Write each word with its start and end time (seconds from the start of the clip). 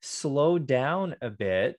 slow 0.00 0.58
down 0.58 1.14
a 1.22 1.30
bit 1.30 1.78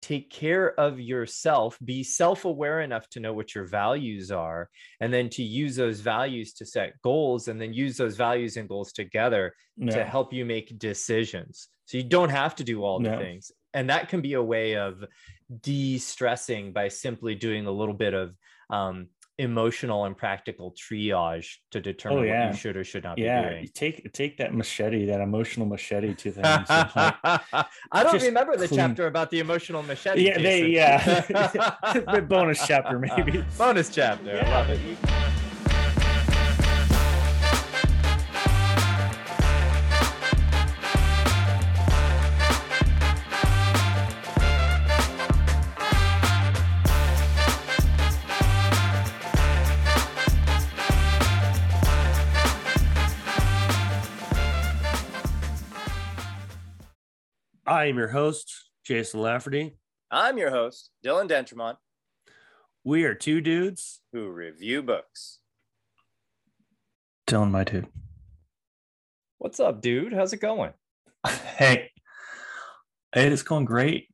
take 0.00 0.30
care 0.30 0.78
of 0.78 1.00
yourself 1.00 1.76
be 1.84 2.04
self-aware 2.04 2.82
enough 2.82 3.08
to 3.10 3.18
know 3.18 3.32
what 3.32 3.52
your 3.54 3.64
values 3.66 4.30
are 4.30 4.70
and 5.00 5.12
then 5.12 5.28
to 5.28 5.42
use 5.42 5.74
those 5.74 5.98
values 5.98 6.52
to 6.52 6.64
set 6.64 6.92
goals 7.02 7.48
and 7.48 7.60
then 7.60 7.72
use 7.72 7.96
those 7.96 8.16
values 8.16 8.56
and 8.56 8.68
goals 8.68 8.92
together 8.92 9.52
No. 9.76 9.92
to 9.92 10.04
help 10.04 10.32
you 10.32 10.44
make 10.44 10.78
decisions 10.78 11.68
so 11.84 11.96
you 11.96 12.04
don't 12.04 12.28
have 12.30 12.54
to 12.56 12.64
do 12.64 12.84
all 12.84 13.00
the 13.00 13.10
No. 13.10 13.18
things 13.18 13.50
and 13.74 13.90
that 13.90 14.08
can 14.08 14.20
be 14.20 14.34
a 14.34 14.42
way 14.42 14.76
of 14.76 15.04
de-stressing 15.62 16.72
by 16.72 16.88
simply 16.88 17.34
doing 17.34 17.66
a 17.66 17.70
little 17.72 17.94
bit 17.94 18.14
of 18.14 18.34
um, 18.70 19.08
emotional 19.38 20.04
and 20.04 20.16
practical 20.16 20.72
triage 20.72 21.56
to 21.70 21.80
determine 21.80 22.18
Oh, 22.18 22.26
what 22.44 22.52
you 22.52 22.58
should 22.58 22.76
or 22.76 22.82
should 22.82 23.04
not 23.04 23.16
be 23.16 23.22
doing 23.22 23.62
you 23.62 23.68
take 23.68 24.12
take 24.12 24.36
that 24.38 24.52
machete, 24.52 25.06
that 25.06 25.20
emotional 25.20 25.66
machete 25.66 26.14
to 26.14 26.30
things. 26.32 26.44
like, 26.44 26.64
I 27.92 28.02
don't 28.02 28.20
remember 28.22 28.56
the 28.56 28.66
chapter 28.68 29.06
about 29.06 29.30
the 29.30 29.38
emotional 29.38 29.82
machete. 29.82 30.22
yeah, 30.26 30.38
they 30.38 30.66
yeah. 30.66 32.20
bonus 32.28 32.66
chapter 32.66 32.98
maybe. 32.98 33.44
Bonus 33.56 33.88
chapter. 33.90 34.42
I 34.44 34.50
love 34.50 34.70
it. 34.70 35.27
I 57.78 57.84
am 57.86 57.96
your 57.96 58.08
host, 58.08 58.70
Jason 58.84 59.20
Lafferty. 59.20 59.76
I'm 60.10 60.36
your 60.36 60.50
host, 60.50 60.90
Dylan 61.06 61.28
Dentremont, 61.28 61.78
We 62.82 63.04
are 63.04 63.14
two 63.14 63.40
dudes. 63.40 64.00
who 64.12 64.28
review 64.30 64.82
books. 64.82 65.38
Dylan, 67.28 67.52
my 67.52 67.62
dude. 67.62 67.86
What's 69.38 69.60
up, 69.60 69.80
dude? 69.80 70.12
How's 70.12 70.32
it 70.32 70.40
going? 70.40 70.72
Hey, 71.56 71.92
it 73.14 73.32
is 73.32 73.44
going 73.44 73.64
great. 73.64 74.08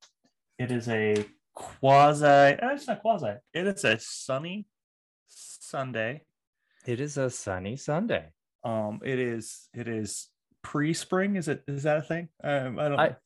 It 0.59 0.71
is 0.71 0.87
a 0.87 1.25
quasi. 1.55 2.27
eh, 2.27 2.57
It's 2.61 2.87
not 2.87 3.01
quasi. 3.01 3.33
It 3.55 3.67
is 3.67 3.83
a 3.85 3.99
sunny 3.99 4.67
Sunday. 5.29 6.21
It 6.87 7.01
is 7.01 7.17
a 7.17 7.31
sunny 7.31 7.77
Sunday. 7.77 8.27
Um, 8.63 9.01
it 9.03 9.19
is. 9.19 9.69
It 9.73 9.89
is 9.89 10.29
pre-spring. 10.63 11.37
Is 11.37 11.49
it? 11.49 11.63
Is 11.67 11.85
that 11.85 11.97
a 11.97 12.03
thing? 12.03 12.29
Um, 12.43 12.79
I 12.79 12.89
don't. 12.91 13.01
I- 13.01 13.17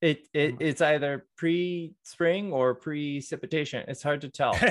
It, 0.00 0.28
it 0.32 0.56
it's 0.60 0.80
either 0.80 1.26
pre-spring 1.36 2.52
or 2.52 2.74
precipitation. 2.74 3.84
It's 3.88 4.02
hard 4.02 4.20
to 4.22 4.28
tell. 4.28 4.56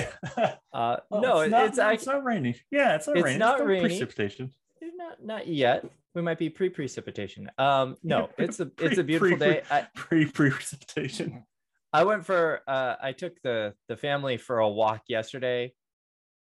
Uh, 0.70 0.98
Oh, 1.10 1.20
no, 1.20 1.40
it's 1.40 1.50
not, 1.50 1.64
it's 1.66 1.78
it's 1.78 2.06
not 2.06 2.22
rainy. 2.24 2.54
Yeah, 2.70 2.94
it's 2.94 3.06
not 3.08 3.14
raining. 3.16 3.24
It's 3.24 3.26
rainy. 3.26 3.38
not 3.38 3.58
no 3.58 3.64
rainy. 3.64 3.80
Precipitation. 3.88 4.52
not 4.96 5.24
not 5.24 5.46
yet. 5.48 5.84
We 6.14 6.22
might 6.22 6.38
be 6.38 6.50
pre-precipitation. 6.50 7.50
Um, 7.58 7.96
no, 8.04 8.28
it's 8.38 8.60
a 8.60 8.70
it's 8.78 8.98
a 8.98 9.02
beautiful 9.04 9.36
pre- 9.38 9.46
day. 9.46 9.62
Pre 9.94 10.26
precipitation. 10.26 11.44
I 11.92 12.04
went 12.04 12.24
for 12.26 12.60
uh 12.68 12.96
I 13.02 13.12
took 13.12 13.40
the 13.42 13.74
the 13.88 13.96
family 13.96 14.36
for 14.36 14.58
a 14.60 14.68
walk 14.68 15.02
yesterday 15.08 15.72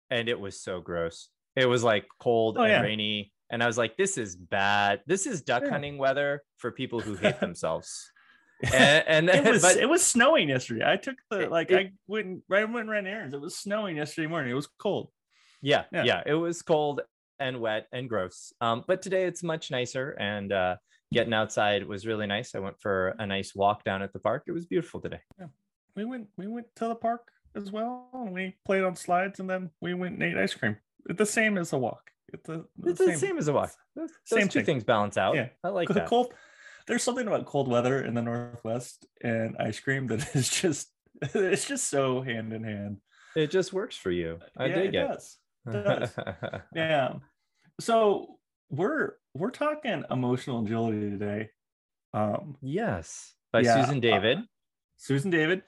and 0.09 0.27
it 0.27 0.39
was 0.39 0.59
so 0.61 0.81
gross. 0.81 1.29
It 1.55 1.67
was 1.67 1.83
like 1.83 2.05
cold 2.19 2.57
Oh, 2.57 2.63
and 2.63 2.71
yeah. 2.71 2.81
rainy 2.81 3.31
and 3.51 3.63
I 3.63 3.67
was 3.67 3.77
like 3.77 3.95
this 3.95 4.17
is 4.17 4.35
bad. 4.35 5.01
This 5.05 5.27
is 5.27 5.43
duck 5.43 5.63
Yeah. 5.63 5.69
hunting 5.71 5.97
weather 5.97 6.41
for 6.57 6.71
people 6.71 6.99
who 6.99 7.13
hate 7.15 7.39
themselves. 7.45 8.11
And 8.63 9.29
and 9.29 9.29
it 9.47 9.51
was 9.51 9.61
but 9.61 9.77
it 9.77 9.87
was 9.87 10.03
snowing 10.05 10.49
yesterday. 10.49 10.83
I 10.89 10.97
took 10.97 11.15
the 11.29 11.47
like 11.49 11.71
it- 11.71 11.77
I 11.77 11.91
went 12.07 12.43
I 12.51 12.63
went 12.63 12.77
and 12.81 12.89
ran 12.89 13.07
errands. 13.07 13.33
It 13.33 13.41
was 13.41 13.57
snowing 13.57 13.97
yesterday 13.97 14.27
morning. 14.27 14.51
It 14.51 14.55
was 14.55 14.67
cold. 14.79 15.09
yeah, 15.61 15.83
yeah. 15.91 16.03
yeah, 16.03 16.23
it 16.25 16.33
was 16.33 16.61
cold 16.61 17.01
and 17.39 17.59
wet 17.59 17.87
and 17.91 18.07
gross. 18.07 18.53
Um 18.61 18.83
but 18.87 19.01
today 19.01 19.25
it's 19.25 19.43
much 19.43 19.71
nicer 19.71 20.11
and 20.19 20.51
uh 20.51 20.75
getting 21.13 21.33
outside 21.33 21.85
was 21.85 22.05
really 22.07 22.27
nice. 22.27 22.55
I 22.55 22.59
went 22.59 22.79
for 22.79 23.15
a 23.19 23.25
nice 23.25 23.53
walk 23.55 23.83
down 23.83 24.01
at 24.01 24.13
the 24.13 24.19
park. 24.19 24.43
It 24.47 24.51
was 24.53 24.65
beautiful 24.65 24.99
today. 25.01 25.19
Yeah. 25.39 25.47
We 25.95 26.05
went 26.05 26.27
we 26.37 26.47
went 26.47 26.67
to 26.77 26.87
the 26.87 26.95
park 26.95 27.27
as 27.55 27.71
well. 27.71 28.09
And 28.13 28.31
we 28.33 28.55
played 28.65 28.83
on 28.83 28.95
slides 28.95 29.39
and 29.39 29.49
then 29.49 29.69
we 29.81 29.93
went 29.93 30.13
and 30.15 30.23
ate 30.23 30.37
ice 30.37 30.53
cream. 30.53 30.77
It's 31.09 31.17
the 31.17 31.25
same 31.25 31.57
as 31.57 31.71
a 31.73 31.77
walk. 31.77 32.09
It's 32.33 32.47
the, 32.47 32.65
the 32.79 32.89
It's 32.89 32.99
the 32.99 33.15
same 33.17 33.37
as 33.37 33.47
a 33.47 33.53
walk. 33.53 33.71
Those, 33.95 34.09
those 34.29 34.39
Same 34.39 34.47
two 34.49 34.59
thing. 34.59 34.65
things 34.65 34.83
balance 34.83 35.15
out. 35.15 35.35
Yeah. 35.35 35.49
I 35.63 35.69
like 35.69 35.87
the 35.87 35.93
that. 35.93 36.07
cold. 36.07 36.33
There's 36.87 37.03
something 37.03 37.27
about 37.27 37.45
cold 37.45 37.67
weather 37.67 38.01
in 38.01 38.13
the 38.13 38.21
northwest 38.21 39.05
and 39.21 39.55
ice 39.59 39.79
cream 39.79 40.07
that 40.07 40.27
is 40.35 40.49
just 40.49 40.91
it's 41.21 41.67
just 41.67 41.89
so 41.89 42.21
hand 42.21 42.53
in 42.53 42.63
hand. 42.63 42.97
It 43.35 43.51
just 43.51 43.73
works 43.73 43.97
for 43.97 44.11
you. 44.11 44.39
I 44.57 44.67
yeah, 44.67 44.75
dig 44.75 44.95
it 44.95 44.95
it. 44.95 45.07
does. 45.07 45.37
does. 45.71 46.09
Yeah. 46.73 47.13
So 47.79 48.37
we're 48.69 49.13
we're 49.33 49.51
talking 49.51 50.03
emotional 50.09 50.63
agility 50.63 51.09
today. 51.09 51.49
Um, 52.13 52.57
yes, 52.61 53.33
by 53.51 53.61
Yeah, 53.61 53.81
Susan 53.81 53.99
David. 53.99 54.39
Susan 54.97 55.31
David. 55.31 55.63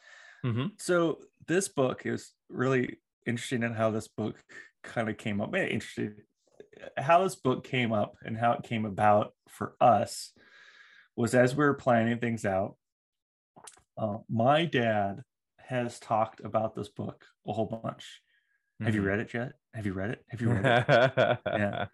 Mhm. 0.46 0.72
So 0.78 1.20
this 1.48 1.68
book 1.68 2.06
is 2.06 2.32
really 2.50 2.98
interesting 3.26 3.64
in 3.64 3.74
how 3.74 3.92
this 3.92 4.08
book 4.08 4.42
kind 4.84 5.10
of 5.10 5.18
came 5.18 5.42
up. 5.42 5.54
Interesting 5.56 6.16
how 6.96 7.24
this 7.24 7.36
book 7.36 7.64
came 7.64 7.92
up 7.92 8.16
and 8.24 8.38
how 8.38 8.54
it 8.54 8.64
came 8.64 8.86
about 8.86 9.34
for 9.50 9.76
us 9.82 10.32
was 11.18 11.34
as 11.36 11.56
we 11.56 11.66
were 11.66 11.74
planning 11.74 12.20
things 12.20 12.46
out. 12.46 12.76
Uh, 13.98 14.20
my 14.30 14.64
dad 14.66 15.24
has 15.58 16.00
talked 16.00 16.40
about 16.46 16.76
this 16.76 16.88
book 16.90 17.26
a 17.48 17.52
whole 17.52 17.66
bunch. 17.66 18.22
Have 18.82 18.94
you 18.96 19.02
Mhm. 19.02 19.06
read 19.08 19.20
it 19.20 19.34
yet? 19.34 19.54
Have 19.74 19.86
you 19.86 19.94
read 19.94 20.12
it? 20.12 20.24
Have 20.30 20.40
you 20.42 20.52
read 20.52 20.66
it? 20.66 20.86
yeah. 21.48 21.88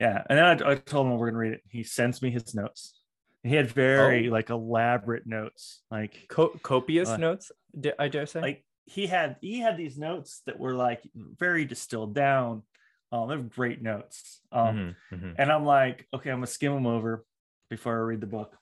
Yeah, 0.00 0.22
and 0.28 0.38
then 0.38 0.44
I, 0.66 0.70
I 0.72 0.74
told 0.76 1.06
him 1.06 1.16
we're 1.18 1.28
gonna 1.28 1.38
read 1.38 1.52
it. 1.52 1.62
He 1.68 1.82
sends 1.84 2.20
me 2.22 2.30
his 2.30 2.54
notes. 2.54 3.00
He 3.42 3.54
had 3.54 3.68
very 3.70 4.28
Oh. 4.28 4.32
like 4.32 4.50
elaborate 4.50 5.26
notes. 5.26 5.82
Like 5.90 6.26
Co- 6.28 6.58
copious 6.62 7.10
Uh, 7.10 7.16
notes, 7.18 7.52
I 7.98 8.08
dare 8.08 8.26
say. 8.26 8.40
like 8.40 8.64
he 8.86 9.06
had 9.06 9.36
he 9.40 9.60
had 9.60 9.76
these 9.76 9.96
notes 9.98 10.40
that 10.46 10.58
were 10.58 10.74
like 10.74 11.02
very 11.14 11.64
distilled 11.64 12.14
down. 12.14 12.64
Um, 13.12 13.28
they're 13.28 13.38
great 13.38 13.82
notes. 13.82 14.40
Um, 14.52 14.96
Mhm, 15.12 15.18
mhm. 15.20 15.34
and 15.38 15.52
I'm 15.52 15.64
like, 15.64 16.08
okay, 16.14 16.30
I'm 16.30 16.38
gonna 16.38 16.46
skim 16.48 16.72
them 16.74 16.86
over 16.86 17.24
before 17.70 17.96
I 17.96 18.00
read 18.02 18.20
the 18.20 18.26
book. 18.26 18.56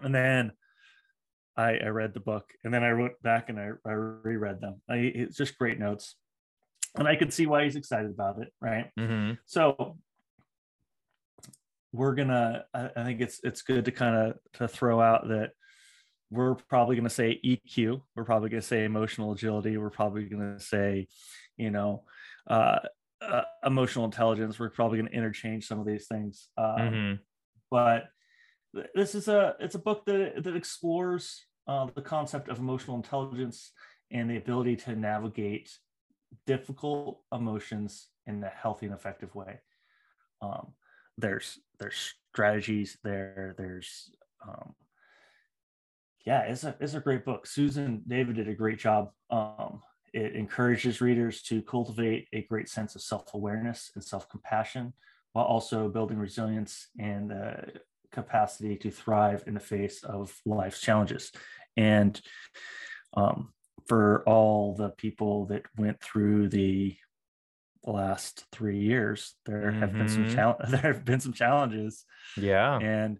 And 0.00 0.14
then 0.14 0.52
I 1.56 1.78
I 1.78 1.88
read 1.88 2.14
the 2.14 2.20
book, 2.20 2.50
and 2.64 2.72
then 2.72 2.84
I 2.84 2.92
went 2.94 3.20
back 3.22 3.48
and 3.48 3.58
I, 3.58 3.70
I 3.84 3.92
reread 3.92 4.60
them. 4.60 4.80
I, 4.88 4.96
it's 4.96 5.36
just 5.36 5.58
great 5.58 5.78
notes, 5.78 6.16
and 6.96 7.06
I 7.08 7.16
could 7.16 7.32
see 7.32 7.46
why 7.46 7.64
he's 7.64 7.76
excited 7.76 8.10
about 8.10 8.40
it, 8.40 8.52
right? 8.60 8.90
Mhm. 8.98 9.38
So 9.46 9.98
we're 11.92 12.14
gonna. 12.14 12.64
I, 12.72 12.90
I 12.96 13.04
think 13.04 13.20
it's 13.20 13.40
it's 13.44 13.62
good 13.62 13.84
to 13.86 13.90
kind 13.92 14.16
of 14.16 14.38
to 14.54 14.68
throw 14.68 15.00
out 15.00 15.28
that 15.28 15.50
we're 16.30 16.54
probably 16.54 16.96
gonna 16.96 17.10
say 17.10 17.38
EQ. 17.44 18.00
We're 18.16 18.24
probably 18.24 18.48
gonna 18.48 18.62
say 18.62 18.84
emotional 18.84 19.32
agility. 19.32 19.76
We're 19.76 19.90
probably 19.90 20.24
gonna 20.24 20.58
say, 20.58 21.06
you 21.58 21.70
know, 21.70 22.04
uh, 22.48 22.78
uh, 23.20 23.42
emotional 23.64 24.06
intelligence. 24.06 24.58
We're 24.58 24.70
probably 24.70 24.98
gonna 24.98 25.10
interchange 25.10 25.66
some 25.66 25.78
of 25.78 25.86
these 25.86 26.06
things. 26.08 26.48
Um, 26.56 26.64
Mhm. 26.78 27.18
But 27.72 28.10
this 28.94 29.14
is 29.14 29.28
a 29.28 29.56
it's 29.58 29.76
a 29.76 29.78
book 29.78 30.04
that 30.04 30.44
that 30.44 30.54
explores 30.54 31.46
uh, 31.66 31.86
the 31.94 32.02
concept 32.02 32.50
of 32.50 32.58
emotional 32.58 32.98
intelligence 32.98 33.72
and 34.10 34.28
the 34.28 34.36
ability 34.36 34.76
to 34.76 34.94
navigate 34.94 35.70
difficult 36.46 37.22
emotions 37.32 38.08
in 38.26 38.44
a 38.44 38.48
healthy 38.48 38.84
and 38.84 38.94
effective 38.94 39.34
way. 39.34 39.60
Um, 40.42 40.74
there's 41.16 41.60
there's 41.80 42.14
strategies 42.30 42.98
there. 43.02 43.54
There's 43.56 44.10
um, 44.46 44.74
yeah, 46.26 46.42
it's 46.42 46.64
a 46.64 46.76
it's 46.78 46.92
a 46.92 47.00
great 47.00 47.24
book. 47.24 47.46
Susan 47.46 48.02
David 48.06 48.36
did 48.36 48.48
a 48.48 48.54
great 48.54 48.78
job. 48.78 49.12
Um, 49.30 49.80
it 50.12 50.36
encourages 50.36 51.00
readers 51.00 51.40
to 51.44 51.62
cultivate 51.62 52.28
a 52.34 52.42
great 52.42 52.68
sense 52.68 52.94
of 52.94 53.00
self 53.00 53.32
awareness 53.32 53.90
and 53.94 54.04
self 54.04 54.28
compassion, 54.28 54.92
while 55.32 55.44
also 55.44 55.88
building 55.88 56.18
resilience 56.18 56.88
and 56.98 57.32
uh, 57.32 57.54
capacity 58.10 58.76
to 58.76 58.90
thrive 58.90 59.44
in 59.46 59.54
the 59.54 59.60
face 59.60 60.02
of 60.04 60.38
life's 60.44 60.80
challenges. 60.80 61.32
And 61.76 62.20
um, 63.14 63.52
for 63.86 64.22
all 64.26 64.74
the 64.74 64.90
people 64.90 65.46
that 65.46 65.62
went 65.76 66.00
through 66.02 66.48
the 66.48 66.96
last 67.84 68.46
three 68.52 68.78
years, 68.78 69.34
there 69.44 69.72
have 69.72 69.96
been 69.96 70.08
some 70.08 70.24
Mhm. 70.24 70.34
chal- 70.34 70.60
there 70.68 70.92
have 70.92 71.04
been 71.04 71.20
some 71.20 71.32
challenges, 71.32 72.04
Yeah. 72.36 72.78
and 72.78 73.18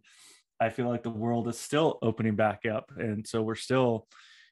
I 0.61 0.69
feel 0.71 0.89
like 0.89 1.03
the 1.03 1.11
world 1.11 1.49
is 1.49 1.59
still 1.59 1.99
opening 2.03 2.37
back 2.37 2.65
up, 2.67 2.93
and 2.97 3.27
so 3.27 3.43
we're 3.43 3.57
still, 3.57 4.07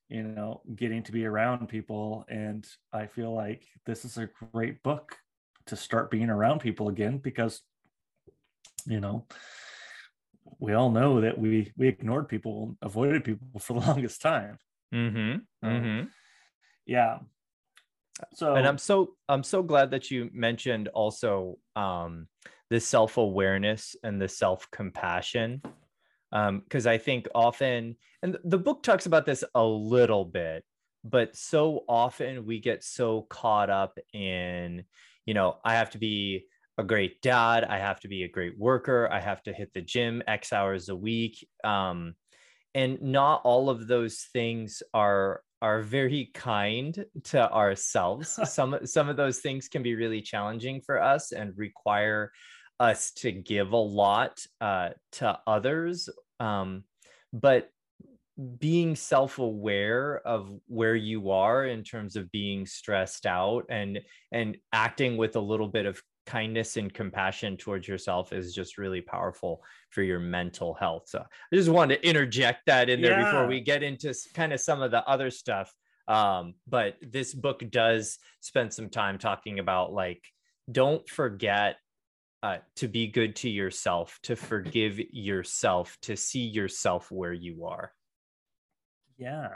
you 0.09 0.23
know, 0.25 0.63
getting 0.75 1.03
to 1.05 1.13
be 1.13 1.25
around 1.27 1.69
people, 1.69 2.25
and 2.29 2.67
I 2.93 3.07
feel 3.07 3.33
like 3.35 3.65
this 3.87 4.05
is 4.05 4.19
a 4.19 4.29
great 4.53 4.83
book 4.83 5.17
to 5.71 5.77
start 5.77 6.11
being 6.11 6.31
around 6.31 6.61
people 6.61 6.89
again 6.89 7.19
because, 7.19 7.63
you 8.87 9.01
know, 9.01 9.27
we 10.59 10.75
all 10.75 10.91
know 10.91 11.21
that 11.21 11.39
we 11.39 11.73
we 11.77 11.89
ignored 11.89 12.29
people, 12.29 12.77
avoided 12.83 13.25
people 13.25 13.59
for 13.59 13.75
the 13.81 13.87
longest 13.87 14.21
time. 14.21 14.59
Mm-hmm. 14.95 15.67
Mm-hmm. 15.67 16.07
Yeah. 16.87 17.19
So 18.35 18.55
and 18.55 18.67
I'm 18.67 18.79
so 18.79 19.15
I'm 19.29 19.43
so 19.43 19.63
glad 19.63 19.91
that 19.93 20.11
you 20.11 20.31
mentioned 20.33 20.89
also 20.89 21.59
um, 21.77 22.29
the 22.69 22.81
self 22.81 23.17
awareness 23.17 23.97
and 24.03 24.21
the 24.21 24.29
self 24.29 24.71
compassion 24.71 25.63
because 26.31 26.87
um, 26.87 26.93
I 26.93 26.99
think 26.99 27.29
often 27.35 27.97
and 28.23 28.39
the 28.45 28.59
book 28.59 28.83
talks 28.83 29.07
about 29.07 29.27
this 29.27 29.43
a 29.55 29.65
little 29.65 30.25
bit, 30.25 30.65
but 31.03 31.37
so 31.37 31.85
often 31.89 32.45
we 32.45 32.61
get 32.61 32.85
so 32.85 33.23
caught 33.23 33.71
up 33.71 33.99
in 34.13 34.85
you 35.27 35.35
know 35.35 35.59
I 35.65 35.75
have 35.75 35.91
to 35.91 35.99
be 35.99 36.47
a 36.79 36.85
great 36.85 37.21
dad, 37.21 37.65
I 37.65 37.79
have 37.79 38.01
to 38.01 38.09
be 38.09 38.25
a 38.25 38.29
great 38.29 38.59
worker, 38.59 39.09
I 39.11 39.21
have 39.21 39.43
to 39.45 39.53
hit 39.53 39.73
the 39.75 39.83
gym 39.83 40.23
X 40.27 40.53
hours 40.53 40.89
a 40.89 40.97
week. 40.97 41.47
Um, 41.63 42.15
and 42.75 43.01
not 43.03 43.43
all 43.45 43.69
of 43.69 43.87
those 43.87 44.29
things 44.33 44.83
are 44.95 45.43
are 45.63 45.83
very 45.83 46.31
kind 46.33 47.05
to 47.25 47.53
ourselves. 47.53 48.39
some 48.51 48.79
some 48.85 49.09
of 49.09 49.17
those 49.17 49.39
things 49.39 49.69
can 49.69 49.83
be 49.83 49.95
really 49.95 50.23
challenging 50.23 50.81
for 50.81 51.03
us 51.03 51.33
and 51.33 51.57
require 51.57 52.33
us 52.79 53.13
to 53.13 53.31
give 53.31 53.73
a 53.73 53.77
lot 53.77 54.41
uh, 54.61 54.91
to 55.13 55.39
others. 55.47 56.09
Um, 56.39 56.85
but 57.33 57.71
being 58.59 58.97
self-aware 58.97 60.23
of 60.27 60.51
where 60.67 60.97
you 60.97 61.31
are 61.31 61.67
in 61.67 61.83
terms 61.83 62.17
of 62.17 62.31
being 62.31 62.65
stressed 62.65 63.27
out 63.27 63.65
and 63.69 64.01
and 64.33 64.57
acting 64.73 65.17
with 65.17 65.37
a 65.37 65.41
little 65.41 65.69
bit 65.69 65.87
of 65.87 66.03
kindness 66.27 66.77
and 66.77 66.95
compassion 66.95 67.57
towards 67.57 67.89
yourself 67.89 68.33
is 68.33 68.55
just 68.55 68.79
really 68.79 69.01
powerful 69.01 69.63
for 69.91 70.03
your 70.03 70.21
mental 70.21 70.75
health. 70.75 71.05
So 71.07 71.19
I 71.19 71.57
just 71.57 71.69
wanted 71.69 71.97
to 71.97 72.09
interject 72.09 72.67
that 72.67 72.89
in 72.89 73.01
there 73.01 73.19
yeah. 73.19 73.25
before 73.25 73.47
we 73.47 73.61
get 73.61 73.83
into 73.83 74.15
kind 74.35 74.53
of 74.53 74.61
some 74.61 74.81
of 74.81 74.91
the 74.91 75.05
other 75.09 75.31
stuff. 75.31 75.73
Um, 76.07 76.55
but 76.69 76.97
this 77.03 77.35
book 77.35 77.63
does 77.69 78.19
spend 78.41 78.73
some 78.73 78.91
time 78.91 79.19
talking 79.19 79.59
about 79.59 79.93
like, 79.93 80.23
don't 80.71 81.09
forget 81.09 81.77
uh, 82.43 82.59
to 82.77 82.89
be 82.89 83.09
good 83.09 83.37
to 83.37 83.51
yourself, 83.51 84.19
to 84.23 84.37
forgive 84.37 85.01
yourself, 85.11 85.97
to 86.03 86.17
see 86.17 86.45
yourself 86.45 87.11
where 87.11 87.33
you 87.33 87.65
are. 87.67 87.93
Yeah. 89.21 89.51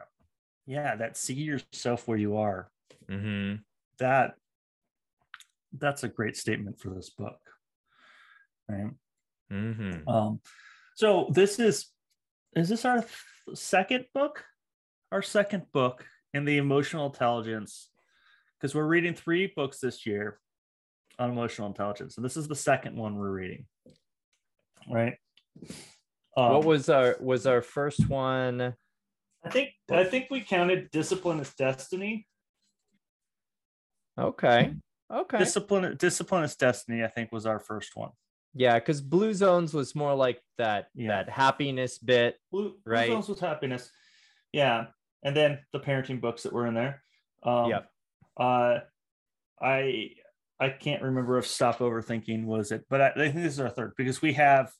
Yeah. 0.67 0.95
That 0.95 1.17
see 1.17 1.35
yourself 1.35 2.07
where 2.07 2.19
you 2.19 2.37
are. 2.37 2.71
Mm-hmm. 3.11 3.63
That 3.99 4.35
that's 5.79 6.05
a 6.05 6.09
great 6.09 6.37
statement 6.37 6.79
for 6.81 6.91
this 6.91 7.11
book 7.11 7.39
right 8.69 8.91
mm-hmm. 9.53 10.09
um, 10.09 10.41
so 10.95 11.29
this 11.31 11.59
is 11.59 11.87
is 12.55 12.69
this 12.69 12.85
our 12.85 13.01
th- 13.01 13.59
second 13.59 14.05
book 14.15 14.45
our 15.13 15.23
second 15.23 15.65
book 15.73 16.07
in 16.33 16.45
the 16.45 16.57
emotional 16.57 17.07
intelligence 17.07 17.91
because 18.59 18.75
we're 18.75 18.87
reading 18.87 19.15
three 19.15 19.53
books 19.55 19.81
this 19.81 20.07
year 20.07 20.39
on 21.19 21.31
emotional 21.31 21.69
intelligence 21.69 22.17
and 22.17 22.25
this 22.25 22.37
is 22.37 22.49
the 22.49 22.55
second 22.55 22.97
one 22.97 23.17
we're 23.17 23.31
reading 23.31 23.67
right 24.91 25.17
um, 26.37 26.53
what 26.53 26.65
was 26.65 26.89
our 26.89 27.17
was 27.21 27.47
our 27.47 27.63
first 27.63 28.09
one 28.09 28.75
i 29.45 29.51
think 29.51 29.71
i 29.91 30.05
think 30.05 30.27
we 30.31 30.41
counted 30.41 30.91
discipline 30.91 31.41
as 31.41 31.53
destiny 31.55 32.27
okay 34.19 34.75
Okay. 35.15 35.39
Discipline 35.39 35.97
Discipline 35.97 36.45
is 36.45 36.57
Destiny, 36.57 37.05
I 37.05 37.09
think, 37.09 37.31
was 37.31 37.47
our 37.47 37.61
first 37.61 37.93
one. 37.95 38.11
Yeah, 38.55 38.79
because 38.79 39.01
Blue 39.01 39.35
Zones 39.35 39.75
was 39.75 39.95
more 39.95 40.15
like 40.15 40.41
that 40.59 40.89
yeah. 40.95 41.09
that 41.09 41.29
happiness 41.29 41.99
bit. 41.99 42.37
Blue, 42.51 42.75
right? 42.87 43.07
Blue 43.07 43.17
Zones 43.17 43.29
was 43.29 43.41
happiness. 43.41 43.91
Yeah. 44.53 44.87
And 45.23 45.37
then 45.37 45.61
the 45.73 45.81
parenting 45.81 46.21
books 46.21 46.45
that 46.45 46.53
were 46.53 46.67
in 46.67 46.75
there. 46.75 47.03
Um 47.43 47.71
yeah. 47.71 47.81
uh 48.37 48.81
I 49.61 50.11
I 50.61 50.69
can't 50.71 51.03
remember 51.03 51.39
if 51.39 51.47
Stop 51.47 51.79
Overthinking 51.79 52.45
was 52.45 52.71
it, 52.71 52.85
but 52.89 53.01
I, 53.01 53.09
I 53.11 53.15
think 53.15 53.35
this 53.35 53.55
is 53.55 53.61
our 53.61 53.69
third 53.69 53.95
because 53.97 54.23
we 54.23 54.35
have 54.35 54.73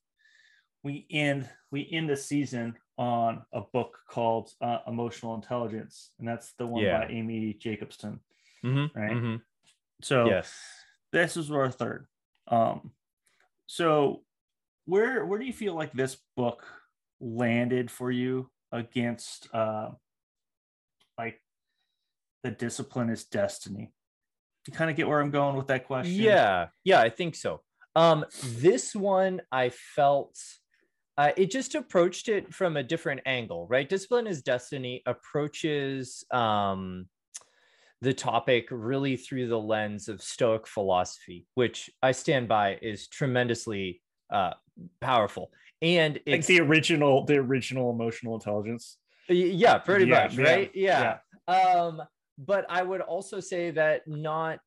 we 0.83 1.07
end 1.11 1.49
we 1.71 1.89
end 1.91 2.09
the 2.09 2.17
season 2.17 2.77
on 2.97 3.43
a 3.53 3.61
book 3.61 3.99
called 4.09 4.51
uh, 4.61 4.79
Emotional 4.87 5.35
Intelligence, 5.35 6.11
and 6.19 6.29
that's 6.29 6.53
the 6.59 6.67
one 6.67 6.83
yeah. 6.83 7.01
by 7.01 7.13
Amy 7.13 7.55
Jacobson. 7.55 8.21
Mm-hmm, 8.65 8.99
right. 8.99 9.13
Mm-hmm. 9.13 9.37
So 10.03 10.27
yes, 10.27 10.53
this 11.13 11.37
is 11.37 11.51
our 11.51 11.71
third. 11.71 12.07
Um, 12.49 12.93
so 13.67 14.23
where 14.87 15.25
where 15.25 15.39
do 15.39 15.45
you 15.45 15.53
feel 15.53 15.75
like 15.75 15.93
this 15.93 16.17
book 16.37 16.65
landed 17.21 17.91
for 17.91 18.11
you 18.11 18.51
against 18.71 19.49
uh, 19.55 19.91
like 21.19 21.41
the 22.43 22.51
discipline 22.51 23.11
is 23.11 23.25
destiny? 23.25 23.93
You 24.67 24.73
kind 24.73 24.91
of 24.91 24.97
get 24.97 25.09
where 25.09 25.21
I'm 25.21 25.31
going 25.31 25.57
with 25.57 25.67
that 25.67 25.87
question. 25.87 26.15
Yeah, 26.15 26.69
yeah, 26.85 27.01
I 27.01 27.11
think 27.11 27.35
so. 27.35 27.61
Um, 27.97 28.25
this 28.43 28.95
one 28.95 29.41
I 29.53 29.71
felt 29.71 30.37
uh, 31.17 31.31
it 31.37 31.51
just 31.51 31.75
approached 31.75 32.29
it 32.29 32.53
from 32.53 32.77
a 32.77 32.83
different 32.83 33.21
angle, 33.27 33.67
right? 33.69 33.89
Discipline 33.89 34.27
is 34.27 34.43
destiny 34.43 35.03
approaches 35.07 36.25
um 36.31 37.07
the 38.05 38.13
topic 38.13 38.69
really 38.71 39.17
through 39.17 39.49
the 39.49 39.59
lens 39.59 40.09
of 40.09 40.23
Stoic 40.23 40.67
philosophy, 40.67 41.47
which 41.55 41.91
I 42.03 42.13
stand 42.13 42.49
by 42.49 42.79
is 42.83 43.09
tremendously 43.09 44.03
uh, 44.31 44.53
powerful. 45.01 45.51
And 45.83 46.21
it's 46.27 46.49
like 46.49 46.59
the 46.59 46.61
original, 46.61 47.25
the 47.25 47.37
original 47.37 47.91
emotional 47.91 48.35
intelligence. 48.35 48.99
Yeah, 49.29 49.79
pretty 49.79 50.07
yeah, 50.07 50.25
much, 50.25 50.37
right? 50.37 50.71
Yeah. 50.75 51.17
yeah. 51.49 51.55
Um, 51.55 52.03
but 52.37 52.67
I 52.69 52.83
would 52.83 53.01
also 53.01 53.41
say 53.41 53.71
that 53.71 54.07
not 54.07 54.61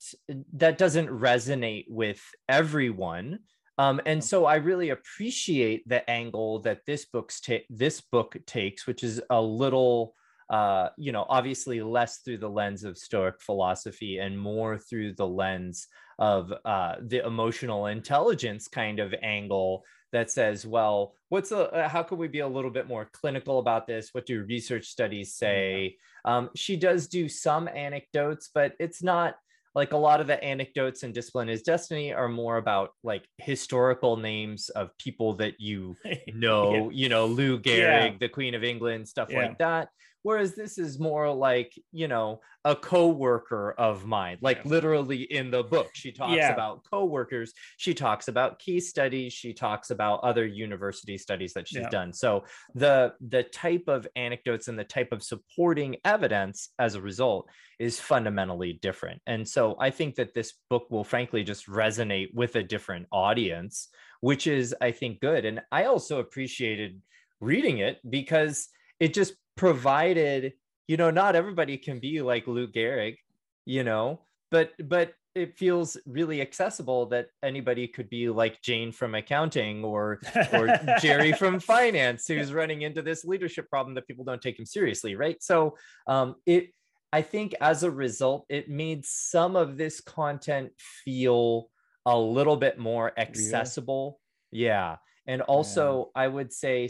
that 0.53 0.77
doesn't 0.77 1.09
resonate 1.09 1.85
with 1.87 2.21
everyone. 2.49 3.39
Um, 3.77 4.01
and 4.05 4.23
so 4.23 4.45
I 4.45 4.55
really 4.55 4.89
appreciate 4.89 5.87
the 5.87 6.07
angle 6.09 6.59
that 6.61 6.85
this 6.85 7.05
book's 7.05 7.39
ta- 7.39 7.65
this 7.69 8.01
book 8.01 8.35
takes, 8.45 8.87
which 8.87 9.03
is 9.03 9.21
a 9.29 9.41
little 9.41 10.15
uh, 10.49 10.89
you 10.97 11.11
know, 11.11 11.25
obviously 11.27 11.81
less 11.81 12.19
through 12.19 12.37
the 12.37 12.49
lens 12.49 12.83
of 12.83 12.97
Stoic 12.97 13.41
philosophy 13.41 14.19
and 14.19 14.39
more 14.39 14.77
through 14.77 15.13
the 15.13 15.27
lens 15.27 15.87
of 16.19 16.53
uh, 16.63 16.95
the 17.01 17.25
emotional 17.25 17.87
intelligence 17.87 18.67
kind 18.67 18.99
of 18.99 19.13
angle 19.21 19.83
that 20.13 20.31
says, 20.31 20.65
well, 20.65 21.13
what's 21.29 21.51
a, 21.51 21.69
uh, 21.73 21.89
how 21.89 22.01
can 22.01 22.17
we 22.17 22.29
be 22.29 22.39
a 22.39 22.47
little 22.47 22.71
bit 22.71 22.87
more 22.87 23.09
clinical 23.11 23.59
about 23.59 23.87
this? 23.87 24.09
What 24.13 24.25
do 24.25 24.45
research 24.45 24.87
studies 24.87 25.35
say? 25.35 25.97
Um, 26.23 26.49
she 26.55 26.77
does 26.77 27.07
do 27.07 27.27
some 27.27 27.67
anecdotes, 27.67 28.49
but 28.53 28.73
it's 28.79 29.03
not 29.03 29.35
like 29.77 29.91
a 29.91 29.97
lot 29.97 30.19
of 30.19 30.25
the 30.25 30.43
anecdotes 30.43 31.03
in 31.03 31.11
discipline 31.11 31.49
is 31.49 31.61
destiny 31.61 32.11
are 32.11 32.27
more 32.27 32.57
about 32.57 32.89
like 33.03 33.27
historical 33.37 34.17
names 34.17 34.69
of 34.69 34.89
people 34.97 35.35
that 35.35 35.53
you 35.59 35.95
know 36.33 36.73
yeah. 36.73 36.89
you 36.91 37.09
know 37.09 37.27
lou 37.27 37.59
gehrig 37.59 38.11
yeah. 38.11 38.17
the 38.19 38.27
queen 38.27 38.55
of 38.55 38.63
england 38.63 39.07
stuff 39.07 39.29
yeah. 39.29 39.37
like 39.37 39.57
that 39.59 39.89
whereas 40.27 40.55
this 40.55 40.77
is 40.77 40.99
more 40.99 41.33
like 41.33 41.71
you 41.93 42.05
know 42.05 42.41
a 42.65 42.75
co-worker 42.75 43.73
of 43.77 44.05
mine 44.05 44.37
like 44.41 44.57
yeah. 44.57 44.71
literally 44.71 45.21
in 45.21 45.49
the 45.49 45.63
book 45.63 45.87
she 45.93 46.11
talks 46.11 46.35
yeah. 46.35 46.51
about 46.51 46.81
co-workers 46.91 47.53
she 47.77 47.93
talks 47.93 48.27
about 48.27 48.59
case 48.59 48.89
studies 48.89 49.31
she 49.31 49.53
talks 49.53 49.89
about 49.89 50.19
other 50.23 50.45
university 50.45 51.17
studies 51.17 51.53
that 51.53 51.65
she's 51.65 51.83
yeah. 51.83 51.89
done 51.89 52.11
so 52.11 52.43
the 52.75 53.13
the 53.29 53.41
type 53.43 53.85
of 53.87 54.05
anecdotes 54.17 54.67
and 54.67 54.77
the 54.77 54.83
type 54.83 55.13
of 55.13 55.23
supporting 55.23 55.95
evidence 56.03 56.71
as 56.77 56.95
a 56.95 57.01
result 57.01 57.49
is 57.79 57.97
fundamentally 57.97 58.73
different 58.81 59.21
and 59.27 59.47
so 59.47 59.77
i 59.79 59.89
think 59.89 60.13
that 60.15 60.33
this 60.33 60.55
book 60.69 60.87
will 60.91 61.05
frankly 61.05 61.41
just 61.41 61.67
resonate 61.67 62.27
with 62.33 62.57
a 62.57 62.63
different 62.63 63.05
audience 63.13 63.87
which 64.19 64.45
is 64.45 64.75
i 64.81 64.91
think 64.91 65.21
good 65.21 65.45
and 65.45 65.61
i 65.71 65.85
also 65.85 66.19
appreciated 66.19 67.01
reading 67.39 67.77
it 67.77 67.99
because 68.09 68.67
it 68.99 69.13
just 69.13 69.33
provided 69.57 70.53
you 70.87 70.95
know 70.95 71.11
not 71.11 71.35
everybody 71.35 71.77
can 71.77 71.99
be 71.99 72.21
like 72.21 72.47
Lou 72.47 72.67
Gehrig 72.67 73.17
you 73.65 73.83
know 73.83 74.21
but 74.51 74.71
but 74.87 75.13
it 75.35 75.55
feels 75.55 75.97
really 76.07 76.41
accessible 76.41 77.05
that 77.07 77.27
anybody 77.43 77.87
could 77.87 78.09
be 78.09 78.27
like 78.29 78.59
Jane 78.61 78.91
from 78.91 79.13
accounting 79.13 79.83
or 79.83 80.19
or 80.53 80.79
Jerry 81.01 81.31
from 81.33 81.59
finance 81.59 82.27
who's 82.27 82.53
running 82.53 82.81
into 82.81 83.01
this 83.01 83.23
leadership 83.23 83.69
problem 83.69 83.93
that 83.95 84.07
people 84.07 84.25
don't 84.25 84.41
take 84.41 84.57
him 84.57 84.65
seriously 84.65 85.15
right? 85.15 85.41
So 85.43 85.75
um 86.07 86.35
it 86.45 86.73
I 87.11 87.21
think 87.21 87.53
as 87.61 87.83
a 87.83 87.91
result 87.91 88.45
it 88.49 88.69
made 88.69 89.05
some 89.05 89.55
of 89.55 89.77
this 89.77 90.01
content 90.01 90.71
feel 90.77 91.69
a 92.05 92.17
little 92.17 92.55
bit 92.55 92.79
more 92.79 93.11
accessible. 93.17 94.19
Yeah. 94.51 94.97
And 95.27 95.41
also 95.41 96.09
yeah. 96.15 96.23
I 96.23 96.27
would 96.29 96.53
say 96.53 96.89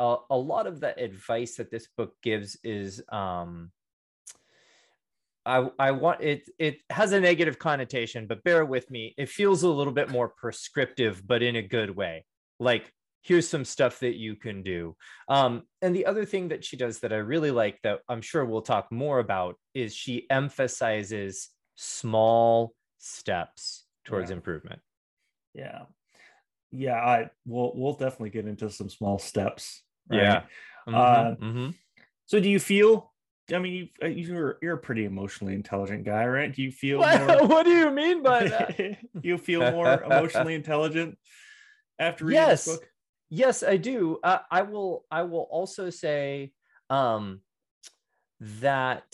a 0.00 0.36
lot 0.36 0.66
of 0.66 0.80
the 0.80 0.98
advice 0.98 1.56
that 1.56 1.70
this 1.70 1.88
book 1.96 2.14
gives 2.22 2.56
is 2.64 3.02
um, 3.10 3.70
I, 5.44 5.68
I 5.78 5.90
want 5.92 6.20
it 6.20 6.48
it 6.58 6.78
has 6.90 7.12
a 7.12 7.20
negative 7.20 7.58
connotation 7.58 8.26
but 8.26 8.44
bear 8.44 8.64
with 8.64 8.90
me 8.90 9.14
it 9.16 9.28
feels 9.28 9.62
a 9.62 9.68
little 9.68 9.92
bit 9.92 10.10
more 10.10 10.28
prescriptive 10.28 11.26
but 11.26 11.42
in 11.42 11.56
a 11.56 11.62
good 11.62 11.90
way 11.94 12.24
like 12.58 12.92
here's 13.22 13.48
some 13.48 13.64
stuff 13.64 14.00
that 14.00 14.16
you 14.16 14.36
can 14.36 14.62
do 14.62 14.96
um, 15.28 15.62
and 15.82 15.94
the 15.94 16.06
other 16.06 16.24
thing 16.24 16.48
that 16.48 16.64
she 16.64 16.76
does 16.76 17.00
that 17.00 17.12
i 17.12 17.16
really 17.16 17.50
like 17.50 17.78
that 17.82 18.00
i'm 18.08 18.22
sure 18.22 18.44
we'll 18.44 18.62
talk 18.62 18.90
more 18.92 19.18
about 19.18 19.56
is 19.74 19.94
she 19.94 20.28
emphasizes 20.30 21.48
small 21.74 22.74
steps 22.98 23.86
towards 24.04 24.30
Yeah. 24.30 24.36
improvement 24.36 24.80
Yeah. 25.54 25.82
Yeah, 26.72 26.94
I 26.94 27.30
we'll 27.46 27.72
we'll 27.74 27.94
definitely 27.94 28.30
get 28.30 28.46
into 28.46 28.70
some 28.70 28.88
small 28.88 29.18
steps. 29.18 29.82
Right? 30.10 30.22
Yeah. 30.22 30.42
Mhm, 30.88 30.96
Uh, 30.96 31.36
mhm. 31.36 31.74
So 32.26 32.40
do 32.40 32.48
you 32.50 32.58
feel 32.60 33.12
I 33.52 33.58
mean 33.58 33.74
you 33.74 33.88
uh, 34.02 34.06
you're 34.06 34.58
you're 34.62 34.74
a 34.74 34.78
pretty 34.78 35.04
emotionally 35.04 35.54
intelligent 35.54 36.04
guy, 36.04 36.26
right? 36.26 36.54
Do 36.54 36.62
you 36.62 36.70
feel 36.70 36.98
What, 36.98 37.18
more 37.18 37.46
what 37.48 37.64
do 37.64 37.70
you 37.70 37.90
mean 37.90 38.22
by 38.22 38.44
that 38.46 38.78
you 39.22 39.38
feel 39.38 39.70
more 39.70 40.02
emotionally 40.02 40.54
intelligent 40.54 41.18
after 41.98 42.24
reading 42.26 42.42
Yes. 42.42 42.64
this 42.64 42.76
book? 42.76 42.86
yes 43.32 43.62
i 43.62 43.76
do 43.76 44.18
uh, 44.24 44.40
i 44.50 44.62
will 44.62 45.06
i 45.08 45.22
will 45.22 45.46
also 45.52 45.88
say 45.88 46.52
um 46.90 47.40
that 48.40 49.04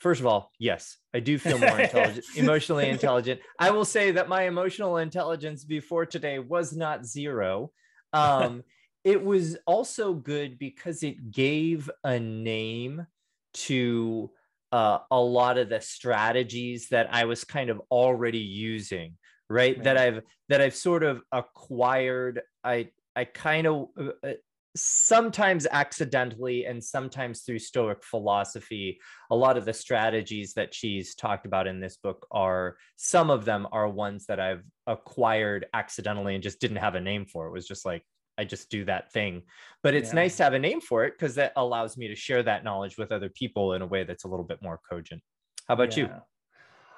first 0.00 0.20
of 0.20 0.26
all 0.26 0.50
yes 0.58 0.98
i 1.14 1.20
do 1.20 1.38
feel 1.38 1.58
more 1.58 1.78
intelligent 1.80 2.26
emotionally 2.36 2.88
intelligent 2.90 3.40
i 3.58 3.70
will 3.70 3.84
say 3.84 4.10
that 4.10 4.28
my 4.28 4.42
emotional 4.42 4.98
intelligence 4.98 5.64
before 5.64 6.04
today 6.04 6.38
was 6.38 6.76
not 6.76 7.06
zero 7.06 7.70
um 8.12 8.62
it 9.04 9.22
was 9.22 9.56
also 9.66 10.14
good 10.14 10.58
because 10.58 11.02
it 11.02 11.30
gave 11.30 11.90
a 12.04 12.18
name 12.18 13.06
to 13.54 14.30
uh, 14.70 14.98
a 15.10 15.20
lot 15.20 15.58
of 15.58 15.68
the 15.68 15.80
strategies 15.80 16.88
that 16.88 17.12
i 17.12 17.24
was 17.24 17.44
kind 17.44 17.70
of 17.70 17.80
already 17.90 18.38
using 18.38 19.16
right? 19.52 19.82
That 19.84 19.98
i've 19.98 20.22
that 20.48 20.60
i've 20.60 20.74
sort 20.74 21.02
of 21.02 21.22
acquired. 21.30 22.40
I 22.64 22.88
i 23.14 23.24
kind 23.24 23.66
of 23.66 23.88
uh, 24.00 24.10
uh, 24.26 24.32
sometimes 24.74 25.66
accidentally 25.70 26.64
and 26.64 26.82
sometimes 26.82 27.42
through 27.42 27.58
stoic 27.58 28.02
philosophy 28.02 28.98
a 29.30 29.36
lot 29.36 29.58
of 29.58 29.66
the 29.66 29.72
strategies 29.74 30.54
that 30.54 30.72
she's 30.72 31.14
talked 31.14 31.44
about 31.44 31.66
in 31.66 31.78
this 31.78 31.98
book 31.98 32.26
are 32.30 32.78
some 32.96 33.28
of 33.28 33.44
them 33.44 33.66
are 33.70 33.86
ones 33.86 34.24
that 34.24 34.40
i've 34.40 34.62
acquired 34.86 35.66
accidentally 35.74 36.34
and 36.34 36.42
just 36.42 36.60
didn't 36.60 36.78
have 36.78 36.94
a 36.94 37.00
name 37.00 37.26
for. 37.26 37.46
It 37.46 37.52
was 37.52 37.66
just 37.66 37.84
like 37.86 38.02
i 38.38 38.44
just 38.44 38.70
do 38.70 38.84
that 38.84 39.12
thing 39.12 39.42
but 39.82 39.94
it's 39.94 40.10
Yeah. 40.10 40.16
nice 40.16 40.36
to 40.36 40.42
have 40.44 40.54
a 40.54 40.58
name 40.58 40.80
for 40.80 41.04
it 41.04 41.14
because 41.18 41.34
that 41.34 41.52
allows 41.56 41.96
me 41.96 42.08
to 42.08 42.14
share 42.14 42.42
that 42.42 42.64
knowledge 42.64 42.96
with 42.98 43.12
other 43.12 43.28
people 43.28 43.74
in 43.74 43.82
a 43.82 43.86
way 43.86 44.04
that's 44.04 44.24
a 44.24 44.28
little 44.28 44.44
bit 44.46 44.62
more 44.62 44.80
cogent 44.88 45.22
how 45.68 45.74
about 45.74 45.96
you 45.96 46.04
Yeah. 46.06 46.20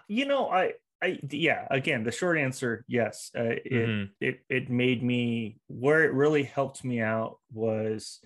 You 0.09 0.27
know, 0.27 0.49
I 0.51 0.75
I 1.03 1.19
yeah, 1.31 1.67
again, 1.71 2.05
the 2.05 2.13
short 2.13 2.39
answer, 2.39 2.85
yes. 2.89 3.31
Uh, 3.37 3.57
it 3.65 3.89
Mhm. 3.89 4.11
it 4.21 4.41
it 4.49 4.71
made 4.71 5.03
me 5.03 5.59
where 5.67 6.05
it 6.05 6.13
really 6.13 6.43
helped 6.45 6.85
me 6.85 7.01
out 7.01 7.39
was 7.53 8.21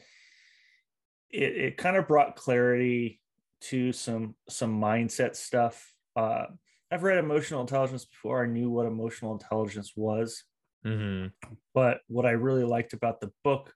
it, 1.31 1.57
it 1.57 1.77
kind 1.77 1.97
of 1.97 2.09
brought 2.09 2.37
clarity 2.37 3.21
to 3.61 3.93
some 3.93 4.35
some 4.49 4.81
mindset 4.81 5.35
stuff 5.35 5.93
uh 6.17 6.47
i've 6.91 7.03
read 7.03 7.19
emotional 7.19 7.61
intelligence 7.61 8.05
before 8.05 8.45
i 8.45 8.47
knew 8.47 8.71
what 8.71 8.87
emotional 8.87 9.33
intelligence 9.33 9.93
was 9.97 10.45
Mhm. 10.85 11.33
but 11.75 12.01
what 12.09 12.25
i 12.27 12.31
really 12.31 12.65
liked 12.65 12.93
about 12.93 13.21
the 13.21 13.33
book 13.45 13.75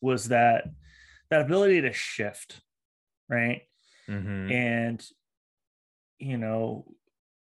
was 0.00 0.28
that 0.28 0.64
that 1.30 1.42
ability 1.42 1.80
to 1.80 1.92
shift 1.92 2.60
right 3.28 3.62
Mhm. 4.08 4.50
and 4.52 5.06
you 6.18 6.36
know 6.38 6.86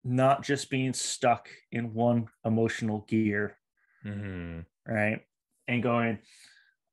not 0.04 0.44
just 0.44 0.70
being 0.70 0.94
stuck 0.94 1.50
in 1.72 1.94
one 1.94 2.28
emotional 2.46 3.02
gear 3.08 3.58
Mhm. 4.06 4.66
right 4.86 5.26
and 5.68 5.82
going 5.82 6.20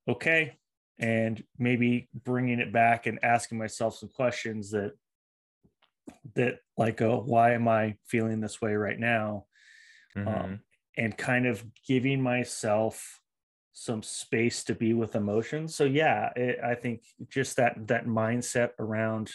okay 0.07 0.57
and 0.97 1.43
maybe 1.57 2.09
bringing 2.13 2.59
it 2.59 2.71
back 2.71 3.05
and 3.05 3.23
asking 3.23 3.57
myself 3.57 3.95
some 3.95 4.09
questions 4.09 4.71
that 4.71 4.93
that 6.35 6.59
like 6.77 6.97
go 6.97 7.19
why 7.21 7.53
am 7.53 7.67
i 7.67 7.97
feeling 8.07 8.39
this 8.39 8.61
way 8.61 8.73
right 8.75 8.99
now 8.99 9.45
Mhm. 10.15 10.27
um, 10.27 10.63
and 10.97 11.17
kind 11.17 11.45
of 11.45 11.63
giving 11.87 12.21
myself 12.21 13.19
some 13.73 14.03
space 14.03 14.63
to 14.65 14.75
be 14.75 14.93
with 14.93 15.15
emotions. 15.15 15.75
So 15.75 15.85
yeah 15.85 16.29
it, 16.35 16.59
i 16.63 16.75
think 16.75 17.03
just 17.29 17.55
that 17.57 17.87
that 17.87 18.05
mindset 18.05 18.71
around 18.79 19.31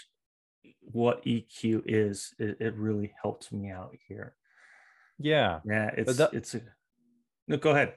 what 0.81 1.25
eq 1.25 1.83
is 1.87 2.35
it, 2.39 2.57
it 2.61 2.75
really 2.77 3.13
helped 3.23 3.53
me 3.53 3.71
out 3.71 3.97
here. 4.09 4.35
Yeah. 5.19 5.61
Yeah 5.65 5.91
it's 5.97 6.21
it's 6.21 6.55
a 6.55 6.61
no 7.49 7.57
go 7.57 7.71
ahead. 7.71 7.95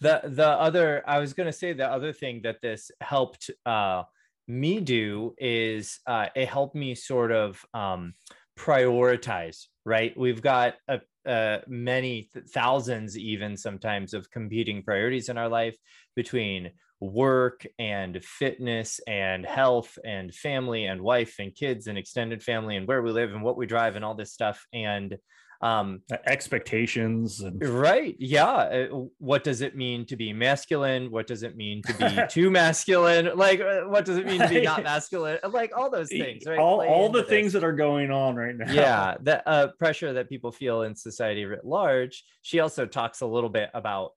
The 0.00 0.20
the 0.24 0.48
other 0.48 1.02
i 1.06 1.18
was 1.18 1.32
going 1.32 1.46
to 1.46 1.52
say 1.52 1.72
the 1.72 1.90
other 1.90 2.12
thing 2.12 2.42
that 2.44 2.60
this 2.60 2.90
helped 3.00 3.50
uh 3.64 4.02
me 4.46 4.80
do 4.80 5.34
is 5.38 6.00
uh 6.06 6.26
it 6.36 6.48
helped 6.48 6.74
me 6.74 6.94
sort 6.94 7.32
of 7.32 7.64
um 7.72 8.12
prioritize 8.58 9.66
right? 9.84 10.16
We've 10.16 10.42
got 10.42 10.74
a, 10.88 11.00
uh, 11.26 11.58
many 11.66 12.28
th- 12.32 12.46
thousands 12.46 13.16
even 13.16 13.56
sometimes 13.56 14.14
of 14.14 14.30
competing 14.30 14.82
priorities 14.82 15.28
in 15.28 15.38
our 15.38 15.48
life 15.48 15.76
between 16.14 16.70
work 17.00 17.66
and 17.78 18.22
fitness 18.24 19.00
and 19.08 19.44
health 19.44 19.98
and 20.04 20.32
family 20.32 20.84
and 20.84 21.02
wife 21.02 21.36
and 21.40 21.54
kids 21.54 21.88
and 21.88 21.98
extended 21.98 22.42
family 22.42 22.76
and 22.76 22.86
where 22.86 23.02
we 23.02 23.10
live 23.10 23.32
and 23.32 23.42
what 23.42 23.56
we 23.56 23.66
drive 23.66 23.96
and 23.96 24.04
all 24.04 24.14
this 24.14 24.32
stuff. 24.32 24.64
And 24.72 25.16
um 25.62 26.02
Uh, 26.12 26.16
expectations 26.26 27.40
and 27.40 27.62
Right. 27.62 28.16
Yeah. 28.18 28.46
Uh, 28.52 28.86
What 29.18 29.44
does 29.44 29.60
it 29.60 29.76
mean 29.76 30.04
to 30.06 30.16
be 30.16 30.32
masculine? 30.32 31.10
What 31.10 31.26
does 31.26 31.42
it 31.42 31.56
mean 31.56 31.82
to 31.82 31.94
be 31.94 32.18
too 32.28 32.50
masculine? 32.50 33.30
Like, 33.36 33.60
uh, 33.60 33.82
what 33.82 34.04
does 34.04 34.18
it 34.18 34.26
mean 34.26 34.40
to 34.40 34.48
be 34.48 34.62
not 34.62 34.82
masculine? 34.92 35.38
Like 35.48 35.70
all 35.76 35.90
those 35.90 36.08
things, 36.08 36.44
right? 36.46 36.58
all, 36.58 36.78
play 36.78 36.88
all 36.88 37.08
the 37.10 37.22
things 37.22 37.52
that 37.52 37.64
are 37.64 37.72
going 37.72 38.10
on 38.10 38.34
right 38.36 38.56
now 38.56 38.72
yeah, 38.72 39.16
the 39.22 39.46
uh, 39.48 39.68
pressure 39.78 40.12
that 40.14 40.28
people 40.28 40.52
feel 40.52 40.82
in 40.82 40.94
society 40.96 41.44
writ 41.44 41.64
large. 41.64 42.24
She 42.42 42.60
also 42.60 42.86
talks 42.86 43.20
a 43.20 43.26
little 43.26 43.50
bit 43.50 43.70
about 43.74 44.10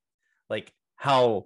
like 0.49 0.73
how 0.95 1.45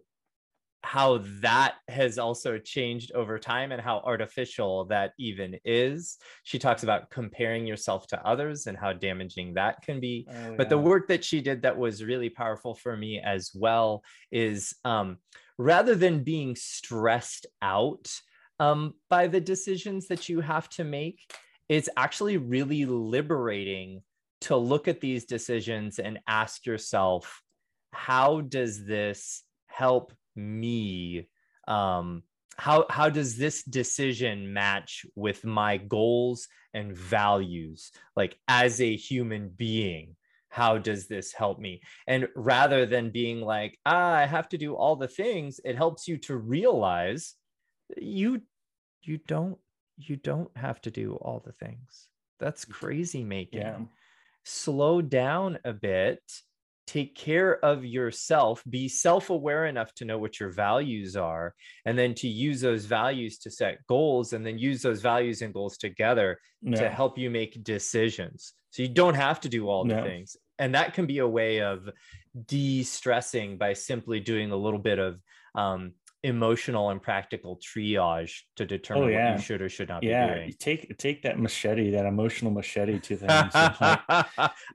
how 0.84 1.20
that 1.42 1.76
has 1.88 2.18
also 2.18 2.58
changed 2.58 3.12
over 3.14 3.38
time 3.38 3.72
and 3.72 3.82
how 3.82 4.02
artificial 4.06 4.86
that 4.86 5.14
even 5.20 5.58
is. 5.66 6.18
She 6.44 6.58
talks 6.58 6.84
about 6.84 7.10
comparing 7.10 7.68
yourself 7.68 8.08
to 8.08 8.26
others 8.26 8.68
and 8.68 8.78
how 8.78 8.94
damaging 8.94 9.56
that 9.56 9.82
can 9.82 10.00
be 10.00 10.28
Oh, 10.30 10.56
but 10.58 10.70
the 10.70 10.78
work 10.78 11.08
that 11.10 11.24
she 11.24 11.42
did 11.42 11.62
that 11.64 11.78
was 11.78 12.04
really 12.04 12.30
powerful 12.30 12.76
for 12.76 12.96
me 12.96 13.20
as 13.20 13.52
well 13.54 14.04
is 14.32 14.74
um, 14.86 15.18
rather 15.58 15.96
than 15.96 16.24
being 16.24 16.56
stressed 16.56 17.46
out 17.62 18.10
um, 18.60 18.94
by 19.10 19.28
the 19.28 19.42
decisions 19.42 20.08
that 20.08 20.30
you 20.30 20.42
have 20.42 20.70
to 20.70 20.84
make 20.84 21.20
it's 21.70 21.90
actually 21.96 22.38
really 22.38 22.86
liberating 22.86 24.02
to 24.42 24.58
look 24.58 24.88
at 24.88 25.00
these 25.00 25.26
decisions 25.26 26.00
and 26.00 26.20
ask 26.28 26.66
yourself 26.66 27.42
how 27.92 28.42
does 28.42 28.86
this 28.86 29.44
help 29.68 30.14
me 30.40 31.28
um, 31.68 32.24
how 32.58 32.86
how 32.90 33.10
does 33.10 33.38
this 33.38 33.64
decision 33.64 34.52
match 34.52 35.06
with 35.16 35.46
my 35.46 35.78
goals 35.78 36.48
and 36.74 36.96
values? 36.96 37.92
Like 38.16 38.38
as 38.48 38.82
a 38.82 38.96
human 38.96 39.50
being 39.50 40.16
how 40.52 40.80
does 40.80 41.08
this 41.08 41.32
help 41.32 41.60
me? 41.60 41.80
And 42.08 42.28
rather 42.36 42.88
than 42.88 43.12
being 43.12 43.40
like 43.42 43.78
ah, 43.86 44.14
i 44.14 44.26
have 44.26 44.50
to 44.50 44.58
do 44.58 44.74
all 44.74 44.96
the 44.96 45.08
things 45.08 45.60
it 45.64 45.76
helps 45.76 46.08
you 46.08 46.18
to 46.18 46.36
realize 46.38 47.36
you 47.98 48.42
you 49.04 49.20
don't 49.28 49.58
you 49.98 50.16
don't 50.16 50.50
have 50.56 50.82
to 50.82 50.92
do 50.92 51.16
all 51.16 51.42
the 51.46 51.52
things. 51.52 52.08
That's 52.40 52.64
crazy 52.66 53.24
making. 53.24 53.62
Yeah. 53.62 53.80
Slow 54.46 55.02
down 55.02 55.60
a 55.66 55.74
bit 55.74 56.22
take 56.90 57.14
care 57.14 57.64
of 57.64 57.86
yourself 57.86 58.64
be 58.68 58.88
self-aware 58.88 59.68
enough 59.68 59.94
to 59.94 60.06
know 60.06 60.18
what 60.18 60.40
your 60.40 60.50
values 60.50 61.16
are 61.16 61.54
and 61.86 61.96
then 61.96 62.16
to 62.16 62.28
use 62.28 62.62
those 62.62 62.86
values 62.86 63.38
to 63.38 63.52
set 63.52 63.86
goals 63.86 64.34
and 64.34 64.44
then 64.44 64.58
use 64.58 64.82
those 64.82 65.00
values 65.00 65.44
and 65.44 65.54
goals 65.54 65.78
together 65.78 66.40
no. 66.64 66.76
to 66.76 66.90
help 66.90 67.16
you 67.16 67.30
make 67.30 67.64
decisions 67.64 68.54
so 68.72 68.82
you 68.82 68.90
don't 68.90 69.14
have 69.14 69.40
to 69.40 69.48
do 69.48 69.70
all 69.70 69.84
the 69.86 69.98
No. 69.98 70.04
things 70.04 70.36
and 70.58 70.74
that 70.74 70.96
can 70.96 71.06
be 71.06 71.20
a 71.20 71.28
way 71.28 71.62
of 71.62 71.88
de-stressing 72.48 73.60
by 73.60 73.74
simply 73.74 74.20
doing 74.20 74.50
a 74.52 74.58
little 74.58 74.80
bit 74.80 74.98
of 74.98 75.22
um, 75.54 75.94
emotional 76.24 76.90
and 76.90 77.02
practical 77.02 77.58
triage 77.58 78.42
to 78.58 78.64
oh, 78.64 78.68
determine 78.68 79.04
what 79.04 79.14
yeah. 79.14 79.36
you 79.38 79.42
should 79.42 79.62
or 79.62 79.70
should 79.70 79.88
not 79.88 80.04
yeah 80.04 80.28
be 80.28 80.34
doing 80.34 80.48
you 80.48 80.54
take 80.54 80.98
take 80.98 81.22
that 81.22 81.40
machete 81.40 81.92
that 81.92 82.06
emotional 82.06 82.52
machete 82.52 83.00
to 83.00 83.16
them 83.16 83.30
and 83.30 83.76
like, 83.80 84.02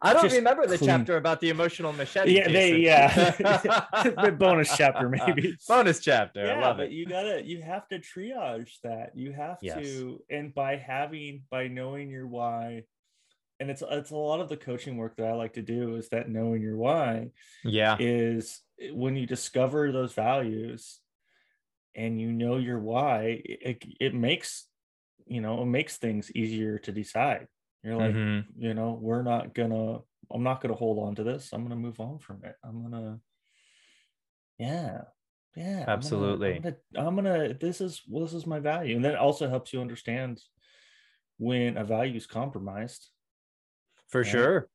I 0.01 0.13
don't 0.15 0.33
remember 0.33 0.67
the 0.67 0.79
clean- 0.79 0.89
chapter 0.89 1.19
about 1.19 1.41
the 1.41 1.51
emotional 1.51 1.93
machete. 1.93 2.35
yeah 2.35 2.49
they 2.49 2.77
yeah 2.79 4.31
bonus 4.39 4.75
chapter 4.75 5.11
maybe 5.11 5.55
bonus 5.69 6.01
chapter. 6.01 6.47
yeah 6.47 6.55
I 6.55 6.61
love 6.61 6.79
but 6.79 6.87
it. 6.87 6.93
you 6.93 7.05
gotta 7.05 7.45
you 7.45 7.61
have 7.61 7.87
to 7.89 7.99
triage 7.99 8.81
that 8.83 9.11
you 9.15 9.33
have 9.33 9.59
Yes. 9.61 9.77
to 9.85 10.23
and 10.31 10.55
by 10.55 10.77
having 10.77 11.43
by 11.51 11.69
knowing 11.69 12.11
your 12.11 12.27
why 12.27 12.85
and 13.61 13.71
it's 13.71 13.83
it's 13.89 14.11
a 14.11 14.17
lot 14.17 14.41
of 14.41 14.49
the 14.49 14.57
coaching 14.57 14.97
work 14.97 15.17
that 15.17 15.27
i 15.27 15.33
like 15.33 15.53
to 15.55 15.63
do 15.63 15.97
is 15.97 16.09
that 16.09 16.29
knowing 16.29 16.63
your 16.63 16.77
why 16.77 17.31
Yeah. 17.65 17.97
is 18.01 18.63
when 18.93 19.15
you 19.17 19.27
discover 19.27 19.93
those 19.93 20.15
values 20.15 21.01
and 21.95 22.21
you 22.21 22.33
know 22.33 22.57
your 22.59 22.79
why, 22.81 23.43
it, 23.45 23.85
it 24.01 24.15
makes 24.15 24.67
you 25.27 25.41
know 25.41 25.63
it 25.63 25.67
makes 25.67 25.97
things 25.97 26.31
easier 26.35 26.79
to 26.79 26.93
decide. 26.93 27.47
You're 27.83 27.97
like, 27.97 28.15
Mhm. 28.15 28.45
you 28.57 28.75
know, 28.75 28.99
we're 29.01 29.23
not 29.23 29.55
gonna. 29.55 30.01
I'm 30.33 30.43
not 30.43 30.61
gonna 30.63 30.75
hold 30.75 30.99
on 30.99 31.15
to 31.17 31.23
this. 31.25 31.53
I'm 31.53 31.63
gonna 31.63 31.77
move 31.77 32.01
on 32.01 32.19
from 32.19 32.45
it. 32.45 32.57
I'm 32.65 32.83
gonna. 32.83 33.21
Yeah, 34.59 35.03
yeah. 35.57 35.71
I'm 35.71 35.77
gonna- 35.85 35.91
Absolutely. 35.93 36.55
I'm 36.57 36.63
gonna, 36.63 36.77
I'm 36.97 37.15
gonna. 37.17 37.55
This 37.55 37.81
is 37.81 38.03
well, 38.09 38.25
this 38.25 38.35
is 38.35 38.47
my 38.47 38.59
value, 38.61 38.97
and 38.97 39.05
that 39.05 39.17
also 39.17 39.49
helps 39.49 39.73
you 39.73 39.81
understand 39.81 40.41
when 41.39 41.77
a 41.77 41.85
value 41.85 42.17
is 42.17 42.27
compromised 42.27 43.11
For 44.09 44.23
Yeah. 44.23 44.31
sure. 44.31 44.69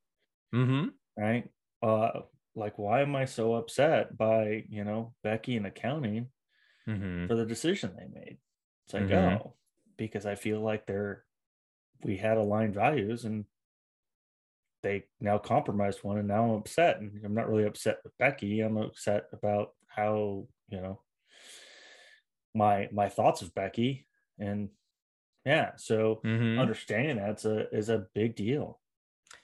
Mm-hmm. 0.53 0.87
right? 1.17 1.49
Uh, 1.81 2.21
like 2.55 2.77
why 2.77 3.01
am 3.01 3.15
I 3.15 3.25
so 3.25 3.53
upset 3.55 4.17
by 4.17 4.65
you 4.69 4.83
know 4.83 5.13
Becky 5.23 5.55
and 5.57 5.65
accounting 5.65 6.27
Mm-hmm. 6.87 7.27
for 7.27 7.35
the 7.35 7.45
decision 7.45 7.95
they 7.95 8.07
made? 8.07 8.37
It's 8.85 8.93
like 8.93 9.07
Mhm. 9.09 9.41
oh, 9.41 9.55
because 9.97 10.25
I 10.25 10.35
feel 10.35 10.61
like 10.61 10.85
they're 10.85 11.25
we 12.03 12.17
had 12.17 12.37
aligned 12.37 12.73
values 12.75 13.25
and 13.25 13.45
they 14.81 15.05
now 15.19 15.37
compromised 15.37 16.03
one, 16.03 16.17
and 16.17 16.27
now 16.27 16.43
I'm 16.45 16.51
upset, 16.51 16.99
and 16.99 17.23
I'm 17.25 17.33
not 17.33 17.49
really 17.49 17.65
upset 17.65 17.99
with 18.03 18.17
Becky. 18.17 18.61
I'm 18.61 18.77
upset 18.77 19.27
about 19.33 19.75
how 19.87 20.47
you 20.69 20.79
know 20.81 21.01
my 22.53 22.89
my 22.91 23.09
thoughts 23.09 23.41
of 23.41 23.53
Becky, 23.53 24.07
and 24.37 24.69
yeah, 25.45 25.71
so 25.77 26.21
Mm-hmm. 26.23 26.59
understanding 26.59 27.17
that's 27.17 27.45
a 27.45 27.69
is 27.75 27.89
a 27.89 28.07
big 28.13 28.35
deal. 28.35 28.79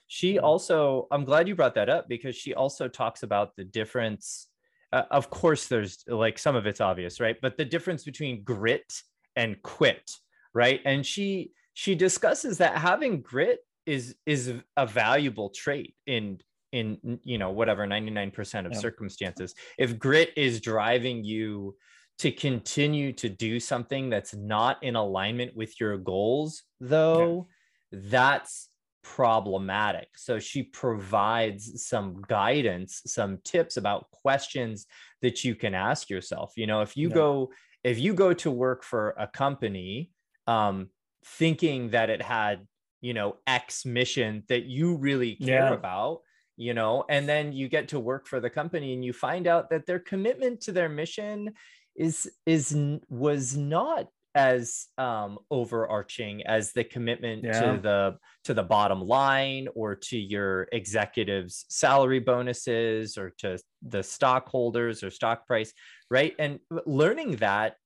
She 0.08 0.38
also, 0.38 1.08
I'm 1.10 1.24
glad 1.24 1.48
you 1.48 1.54
brought 1.56 1.74
that 1.74 1.88
up 1.88 2.08
because 2.08 2.36
she 2.36 2.54
also 2.54 2.88
talks 2.88 3.22
about 3.22 3.56
the 3.56 3.64
difference. 3.64 4.48
Uh, 4.92 5.02
of 5.10 5.30
course, 5.30 5.66
there's 5.66 6.04
like 6.06 6.38
some 6.38 6.56
of 6.56 6.66
it's 6.66 6.80
obvious, 6.80 7.20
right? 7.20 7.36
But 7.40 7.56
the 7.56 7.64
difference 7.64 8.04
between 8.04 8.44
grit 8.44 8.92
and 9.34 9.60
quit, 9.62 10.10
right? 10.54 10.80
And 10.84 11.04
she 11.04 11.52
she 11.74 11.94
discusses 11.94 12.58
that 12.58 12.78
having 12.78 13.20
grit 13.20 13.60
is 13.84 14.16
is 14.26 14.52
a 14.76 14.86
valuable 14.86 15.50
trait 15.50 15.94
in 16.06 16.38
in 16.72 17.20
you 17.24 17.38
know 17.38 17.50
whatever 17.50 17.86
99% 17.86 18.66
of 18.66 18.72
Yeah. 18.72 18.78
circumstances. 18.78 19.54
If 19.78 19.98
grit 19.98 20.32
is 20.36 20.60
driving 20.60 21.24
you 21.24 21.76
to 22.18 22.32
continue 22.32 23.12
to 23.12 23.28
do 23.28 23.60
something 23.60 24.08
that's 24.08 24.34
not 24.34 24.82
in 24.82 24.96
alignment 24.96 25.54
with 25.54 25.78
your 25.78 25.98
goals, 25.98 26.62
though, 26.80 27.48
that's 27.92 28.68
problematic. 29.14 30.08
So 30.16 30.38
she 30.38 30.64
provides 30.64 31.86
some 31.86 32.22
guidance, 32.28 33.02
some 33.06 33.38
tips 33.44 33.76
about 33.76 34.10
questions 34.10 34.86
that 35.22 35.44
you 35.44 35.54
can 35.54 35.74
ask 35.74 36.10
yourself. 36.10 36.52
You 36.56 36.66
know, 36.66 36.82
if 36.82 36.96
you 36.96 37.08
Yeah. 37.08 37.10
go 37.10 37.52
if 37.84 37.98
you 38.00 38.14
go 38.14 38.34
to 38.34 38.50
work 38.50 38.82
for 38.82 39.14
a 39.18 39.28
company 39.28 40.10
um 40.48 40.90
thinking 41.24 41.90
that 41.90 42.10
it 42.10 42.20
had, 42.22 42.66
you 43.00 43.14
know, 43.14 43.36
X 43.46 43.84
mission 43.86 44.42
that 44.48 44.64
you 44.64 44.96
really 44.96 45.36
care 45.36 45.70
Yeah. 45.70 45.72
about, 45.72 46.20
you 46.56 46.74
know, 46.74 47.04
and 47.08 47.28
then 47.28 47.52
you 47.52 47.68
get 47.68 47.88
to 47.88 48.00
work 48.00 48.26
for 48.26 48.40
the 48.40 48.50
company 48.50 48.92
and 48.92 49.04
you 49.04 49.12
find 49.12 49.46
out 49.46 49.70
that 49.70 49.86
their 49.86 50.00
commitment 50.00 50.60
to 50.62 50.72
their 50.72 50.88
mission 50.88 51.54
is 51.94 52.30
is 52.44 52.76
was 53.08 53.56
not 53.56 54.08
as 54.36 54.86
um 54.98 55.38
overarching 55.50 56.46
as 56.46 56.72
the 56.72 56.84
commitment 56.84 57.42
Yeah. 57.42 57.58
to 57.60 57.80
the 57.80 58.18
to 58.44 58.52
the 58.54 58.62
bottom 58.62 59.00
line 59.00 59.66
or 59.74 59.94
to 59.94 60.18
your 60.18 60.68
executives 60.72 61.64
salary 61.70 62.20
bonuses 62.20 63.16
or 63.16 63.30
to 63.38 63.58
the 63.82 64.02
stockholders 64.02 65.02
or 65.02 65.10
stock 65.10 65.46
price 65.46 65.72
right 66.10 66.34
and 66.38 66.60
learning 66.84 67.36
that 67.36 67.76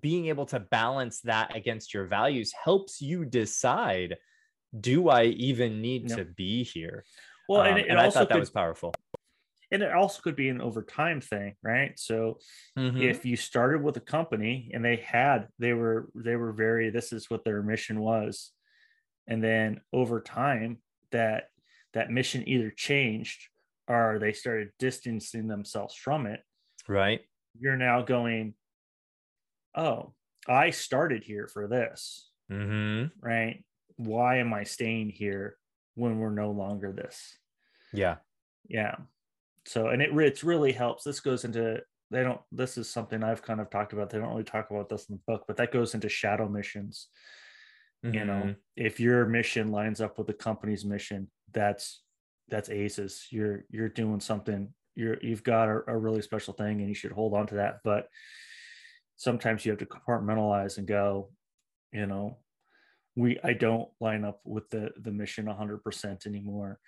being 0.00 0.26
able 0.26 0.46
to 0.46 0.58
balance 0.60 1.20
that 1.22 1.54
against 1.56 1.94
your 1.94 2.06
values 2.06 2.52
helps 2.64 3.00
you 3.00 3.24
decide 3.24 4.16
do 4.80 5.08
i 5.08 5.24
even 5.24 5.80
need 5.80 6.10
Yep. 6.10 6.18
to 6.18 6.24
be 6.24 6.64
here 6.64 7.04
Well, 7.48 7.62
and 7.62 7.72
Um, 7.72 7.78
it, 7.78 7.86
it 7.86 7.90
and 7.90 8.00
i 8.00 8.04
also 8.04 8.20
thought 8.20 8.28
that 8.30 8.34
could, 8.34 8.40
was 8.40 8.50
powerful 8.50 8.92
and 9.70 9.82
it 9.82 9.92
also 9.92 10.20
could 10.22 10.36
be 10.36 10.48
an 10.48 10.60
overtime 10.60 11.20
thing, 11.20 11.54
right? 11.62 11.98
So 11.98 12.38
Mhm. 12.76 13.00
if 13.02 13.24
you 13.24 13.36
started 13.36 13.82
with 13.82 13.96
a 13.96 14.00
company 14.00 14.70
and 14.74 14.84
they 14.84 14.96
had 14.96 15.48
they 15.58 15.72
were 15.72 16.10
they 16.14 16.36
were 16.36 16.52
very 16.52 16.90
this 16.90 17.12
is 17.12 17.30
what 17.30 17.44
their 17.44 17.62
mission 17.62 18.00
was 18.00 18.52
and 19.26 19.42
then 19.42 19.80
over 19.92 20.20
time 20.20 20.82
that 21.12 21.48
that 21.92 22.10
mission 22.10 22.48
either 22.48 22.70
changed 22.70 23.48
or 23.88 24.18
they 24.18 24.32
started 24.32 24.70
distancing 24.78 25.46
themselves 25.48 25.94
from 25.94 26.26
it 26.26 26.40
right. 26.88 27.20
you're 27.58 27.76
now 27.76 28.02
going 28.02 28.54
oh 29.74 30.12
i 30.48 30.70
started 30.70 31.22
here 31.24 31.46
for 31.46 31.68
this. 31.68 32.30
Hmm 32.48 33.06
right? 33.20 33.64
Why 33.96 34.36
am 34.38 34.52
i 34.54 34.64
staying 34.64 35.10
here 35.10 35.56
when 35.94 36.18
we're 36.18 36.30
no 36.30 36.50
longer 36.50 36.92
this? 36.92 37.36
Yeah. 37.92 38.16
Yeah 38.68 38.96
so 39.66 39.88
and 39.88 40.00
it 40.02 40.10
it's 40.18 40.42
really 40.44 40.72
helps 40.72 41.04
this 41.04 41.20
goes 41.20 41.44
into 41.44 41.80
they 42.10 42.22
don't 42.22 42.40
this 42.50 42.76
is 42.78 42.88
something 42.90 43.22
i've 43.22 43.42
kind 43.42 43.60
of 43.60 43.70
talked 43.70 43.92
about 43.92 44.10
they 44.10 44.18
don't 44.18 44.30
really 44.30 44.42
talk 44.44 44.70
about 44.70 44.88
this 44.88 45.08
in 45.08 45.16
the 45.16 45.22
book 45.26 45.44
but 45.46 45.56
that 45.56 45.72
goes 45.72 45.94
into 45.94 46.08
shadow 46.08 46.48
missions. 46.48 47.08
You 48.02 48.24
know 48.24 48.42
Mhm. 48.44 48.56
if 48.76 48.98
your 48.98 49.26
mission 49.26 49.70
lines 49.70 50.00
up 50.00 50.16
with 50.16 50.26
the 50.26 50.32
company's 50.32 50.84
mission 50.86 51.30
that's 51.52 52.02
that's 52.48 52.70
aces. 52.70 53.26
You're 53.30 53.64
you're 53.70 53.90
doing 53.90 54.20
something 54.20 54.72
you're 54.94 55.18
you've 55.22 55.44
got 55.44 55.68
a, 55.68 55.82
a 55.86 55.96
really 55.96 56.22
special 56.22 56.54
thing 56.54 56.80
and 56.80 56.88
you 56.88 56.94
should 56.94 57.12
hold 57.12 57.34
on 57.34 57.46
to 57.48 57.56
that 57.56 57.80
but 57.84 58.08
sometimes 59.16 59.64
you 59.64 59.70
have 59.72 59.78
to 59.80 59.86
compartmentalize 59.86 60.78
and 60.78 60.86
go 60.86 61.30
you 61.92 62.06
know 62.06 62.38
we 63.16 63.38
i 63.44 63.52
don't 63.52 63.88
line 64.00 64.24
up 64.24 64.40
with 64.44 64.68
the 64.70 64.90
the 64.96 65.12
mission 65.12 65.46
100% 65.46 66.26
anymore 66.26 66.78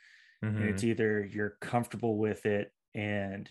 and 0.42 0.58
Mhm. 0.58 0.70
it's 0.70 0.84
either 0.84 1.24
you're 1.24 1.56
comfortable 1.60 2.18
with 2.18 2.44
it 2.46 2.72
and 2.94 3.48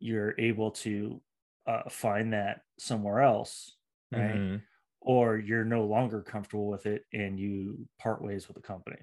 you're 0.00 0.34
able 0.38 0.70
to 0.72 1.22
uh, 1.66 1.88
find 1.88 2.32
that 2.34 2.60
somewhere 2.78 3.20
else 3.22 3.76
right 4.12 4.34
Mhm. 4.34 4.62
or 5.00 5.38
you're 5.38 5.64
no 5.64 5.84
longer 5.86 6.20
comfortable 6.20 6.66
with 6.68 6.84
it 6.84 7.06
and 7.12 7.38
you 7.40 7.88
part 7.98 8.20
ways 8.20 8.46
with 8.48 8.56
the 8.56 8.62
company 8.62 8.98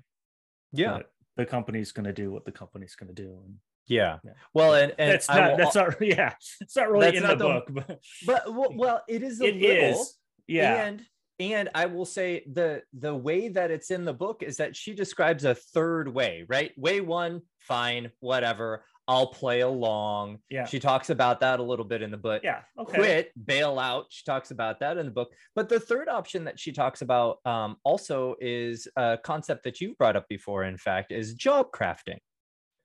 yeah 0.71 0.97
But 0.97 1.11
the 1.37 1.45
company's 1.47 1.91
going 1.91 2.05
to 2.05 2.13
do 2.13 2.31
what 2.31 2.45
the 2.45 2.51
company's 2.51 2.95
going 2.95 3.13
to 3.15 3.19
do 3.23 3.41
and 3.43 3.57
yeah 3.87 4.19
Yeah. 4.23 4.33
well 4.53 4.75
and, 4.75 4.93
and 4.99 5.11
that's 5.11 5.27
not 5.27 5.51
will- 5.51 5.57
that's 5.57 5.75
not 5.75 6.01
yeah 6.01 6.35
it's 6.59 6.75
not 6.75 6.91
really 6.91 7.17
in 7.17 7.23
not 7.23 7.39
the 7.39 7.47
the- 7.47 7.49
book 7.49 7.67
but 7.73 7.99
but 8.27 8.53
well, 8.53 8.73
well 8.75 9.03
it 9.07 9.23
is 9.23 9.41
a 9.41 9.45
it 9.45 9.55
little 9.55 10.01
is 10.01 10.19
yeah 10.47 10.85
and 10.85 11.03
and 11.41 11.69
i 11.73 11.85
will 11.85 12.05
say 12.05 12.43
the 12.51 12.81
the 12.93 13.13
way 13.13 13.47
that 13.47 13.71
it's 13.71 13.91
in 13.91 14.05
the 14.05 14.13
book 14.13 14.43
is 14.43 14.57
that 14.57 14.75
she 14.75 14.93
describes 14.93 15.43
a 15.43 15.55
third 15.55 16.07
way 16.07 16.45
right? 16.47 16.71
Way 16.77 17.01
one 17.01 17.41
fine 17.59 18.11
whatever 18.19 18.83
i'll 19.07 19.27
play 19.27 19.61
along. 19.61 20.37
Yeah. 20.49 20.65
She 20.65 20.79
talks 20.79 21.09
about 21.09 21.39
that 21.39 21.59
a 21.59 21.63
little 21.63 21.85
bit 21.85 22.01
in 22.01 22.11
the 22.11 22.17
book. 22.17 22.41
Yeah 22.43 22.61
okay. 22.79 22.97
Quit 22.97 23.31
bail 23.45 23.79
out 23.79 24.05
she 24.09 24.23
talks 24.23 24.51
about 24.51 24.79
that 24.79 24.97
in 24.97 25.05
the 25.05 25.11
book. 25.11 25.33
But 25.55 25.69
the 25.69 25.79
third 25.79 26.07
option 26.07 26.43
that 26.45 26.59
she 26.59 26.71
talks 26.71 27.01
about 27.01 27.39
um, 27.45 27.77
also 27.83 28.35
is 28.39 28.87
a 28.95 29.17
concept 29.23 29.63
that 29.63 29.81
you've 29.81 29.97
brought 29.97 30.15
up 30.15 30.27
before 30.29 30.63
in 30.63 30.77
fact 30.77 31.11
is 31.11 31.33
job 31.33 31.71
crafting 31.71 32.19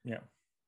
yeah. 0.07 0.19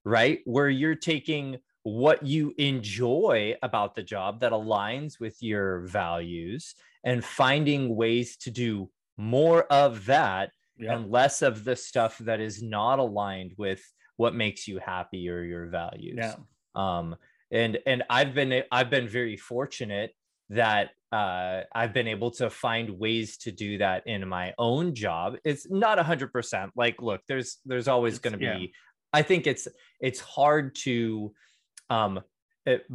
Right? 0.05 0.39
Where 0.45 0.69
you're 0.69 0.95
taking 0.95 1.57
what 1.83 2.25
you 2.25 2.53
enjoy 2.57 3.55
about 3.63 3.95
the 3.95 4.03
job 4.03 4.41
that 4.41 4.51
aligns 4.51 5.19
with 5.19 5.41
your 5.41 5.81
values 5.81 6.75
and 7.03 7.23
finding 7.23 7.95
ways 7.95 8.37
to 8.37 8.51
do 8.51 8.89
more 9.17 9.63
of 9.63 10.05
that 10.05 10.51
yeah 10.77 10.95
and 10.95 11.11
less 11.11 11.41
of 11.41 11.63
the 11.63 11.75
stuff 11.75 12.17
that 12.19 12.39
is 12.39 12.61
not 12.63 12.99
aligned 12.99 13.53
with 13.57 13.81
what 14.17 14.35
makes 14.35 14.67
you 14.67 14.79
happy 14.79 15.29
or 15.29 15.43
your 15.43 15.67
values. 15.67 16.17
yeah 16.17 16.35
Um, 16.75 17.15
and 17.51 17.79
and 17.85 18.03
I've 18.09 18.33
been 18.33 18.63
I've 18.71 18.89
been 18.89 19.07
very 19.07 19.37
fortunate 19.37 20.13
that 20.49 20.91
uh, 21.11 21.61
I've 21.73 21.93
been 21.93 22.07
able 22.07 22.31
to 22.31 22.49
find 22.49 22.99
ways 22.99 23.37
to 23.39 23.51
do 23.51 23.77
that 23.79 24.05
in 24.05 24.27
my 24.27 24.53
own 24.57 24.93
job. 24.93 25.37
It's 25.43 25.69
not 25.69 25.99
a 25.99 26.03
hundred 26.03 26.31
percent. 26.31 26.71
Like, 26.75 27.01
look, 27.01 27.21
there's 27.27 27.57
there's 27.65 27.87
always 27.87 28.19
going 28.19 28.33
to 28.33 28.39
be. 28.39 28.45
yeah. 28.45 28.67
I 29.11 29.21
think 29.23 29.47
it's 29.47 29.67
it's 29.99 30.19
hard 30.19 30.75
to, 30.83 31.33
um, 31.89 32.21
it, 32.65 32.85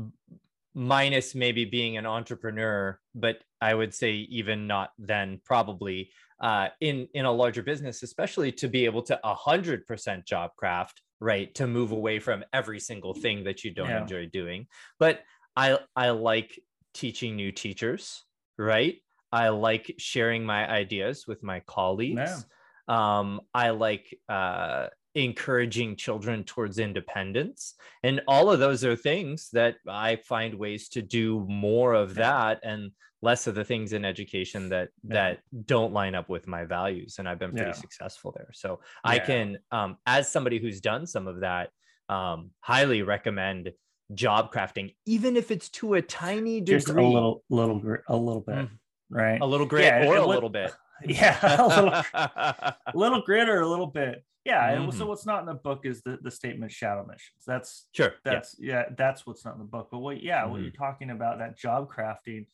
minus 0.74 1.34
maybe 1.34 1.64
being 1.64 1.96
an 1.96 2.06
entrepreneur, 2.06 2.98
but 3.14 3.38
I 3.60 3.74
would 3.74 3.94
say 3.94 4.12
even 4.12 4.66
not 4.66 4.90
then 4.98 5.40
probably 5.44 6.10
uh, 6.40 6.68
in 6.80 7.08
in 7.14 7.24
a 7.24 7.32
larger 7.32 7.62
business, 7.62 8.02
especially 8.02 8.52
to 8.52 8.68
be 8.68 8.84
able 8.84 9.02
to 9.02 9.18
a 9.24 9.34
hundred 9.34 9.86
percent 9.86 10.26
job 10.26 10.50
craft, 10.56 11.00
right? 11.20 11.54
To 11.54 11.66
move 11.66 11.92
away 11.92 12.18
from 12.18 12.44
every 12.52 12.80
single 12.80 13.14
thing 13.14 13.44
that 13.44 13.64
you 13.64 13.72
don't 13.72 13.88
Yeah. 13.88 14.00
enjoy 14.02 14.26
doing. 14.26 14.66
But 14.98 15.22
I 15.56 15.78
I 15.94 16.10
like 16.10 16.58
teaching 16.92 17.36
new 17.36 17.52
teachers, 17.52 18.24
right? 18.58 18.96
I 19.32 19.48
like 19.48 19.94
sharing 19.98 20.44
my 20.44 20.68
ideas 20.68 21.26
with 21.26 21.42
my 21.42 21.60
colleagues. 21.60 22.46
Um, 22.86 23.40
I 23.54 23.70
like 23.70 24.18
uh, 24.28 24.88
encouraging 25.14 25.96
children 25.96 26.44
towards 26.44 26.78
independence. 26.78 27.74
And 28.02 28.20
all 28.26 28.50
of 28.50 28.58
those 28.58 28.84
are 28.84 28.96
things 28.96 29.48
that 29.52 29.76
i 29.88 30.16
find 30.16 30.54
ways 30.54 30.88
to 30.90 31.02
do 31.02 31.44
more 31.48 31.92
of 31.94 32.14
that 32.16 32.60
and 32.64 32.90
less 33.22 33.46
of 33.46 33.54
the 33.54 33.64
things 33.64 33.92
in 33.92 34.04
education 34.04 34.68
that 34.70 34.88
Yeah. 35.02 35.14
that 35.14 35.38
don't 35.66 35.92
line 35.92 36.14
up 36.14 36.28
with 36.28 36.46
my 36.46 36.64
values 36.64 37.16
and 37.18 37.28
i've 37.28 37.38
been 37.38 37.52
pretty 37.52 37.66
Yeah. 37.66 37.72
successful 37.72 38.32
there. 38.36 38.48
So 38.52 38.80
i 39.04 39.18
can 39.18 39.58
um, 39.70 39.96
as 40.06 40.30
somebody 40.30 40.58
who's 40.58 40.80
done 40.80 41.06
some 41.06 41.26
of 41.26 41.40
that 41.40 41.70
um, 42.08 42.50
highly 42.60 43.02
recommend 43.02 43.72
job 44.14 44.52
crafting 44.52 44.94
even 45.06 45.36
if 45.36 45.50
it's 45.50 45.68
to 45.70 45.94
a 45.94 46.02
tiny 46.02 46.60
degree 46.60 46.76
just 46.78 46.88
a 46.90 46.92
little 46.92 47.42
little 47.48 47.80
a 48.08 48.16
little 48.16 48.42
bit 48.42 48.56
Mm. 48.56 48.70
right? 49.10 49.40
A 49.40 49.46
little 49.46 49.66
grit 49.66 49.84
Yeah, 49.84 50.06
or 50.08 50.16
a 50.16 50.26
little 50.26 50.48
bit. 50.50 50.72
Yeah 51.04 51.38
a 51.42 51.66
little, 51.66 51.92
a 52.14 52.74
little 52.94 53.22
grit 53.22 53.48
or 53.48 53.60
a 53.60 53.68
little 53.68 53.86
bit 53.86 54.24
yeah 54.44 54.68
and 54.70 54.88
Mm-hmm. 54.88 54.98
so 54.98 55.06
what's 55.06 55.26
not 55.26 55.40
in 55.40 55.46
the 55.46 55.54
book 55.54 55.80
is 55.84 56.02
the, 56.02 56.18
the 56.22 56.30
statement 56.30 56.70
shadow 56.72 57.04
missions 57.06 57.42
that's 57.46 57.86
sure 57.92 58.12
that's 58.24 58.56
yeah. 58.58 58.84
that's 58.96 59.26
what's 59.26 59.44
not 59.44 59.54
in 59.54 59.60
the 59.60 59.64
book 59.64 59.88
but 59.90 59.98
what 60.00 60.22
yeah 60.22 60.44
what 60.46 60.60
Mhm. 60.60 60.64
you're 60.64 60.72
talking 60.72 61.10
about 61.10 61.38
that 61.38 61.56
job 61.58 61.90
crafting 61.92 62.46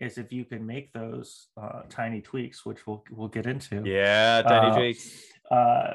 is 0.00 0.16
if 0.16 0.32
you 0.32 0.44
can 0.44 0.64
make 0.64 0.92
those 0.92 1.48
uh, 1.60 1.82
tiny 1.88 2.20
tweaks 2.20 2.64
which 2.64 2.86
we'll 2.86 3.04
we'll 3.10 3.28
get 3.28 3.46
into 3.46 3.82
Yeah, 3.84 4.42
tiny 4.42 4.70
Uh, 4.70 4.76
tweaks. 4.76 5.24
uh, 5.50 5.94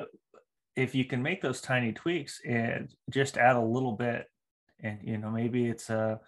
if 0.76 0.94
you 0.96 1.06
can 1.06 1.22
make 1.22 1.42
those 1.42 1.62
tiny 1.62 1.94
tweaks 1.94 2.42
and 2.46 2.94
just 3.10 3.38
add 3.38 3.56
a 3.56 3.62
little 3.62 3.94
bit 3.94 4.28
and 4.82 5.00
you 5.04 5.18
know 5.18 5.30
maybe 5.32 5.68
it's 5.70 5.90
a 5.90 6.20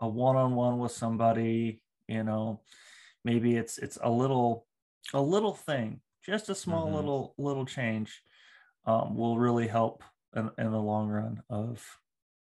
a 0.00 0.08
one-on-one 0.08 0.78
with 0.78 0.92
somebody 0.92 1.80
you 2.06 2.22
know 2.22 2.62
maybe 3.24 3.56
it's 3.56 3.78
it's 3.78 3.98
a 4.02 4.10
little 4.10 4.66
a 5.12 5.20
little 5.20 5.54
thing 5.54 6.00
just 6.24 6.48
a 6.48 6.54
small 6.54 6.88
Mhm. 6.88 6.94
little 6.94 7.34
little 7.38 7.66
change 7.66 8.22
um, 8.84 9.16
will 9.16 9.38
really 9.38 9.66
help 9.66 10.02
in, 10.34 10.50
in 10.58 10.72
the 10.72 10.80
long 10.80 11.08
run 11.08 11.42
of 11.50 12.00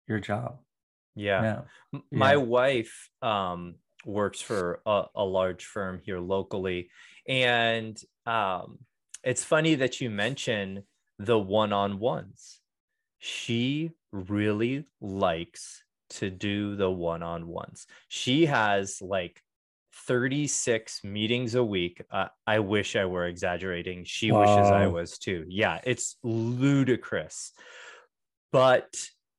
your 0.07 0.19
job 0.19 0.59
Yeah. 1.15 1.41
yeah 1.41 1.61
My 2.11 2.37
Yeah. 2.37 2.43
wife 2.43 3.09
um, 3.21 3.75
works 4.05 4.41
for 4.41 4.81
a, 4.85 5.05
a 5.15 5.25
large 5.25 5.65
firm 5.65 6.01
here 6.03 6.19
locally. 6.19 6.89
And 7.27 7.99
um, 8.25 8.79
it's 9.23 9.43
funny 9.43 9.75
that 9.75 10.01
you 10.01 10.09
mention 10.09 10.83
the 11.17 11.39
one 11.39 11.73
on 11.73 11.99
ones. 11.99 12.61
She 13.19 13.91
really 14.11 14.85
likes 15.01 15.83
to 16.11 16.29
do 16.29 16.75
the 16.75 16.91
one 16.91 17.23
on 17.23 17.47
ones. 17.47 17.87
She 18.07 18.45
has 18.45 19.01
like 19.01 19.41
36 20.07 21.03
meetings 21.03 21.55
a 21.55 21.63
week. 21.63 22.03
Uh, 22.11 22.27
I 22.45 22.59
wish 22.59 22.95
I 22.95 23.05
were 23.05 23.25
exaggerating. 23.27 24.03
She 24.03 24.31
wishes 24.31 24.67
I 24.67 24.87
was 24.87 25.17
too. 25.17 25.45
Yeah, 25.47 25.79
it's 25.83 26.17
ludicrous. 26.23 27.51
But 28.51 28.93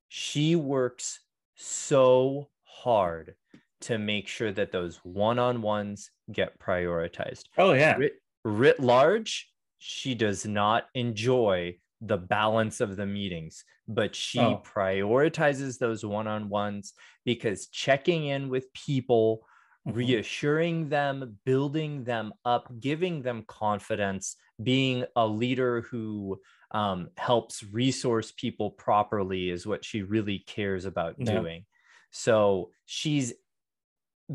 she 0.08 0.56
works 0.56 1.20
so 1.54 2.48
hard 2.64 3.34
to 3.82 3.98
make 3.98 4.28
sure 4.28 4.52
that 4.52 4.72
those 4.72 4.96
one-on-ones 5.04 6.10
get 6.32 6.58
prioritized 6.58 7.44
oh 7.58 7.72
yeah 7.72 7.96
writ, 7.96 8.12
writ 8.44 8.80
large 8.80 9.48
she 9.78 10.14
does 10.14 10.44
not 10.46 10.86
enjoy 10.94 11.74
the 12.00 12.16
balance 12.16 12.80
of 12.80 12.96
the 12.96 13.06
meetings 13.06 13.64
but 13.88 14.14
she 14.14 14.38
Oh. 14.40 14.62
prioritizes 14.64 15.78
those 15.78 16.04
one-on-ones 16.04 16.92
because 17.24 17.68
checking 17.68 18.26
in 18.26 18.48
with 18.48 18.72
people 18.72 19.46
Mhm. 19.86 19.94
reassuring 19.94 20.88
them 20.88 21.38
building 21.44 22.04
them 22.04 22.32
up 22.44 22.68
giving 22.80 23.22
them 23.22 23.44
confidence 23.46 24.36
being 24.62 25.04
a 25.16 25.26
leader 25.26 25.82
who 25.82 26.40
um, 26.72 27.08
helps 27.16 27.62
resource 27.62 28.32
people 28.32 28.70
properly 28.70 29.50
is 29.50 29.66
what 29.66 29.84
she 29.84 30.02
really 30.02 30.40
cares 30.40 30.84
about 30.84 31.16
Yeah. 31.18 31.24
doing 31.24 31.64
so 32.10 32.70
she's 32.86 33.34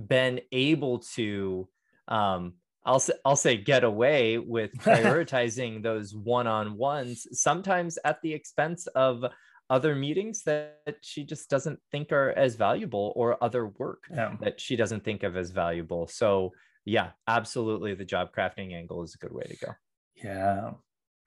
been 0.08 0.42
able 0.52 1.00
to 1.00 1.68
um 2.08 2.54
I'll 2.84 3.00
say, 3.00 3.14
I'll 3.24 3.36
say 3.36 3.58
get 3.58 3.84
away 3.84 4.40
with 4.40 4.72
prioritizing 4.82 5.84
those 5.84 6.16
one-on-ones 6.16 7.28
sometimes 7.40 8.00
at 8.04 8.20
the 8.24 8.34
expense 8.34 8.88
of 8.88 9.24
other 9.72 9.96
meetings 9.96 10.44
that 10.44 10.98
she 11.02 11.24
just 11.24 11.50
doesn't 11.50 11.80
think 11.92 12.12
are 12.12 12.32
as 12.32 12.56
valuable 12.56 13.14
or 13.16 13.42
other 13.42 13.68
work 13.68 14.04
yeah 14.12 14.36
that 14.42 14.60
she 14.60 14.76
doesn't 14.76 15.04
think 15.04 15.24
of 15.24 15.38
as 15.38 15.50
valuable. 15.50 16.08
So 16.08 16.52
yeah, 16.86 17.12
absolutely 17.26 17.94
the 17.94 18.06
job 18.06 18.36
crafting 18.36 18.74
angle 18.74 19.02
is 19.04 19.16
a 19.16 19.18
good 19.18 19.34
way 19.34 19.44
to 19.44 19.66
go. 19.66 19.72
Yeah, 20.16 20.72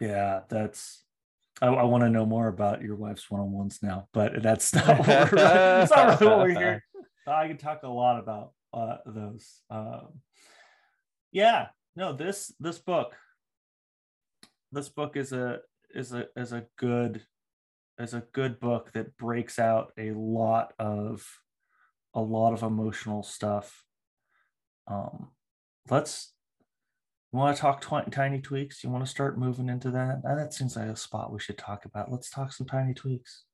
yeah, 0.00 0.40
that's. 0.48 1.02
I, 1.62 1.68
I 1.68 1.84
want 1.84 2.02
to 2.02 2.10
know 2.10 2.26
more 2.26 2.48
about 2.48 2.82
your 2.82 2.96
wife's 2.96 3.30
one-on-ones 3.30 3.78
now, 3.80 4.08
but 4.12 4.42
that's 4.42 4.74
not 4.74 4.98
what 4.98 5.08
we're, 5.08 5.30
that's 5.30 5.90
not 5.92 6.20
really 6.20 6.32
what 6.32 6.48
we're 6.48 6.58
here. 6.58 6.84
I 7.26 7.46
can 7.46 7.56
talk 7.56 7.84
a 7.84 7.88
lot 7.88 8.18
about 8.18 8.52
uh, 8.72 8.96
those. 9.06 9.62
Um, 9.70 10.20
yeah, 11.32 11.68
no 11.96 12.12
this 12.12 12.52
this 12.60 12.78
book, 12.78 13.14
this 14.70 14.88
book 14.88 15.16
is 15.16 15.32
a 15.32 15.60
is 15.94 16.12
a 16.12 16.26
is 16.36 16.52
a 16.52 16.66
good 16.76 17.22
is 17.98 18.14
a 18.14 18.24
good 18.32 18.58
book 18.60 18.92
that 18.92 19.16
breaks 19.16 19.58
out 19.58 19.92
a 19.98 20.10
lot 20.12 20.72
of 20.78 21.26
a 22.14 22.20
lot 22.20 22.52
of 22.52 22.62
emotional 22.62 23.22
stuff. 23.22 23.84
Um, 24.86 25.30
let's 25.90 26.32
you 27.32 27.38
want 27.38 27.56
to 27.56 27.60
talk 27.60 27.84
tiny 28.12 28.40
tweaks? 28.40 28.84
You 28.84 28.90
want 28.90 29.04
to 29.04 29.10
start 29.10 29.36
moving 29.38 29.68
into 29.68 29.90
that? 29.90 30.22
Uh, 30.28 30.36
that 30.36 30.54
seems 30.54 30.76
like 30.76 30.86
a 30.88 30.94
spot 30.96 31.32
we 31.32 31.40
should 31.40 31.58
talk 31.58 31.84
about. 31.84 32.12
Let's 32.12 32.30
talk 32.30 32.52
some 32.52 32.66
tiny 32.66 32.94
tweaks. 32.94 33.44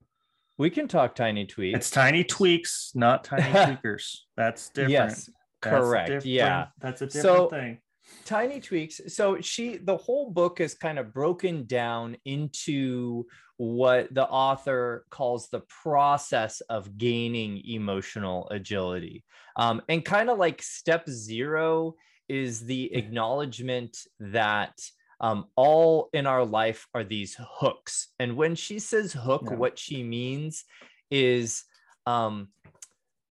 We 0.59 0.69
can 0.69 0.87
talk 0.89 1.15
tiny 1.15 1.47
tweaks. 1.47 1.77
It's 1.79 1.91
tiny 1.91 2.23
tweaks, 2.23 2.93
not 2.95 3.25
tiny 3.25 3.43
tweakers. 3.79 4.19
That's 4.37 4.69
different. 4.69 4.91
Yes, 4.93 5.31
That's 5.63 5.75
correct. 5.87 6.09
different- 6.09 6.27
Yeah. 6.27 6.67
that's 6.79 7.01
a 7.01 7.07
different 7.07 7.23
So- 7.37 7.49
thing. 7.49 7.79
Tiny 8.25 8.61
tweaks. 8.61 9.01
So 9.09 9.41
she 9.41 9.77
the 9.79 9.97
whole 9.97 10.31
book 10.31 10.61
is 10.61 10.75
kind 10.75 10.99
of 10.99 11.13
broken 11.13 11.67
down 11.67 12.17
into 12.25 13.27
what 13.57 14.13
the 14.15 14.27
author 14.27 15.05
calls 15.11 15.49
the 15.49 15.61
process 15.83 16.61
of 16.63 16.97
gaining 16.97 17.63
emotional 17.67 18.49
agility. 18.51 19.25
Um, 19.57 19.83
and 19.89 20.05
kind 20.05 20.31
of 20.31 20.39
like 20.39 20.63
step 20.63 21.09
zero 21.09 21.95
is 22.29 22.65
the 22.65 22.95
acknowledgement 22.95 23.99
that 24.21 24.79
um, 25.21 25.47
all 25.57 26.09
in 26.13 26.27
our 26.27 26.45
life 26.45 26.87
are 26.95 27.05
these 27.05 27.37
hooks. 27.39 28.09
And 28.19 28.37
when 28.37 28.55
she 28.55 28.79
says 28.79 29.13
hook 29.13 29.43
Yeah. 29.51 29.57
what 29.57 29.79
she 29.79 30.03
means 30.03 30.65
is 31.11 31.65
um, 32.07 32.49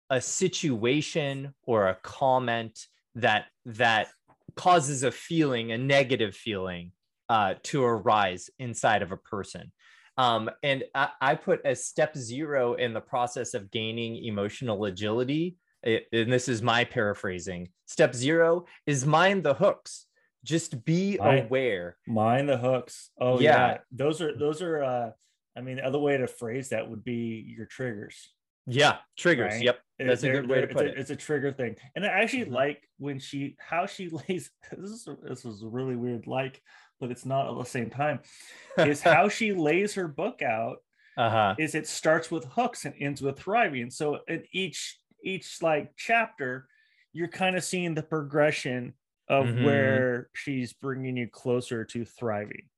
a 0.09 0.21
situation 0.21 1.53
or 1.63 1.87
a 1.87 1.95
comment 2.03 2.77
that 3.15 3.47
that 3.65 4.09
causes 4.55 5.03
a 5.03 5.11
feeling, 5.11 5.71
a 5.71 5.77
negative 5.77 6.35
feeling, 6.35 6.91
uh, 7.29 7.55
to 7.63 7.83
arise 7.83 8.49
inside 8.59 9.01
of 9.01 9.11
a 9.11 9.17
person. 9.17 9.71
Um, 10.17 10.49
and 10.63 10.83
I, 10.93 11.09
I 11.21 11.35
put 11.35 11.61
as 11.65 11.85
step 11.85 12.15
zero 12.17 12.73
in 12.73 12.93
the 12.93 13.01
process 13.01 13.53
of 13.53 13.71
gaining 13.71 14.23
emotional 14.25 14.85
agility. 14.85 15.55
it- 15.83 16.07
and 16.11 16.31
this 16.31 16.49
is 16.49 16.61
my 16.61 16.83
paraphrasing. 16.83 17.69
Step 17.85 18.13
zero 18.13 18.65
is 18.85 19.05
mind 19.05 19.43
the 19.43 19.53
hooks. 19.53 20.07
Just 20.43 20.83
be 20.83 21.17
Mind- 21.17 21.45
aware. 21.45 21.95
Mind 22.05 22.49
the 22.49 22.57
hooks. 22.57 23.11
Oh 23.19 23.39
Yeah. 23.39 23.67
yeah. 23.67 23.77
Those 23.91 24.21
are 24.21 24.37
those 24.37 24.61
are 24.61 24.83
uh 24.83 25.11
I 25.57 25.61
mean 25.61 25.77
the 25.77 25.85
other 25.85 25.99
way 25.99 26.17
to 26.17 26.27
phrase 26.27 26.69
that 26.69 26.89
would 26.89 27.03
be 27.05 27.45
your 27.57 27.65
triggers. 27.65 28.29
Yeah, 28.71 28.97
triggers. 29.17 29.53
Right. 29.53 29.63
Yep, 29.63 29.79
that's 29.99 30.21
a 30.23 30.25
They're- 30.27 30.41
good 30.41 30.49
way 30.49 30.61
to 30.61 30.67
put 30.67 30.85
it's 30.85 30.95
it. 30.95 30.99
It's 30.99 31.09
a 31.09 31.15
trigger 31.15 31.51
thing. 31.51 31.75
And 31.95 32.05
I 32.05 32.09
actually 32.09 32.45
Mhm. 32.45 32.51
like 32.51 32.87
when 32.97 33.19
she 33.19 33.55
how 33.59 33.85
she 33.85 34.09
lays 34.29 34.51
this 34.71 34.89
is 34.91 35.07
this 35.23 35.45
is 35.45 35.63
really 35.63 35.95
weird 35.95 36.27
like 36.27 36.61
but 36.99 37.11
it's 37.11 37.25
not 37.25 37.49
at 37.49 37.57
the 37.57 37.63
same 37.65 37.89
time 37.89 38.19
is 38.77 39.01
how 39.01 39.29
she 39.29 39.53
lays 39.53 39.93
her 39.95 40.07
book 40.07 40.41
out 40.41 40.77
uh 41.17 41.29
huh. 41.29 41.55
is 41.57 41.73
it 41.75 41.87
starts 41.87 42.29
with 42.29 42.45
hooks 42.45 42.85
and 42.85 42.93
ends 42.99 43.21
with 43.21 43.39
thriving. 43.39 43.89
So 43.89 44.19
in 44.27 44.43
each 44.51 44.99
each 45.23 45.61
like 45.61 45.91
chapter, 45.97 46.67
you're 47.11 47.27
kind 47.27 47.55
of 47.57 47.63
seeing 47.63 47.93
the 47.95 48.03
progression 48.03 48.93
of 49.27 49.45
Mhm. 49.47 49.63
where 49.65 50.29
she's 50.33 50.73
bringing 50.73 51.17
you 51.17 51.27
closer 51.27 51.83
to 51.85 52.05
thriving. 52.05 52.69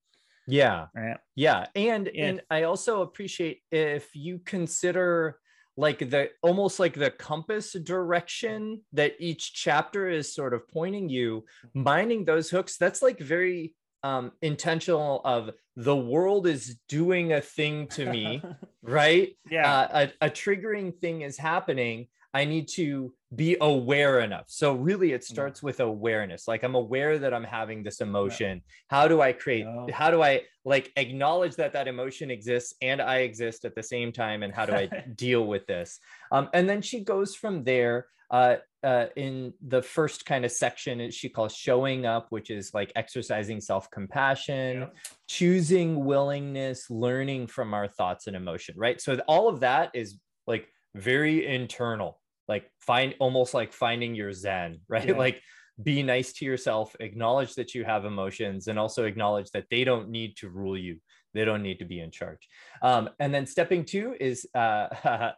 Yeah. 0.48 0.88
Right? 0.96 1.18
Yeah, 1.36 1.68
and 1.76 2.10
Yeah. 2.14 2.26
and 2.28 2.42
I 2.50 2.64
also 2.64 3.02
appreciate 3.04 3.62
if 3.72 4.16
you 4.16 4.40
consider 4.40 5.40
like 5.78 6.00
the 6.00 6.30
almost 6.42 6.80
like 6.80 6.94
the 6.94 7.12
compass 7.12 7.74
direction 7.74 8.82
that 8.94 9.14
each 9.20 9.54
chapter 9.54 10.10
is 10.10 10.34
sort 10.34 10.54
of 10.54 10.68
pointing 10.68 11.10
you, 11.10 11.46
minding 11.74 12.26
those 12.26 12.50
hooks. 12.50 12.78
That's 12.78 13.02
like 13.02 13.20
very 13.20 13.74
um 14.04 14.32
intentional 14.42 15.22
of 15.24 15.52
the 15.76 15.96
world 15.96 16.48
is 16.48 16.78
doing 16.90 17.34
a 17.34 17.42
thing 17.42 17.88
to 17.96 18.06
me, 18.06 18.42
right? 18.82 19.36
yeah. 19.50 19.72
Uh, 19.72 20.08
a, 20.22 20.28
a 20.28 20.30
triggering 20.30 20.98
thing 21.00 21.22
is 21.22 21.38
happening. 21.38 22.08
I 22.34 22.46
need 22.46 22.68
to 22.70 23.14
be 23.34 23.56
aware 23.62 24.20
enough. 24.20 24.46
So 24.48 24.74
really 24.74 25.14
it 25.14 25.24
starts 25.24 25.64
with 25.64 25.80
awareness. 25.80 26.48
Like 26.48 26.64
I'm 26.64 26.76
aware 26.76 27.18
that 27.18 27.34
I'm 27.34 27.44
having 27.44 27.82
this 27.82 28.02
emotion. 28.02 28.62
How 28.90 29.08
do 29.08 29.22
I 29.22 29.32
create 29.32 29.66
how 29.94 30.12
do 30.12 30.22
I 30.22 30.42
like 30.66 30.92
acknowledge 30.98 31.56
that 31.56 31.74
that 31.74 31.88
emotion 31.88 32.30
exists 32.30 32.74
and 32.82 33.02
I 33.02 33.20
exist 33.20 33.64
at 33.66 33.74
the 33.74 33.84
same 33.84 34.12
time 34.12 34.44
and 34.44 34.54
how 34.54 34.66
do 34.66 34.74
I 34.74 34.88
deal 35.16 35.46
with 35.46 35.66
this? 35.66 36.00
Um, 36.32 36.50
and 36.54 36.68
then 36.70 36.82
she 36.82 37.04
goes 37.04 37.36
from 37.36 37.64
there 37.64 38.08
uh, 38.32 38.56
uh, 38.84 39.08
in 39.16 39.54
the 39.68 39.82
first 39.82 40.26
kind 40.26 40.46
of 40.46 40.52
section 40.52 41.12
she 41.12 41.28
calls 41.30 41.54
showing 41.54 42.06
up, 42.06 42.28
which 42.30 42.50
is 42.50 42.74
like 42.74 42.92
exercising 42.96 43.60
self-compassion, 43.60 44.80
Yeah. 44.80 44.88
choosing 45.28 46.06
willingness, 46.06 46.90
learning 46.90 47.48
from 47.48 47.74
our 47.74 47.88
thoughts 47.88 48.28
and 48.28 48.36
emotion, 48.36 48.76
right? 48.78 49.00
So 49.02 49.20
all 49.28 49.50
of 49.50 49.60
that 49.62 49.92
is 49.94 50.18
like 50.48 50.68
very 50.96 51.46
internal, 51.46 52.21
like 52.54 52.66
find 52.80 53.10
almost 53.20 53.52
like 53.60 53.72
finding 53.86 54.12
your 54.22 54.32
zen, 54.34 54.72
right? 54.94 55.08
Yeah. 55.10 55.18
Like 55.26 55.38
be 55.82 56.04
nice 56.04 56.30
to 56.38 56.46
yourself, 56.46 56.88
acknowledge 57.00 57.52
that 57.56 57.70
you 57.76 57.82
have 57.86 58.04
emotions, 58.06 58.68
and 58.68 58.78
also 58.84 59.02
acknowledge 59.12 59.50
that 59.56 59.66
they 59.74 59.84
don't 59.90 60.10
need 60.10 60.32
to 60.42 60.50
rule 60.50 60.78
you. 60.78 60.96
They 61.34 61.46
don't 61.46 61.64
need 61.64 61.80
to 61.80 61.86
be 61.94 62.00
in 62.06 62.12
charge. 62.12 62.44
Um, 62.90 63.04
and 63.22 63.34
then 63.34 63.46
stepping 63.56 63.86
two 63.86 64.08
is 64.20 64.38
uh, 64.54 64.88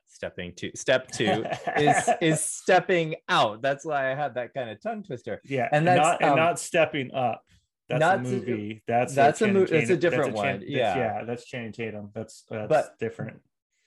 stepping 0.08 0.50
two. 0.60 0.72
Step 0.76 1.02
two 1.12 1.46
is 1.78 2.10
is 2.20 2.40
stepping 2.62 3.10
out. 3.30 3.62
That's 3.62 3.86
why 3.86 4.12
I 4.12 4.16
had 4.16 4.34
that 4.40 4.50
kind 4.56 4.70
of 4.72 4.82
tongue 4.82 5.04
twister. 5.04 5.40
yeah, 5.46 5.68
and 5.72 5.88
and 5.88 5.88
that's, 5.88 6.00
not 6.08 6.22
and 6.24 6.32
um, 6.32 6.38
not 6.46 6.60
stepping 6.60 7.14
up. 7.14 7.42
That's 7.90 8.00
not 8.00 8.20
a 8.20 8.24
to- 8.24 8.30
movie. 8.30 8.84
That's 8.88 9.14
that's 9.14 9.40
a 9.42 9.46
Channing 9.46 9.62
mo- 9.62 9.68
that's 9.76 9.92
a 9.92 9.98
different 10.06 10.34
Chan- 10.36 10.46
one, 10.46 10.60
that's- 10.62 10.70
yeah. 10.82 10.98
yeah, 10.98 11.24
that's 11.28 11.46
Channing 11.46 11.74
Tatum. 11.74 12.10
That's 12.16 12.44
that's 12.50 12.70
But- 12.74 12.98
different. 13.00 13.38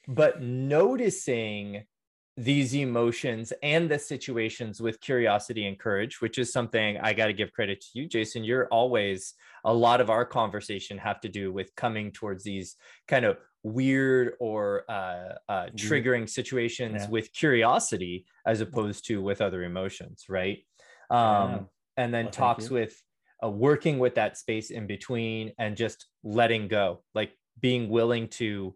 But 0.08 0.40
noticing 0.40 1.84
these 2.36 2.74
emotions 2.74 3.52
and 3.62 3.90
the 3.90 3.98
situations 3.98 4.80
with 4.80 5.00
curiosity 5.00 5.66
and 5.66 5.78
courage, 5.78 6.20
which 6.20 6.36
is 6.38 6.52
something 6.52 6.98
I 6.98 7.14
got 7.14 7.26
to 7.26 7.32
give 7.32 7.52
credit 7.52 7.80
to 7.80 7.86
you, 7.94 8.06
Jason. 8.06 8.44
You're 8.44 8.66
always 8.68 9.34
a 9.64 9.72
lot 9.72 10.02
of 10.02 10.10
our 10.10 10.26
conversation 10.26 10.98
have 10.98 11.20
to 11.20 11.30
do 11.30 11.50
with 11.50 11.74
coming 11.76 12.12
towards 12.12 12.44
these 12.44 12.76
kind 13.08 13.24
of 13.24 13.38
weird 13.62 14.34
or 14.38 14.84
uh, 14.90 15.34
uh, 15.48 15.66
triggering 15.76 16.28
situations 16.28 17.02
Yeah. 17.04 17.08
with 17.08 17.32
curiosity 17.32 18.26
as 18.46 18.60
opposed 18.60 19.06
to 19.06 19.22
with 19.22 19.40
other 19.40 19.64
emotions, 19.64 20.26
right? 20.28 20.58
Um, 21.10 21.50
Yeah. 21.50 21.60
And 21.96 22.12
then 22.12 22.26
Well, 22.26 22.32
talks 22.32 22.68
with 22.68 23.02
uh, 23.42 23.48
working 23.48 23.98
with 23.98 24.14
that 24.16 24.36
space 24.36 24.70
in 24.70 24.86
between 24.86 25.52
and 25.58 25.74
just 25.74 26.06
letting 26.22 26.68
go, 26.68 27.02
like 27.14 27.32
being 27.60 27.88
willing 27.88 28.28
to 28.28 28.74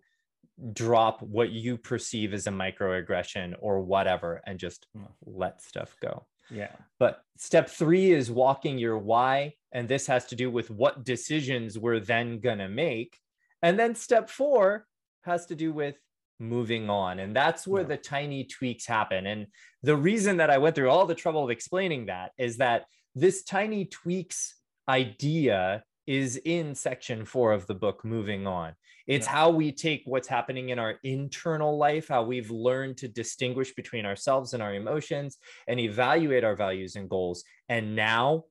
drop 0.73 1.23
what 1.23 1.51
you 1.51 1.77
perceive 1.77 2.33
as 2.35 2.47
a 2.47 2.51
microaggression 2.51 3.55
or 3.61 3.81
whatever 3.81 4.43
and 4.47 4.59
just 4.59 4.87
Mm. 4.97 5.09
let 5.25 5.63
stuff 5.63 5.97
go. 6.01 6.27
Yeah, 6.51 6.75
But 6.99 7.23
step 7.37 7.69
three 7.69 8.11
is 8.11 8.29
walking 8.31 8.77
your 8.77 8.99
why. 8.99 9.55
And 9.73 9.89
this 9.89 10.07
has 10.09 10.27
to 10.27 10.35
do 10.37 10.51
with 10.51 10.69
what 10.69 11.05
decisions 11.05 11.79
we're 11.79 12.01
then 12.01 12.41
going 12.41 12.59
to 12.59 12.69
make. 12.69 13.17
And 13.63 13.79
then 13.79 13.95
step 13.95 14.29
four 14.29 14.87
has 15.23 15.47
to 15.47 15.55
do 15.55 15.73
with 15.73 15.97
moving 16.41 16.91
on. 16.91 17.21
And 17.21 17.37
that's 17.37 17.69
where 17.69 17.83
Yeah. 17.83 17.89
the 17.89 17.97
tiny 17.99 18.45
tweaks 18.45 18.85
happen. 18.87 19.27
And 19.27 19.47
the 19.83 19.95
reason 19.97 20.39
that 20.39 20.51
I 20.51 20.59
went 20.59 20.75
through 20.75 20.91
all 20.91 21.07
the 21.07 21.15
trouble 21.15 21.45
of 21.45 21.51
explaining 21.51 22.07
that 22.07 22.33
is 22.37 22.57
that 22.57 22.87
this 23.15 23.45
tiny 23.45 23.85
tweaks 23.85 24.57
idea 24.89 25.85
is 26.07 26.37
in 26.39 26.75
section 26.75 27.25
four 27.25 27.53
of 27.53 27.67
the 27.69 27.75
book, 27.75 28.05
Moving 28.05 28.47
On. 28.49 28.75
It's 29.11 29.27
Yeah. 29.27 29.33
how 29.33 29.51
we 29.51 29.73
take 29.73 30.03
what's 30.05 30.29
happening 30.29 30.69
in 30.69 30.79
our 30.79 31.01
internal 31.03 31.77
life, 31.77 32.07
how 32.07 32.23
we've 32.23 32.53
learned 32.53 32.97
to 32.99 33.09
distinguish 33.09 33.75
between 33.75 34.07
ourselves 34.07 34.55
and 34.55 34.63
our 34.63 34.73
emotions 34.73 35.37
and 35.67 35.81
evaluate 35.81 36.45
our 36.45 36.55
values 36.55 36.95
and 36.95 37.11
goals. 37.11 37.43
And 37.69 37.97
now, 37.97 38.45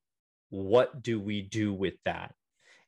what 0.50 1.02
do 1.02 1.18
we 1.18 1.42
do 1.44 1.74
with 1.74 1.94
that? 2.04 2.36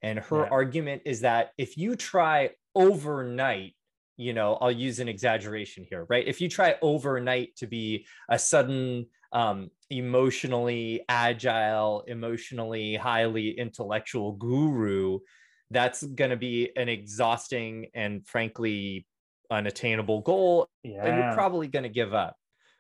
And 0.01 0.19
her 0.19 0.41
Yeah. 0.41 0.51
argument 0.51 1.03
is 1.05 1.21
that 1.21 1.51
if 1.57 1.77
you 1.77 1.95
try 1.95 2.49
overnight, 2.75 3.75
you 4.17 4.33
know, 4.33 4.55
I'll 4.55 4.69
use 4.71 4.99
an 4.99 5.07
exaggeration 5.07 5.85
here, 5.89 6.05
right? 6.09 6.27
If 6.27 6.41
you 6.41 6.49
try 6.49 6.75
overnight 6.81 7.55
to 7.55 7.67
be 7.67 8.05
a 8.29 8.37
sudden, 8.37 9.05
um, 9.31 9.71
emotionally 9.89 11.05
agile, 11.07 12.03
emotionally 12.05 12.95
highly 12.95 13.51
intellectual 13.51 14.33
guru, 14.33 15.19
that's 15.71 16.03
going 16.03 16.31
to 16.31 16.37
be 16.37 16.71
an 16.75 16.89
exhausting 16.89 17.87
and 17.93 18.25
frankly 18.27 19.07
unattainable 19.49 20.21
goal 20.21 20.67
and 20.83 21.17
you're 21.17 21.33
probably 21.33 21.67
going 21.67 21.83
to 21.83 21.89
give 21.89 22.13
up. 22.13 22.35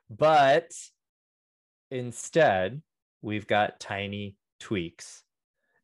But 0.09 0.71
instead, 1.89 2.81
we've 3.21 3.47
got 3.47 3.79
tiny 3.79 4.35
tweaks. 4.59 5.23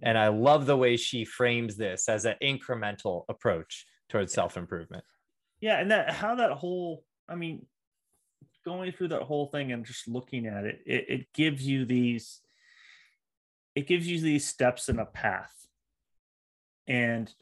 And 0.02 0.18
I 0.18 0.28
love 0.28 0.66
the 0.66 0.78
way 0.78 0.98
she 0.98 1.26
frames 1.26 1.76
this 1.76 2.08
as 2.08 2.26
an 2.26 2.36
incremental 2.42 3.24
approach 3.30 3.86
towards 4.10 4.34
self 4.34 4.58
improvement. 4.58 5.04
yeah, 5.60 5.80
and 5.80 5.92
that 5.92 6.12
how 6.12 6.36
that 6.36 6.52
whole. 6.52 7.04
I 7.28 7.36
mean, 7.36 7.66
going 8.64 8.92
through 8.92 9.10
that 9.10 9.24
whole 9.24 9.48
thing 9.48 9.72
and 9.72 9.86
just 9.86 10.08
looking 10.08 10.46
at 10.46 10.66
it, 10.66 10.80
it, 10.86 11.06
it 11.10 11.34
gives 11.34 11.66
you 11.66 11.86
these. 11.86 12.42
It 13.76 13.88
gives 13.88 14.08
you 14.08 14.20
these 14.20 14.48
steps 14.48 14.90
in 14.90 15.00
a 15.00 15.06
path, 15.06 15.67
and 16.88 17.34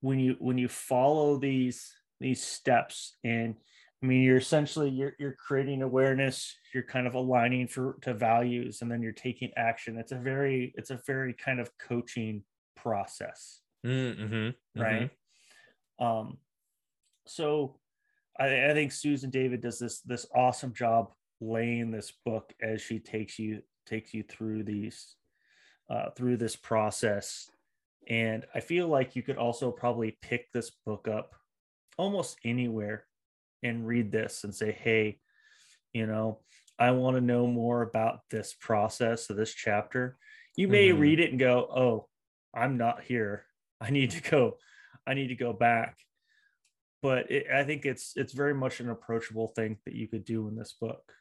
when 0.00 0.18
you 0.18 0.36
when 0.38 0.58
you 0.58 0.68
follow 0.68 1.38
these 1.38 1.92
these 2.20 2.42
steps 2.42 3.16
and 3.24 3.54
i 4.02 4.06
mean 4.06 4.22
you're 4.22 4.36
essentially 4.36 4.90
you're 4.90 5.14
you're 5.18 5.36
creating 5.46 5.82
awareness 5.82 6.56
you're 6.72 6.82
kind 6.82 7.06
of 7.06 7.14
aligning 7.14 7.68
for 7.68 7.98
to 8.02 8.14
values 8.14 8.82
and 8.82 8.90
then 8.90 9.02
you're 9.02 9.12
taking 9.12 9.50
action. 9.56 9.98
It's 9.98 10.12
a 10.12 10.16
very 10.16 10.72
it's 10.76 10.90
a 10.90 11.00
very 11.06 11.34
kind 11.34 11.60
of 11.60 11.70
coaching 11.78 12.42
process. 12.76 13.60
Mm-hmm. 13.84 14.80
right? 14.80 15.10
Um 15.98 16.38
so 17.26 17.78
I, 18.38 18.70
I 18.70 18.72
think 18.72 18.90
susan 18.92 19.30
david 19.30 19.60
does 19.60 19.78
this 19.78 20.00
this 20.00 20.26
awesome 20.34 20.72
job 20.72 21.12
laying 21.40 21.90
this 21.90 22.12
book 22.24 22.52
as 22.62 22.80
she 22.80 22.98
takes 22.98 23.38
you 23.38 23.62
takes 23.86 24.14
you 24.14 24.22
through 24.22 24.64
these 24.64 25.16
uh, 25.90 26.10
through 26.16 26.38
this 26.38 26.56
process 26.56 27.50
and 28.08 28.44
i 28.54 28.60
feel 28.60 28.88
like 28.88 29.14
you 29.16 29.22
could 29.22 29.36
also 29.36 29.70
probably 29.70 30.16
pick 30.22 30.50
this 30.52 30.70
book 30.84 31.08
up 31.08 31.34
almost 31.96 32.36
anywhere 32.44 33.06
and 33.62 33.86
read 33.86 34.10
this 34.10 34.44
and 34.44 34.54
say 34.54 34.72
hey 34.72 35.18
you 35.92 36.06
know 36.06 36.40
i 36.78 36.90
want 36.90 37.16
to 37.16 37.20
know 37.20 37.46
more 37.46 37.82
about 37.82 38.20
this 38.30 38.54
process 38.58 39.30
of 39.30 39.36
this 39.36 39.52
chapter 39.54 40.16
you 40.56 40.68
may 40.68 40.88
Mhm. 40.90 41.00
read 41.00 41.20
it 41.20 41.30
and 41.30 41.38
go 41.38 41.60
oh 41.74 42.08
i'm 42.54 42.76
not 42.76 43.02
here 43.02 43.44
i 43.80 43.90
need 43.90 44.10
to 44.12 44.22
go 44.30 44.56
i 45.06 45.14
need 45.14 45.28
to 45.28 45.36
go 45.36 45.52
back 45.52 45.98
but 47.02 47.30
it, 47.30 47.46
i 47.52 47.62
think 47.64 47.84
it's 47.86 48.12
it's 48.16 48.32
very 48.32 48.54
much 48.54 48.80
an 48.80 48.90
approachable 48.90 49.48
thing 49.48 49.78
that 49.84 49.94
you 49.94 50.08
could 50.08 50.24
do 50.24 50.48
in 50.48 50.56
this 50.56 50.72
book 50.80 51.12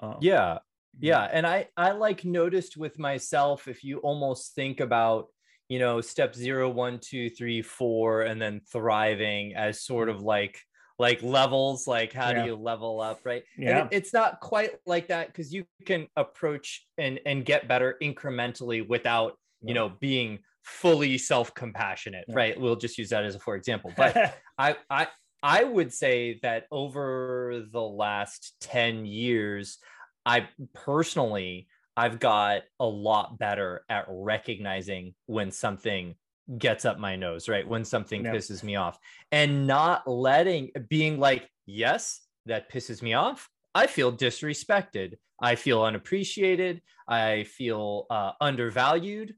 um, 0.00 0.16
Yeah. 0.20 0.58
Yeah. 0.98 1.22
And 1.22 1.46
I, 1.46 1.68
I 1.76 1.92
like 1.92 2.24
noticed 2.24 2.76
with 2.76 2.98
myself, 2.98 3.68
if 3.68 3.84
you 3.84 3.98
almost 3.98 4.54
think 4.54 4.80
about, 4.80 5.28
you 5.70 5.78
know, 5.78 6.00
step 6.00 6.34
zero, 6.34 6.68
one, 6.68 6.98
two, 6.98 7.30
three, 7.30 7.62
four, 7.62 8.22
and 8.22 8.42
then 8.42 8.60
thriving 8.70 9.54
as 9.54 9.80
sort 9.82 10.08
mm. 10.08 10.14
of 10.16 10.20
like, 10.20 10.60
like 10.98 11.22
levels, 11.22 11.86
like 11.86 12.12
how 12.12 12.30
Yeah. 12.30 12.42
do 12.42 12.48
you 12.48 12.56
level 12.56 13.00
up, 13.00 13.20
right? 13.24 13.44
Yeah. 13.56 13.84
it- 13.84 13.88
it's 13.92 14.12
not 14.12 14.40
quite 14.40 14.72
like 14.84 15.06
that 15.08 15.28
because 15.28 15.54
you 15.54 15.64
can 15.86 16.08
approach 16.16 16.84
and 16.98 17.20
and 17.24 17.44
get 17.46 17.68
better 17.68 17.96
incrementally 18.02 18.86
without 18.86 19.38
you 19.62 19.74
know 19.74 19.88
being 20.00 20.40
fully 20.64 21.18
self-compassionate 21.18 22.24
Yeah. 22.28 22.34
right 22.36 22.60
we'll 22.60 22.76
just 22.76 22.98
use 22.98 23.10
that 23.10 23.24
as 23.24 23.34
a 23.34 23.38
for 23.38 23.56
example 23.56 23.92
but 23.96 24.16
i 24.58 24.76
i 24.90 25.06
i 25.42 25.64
would 25.64 25.92
say 25.92 26.38
that 26.42 26.64
over 26.70 27.64
the 27.70 27.82
last 27.82 28.54
10 28.60 29.06
years 29.06 29.78
i 30.26 30.48
personally 30.74 31.66
i've 31.96 32.18
got 32.18 32.62
a 32.78 32.86
lot 32.86 33.38
better 33.38 33.84
at 33.88 34.04
recognizing 34.08 35.14
when 35.26 35.50
something 35.50 36.14
gets 36.58 36.84
up 36.84 36.98
my 36.98 37.16
nose 37.16 37.48
right? 37.48 37.66
When 37.66 37.84
something 37.84 38.24
pisses 38.24 38.62
me 38.62 38.76
off 38.76 38.98
and 39.30 39.66
not 39.66 40.08
letting 40.08 40.70
being 40.88 41.18
like 41.18 41.48
yes 41.66 42.22
that 42.46 42.70
pisses 42.70 43.02
me 43.02 43.14
off. 43.14 43.48
I 43.74 43.86
feel 43.86 44.12
disrespected. 44.12 45.14
I 45.40 45.54
feel 45.54 45.82
unappreciated. 45.82 46.82
I 47.06 47.44
feel 47.44 48.06
uh, 48.10 48.32
undervalued. 48.40 49.34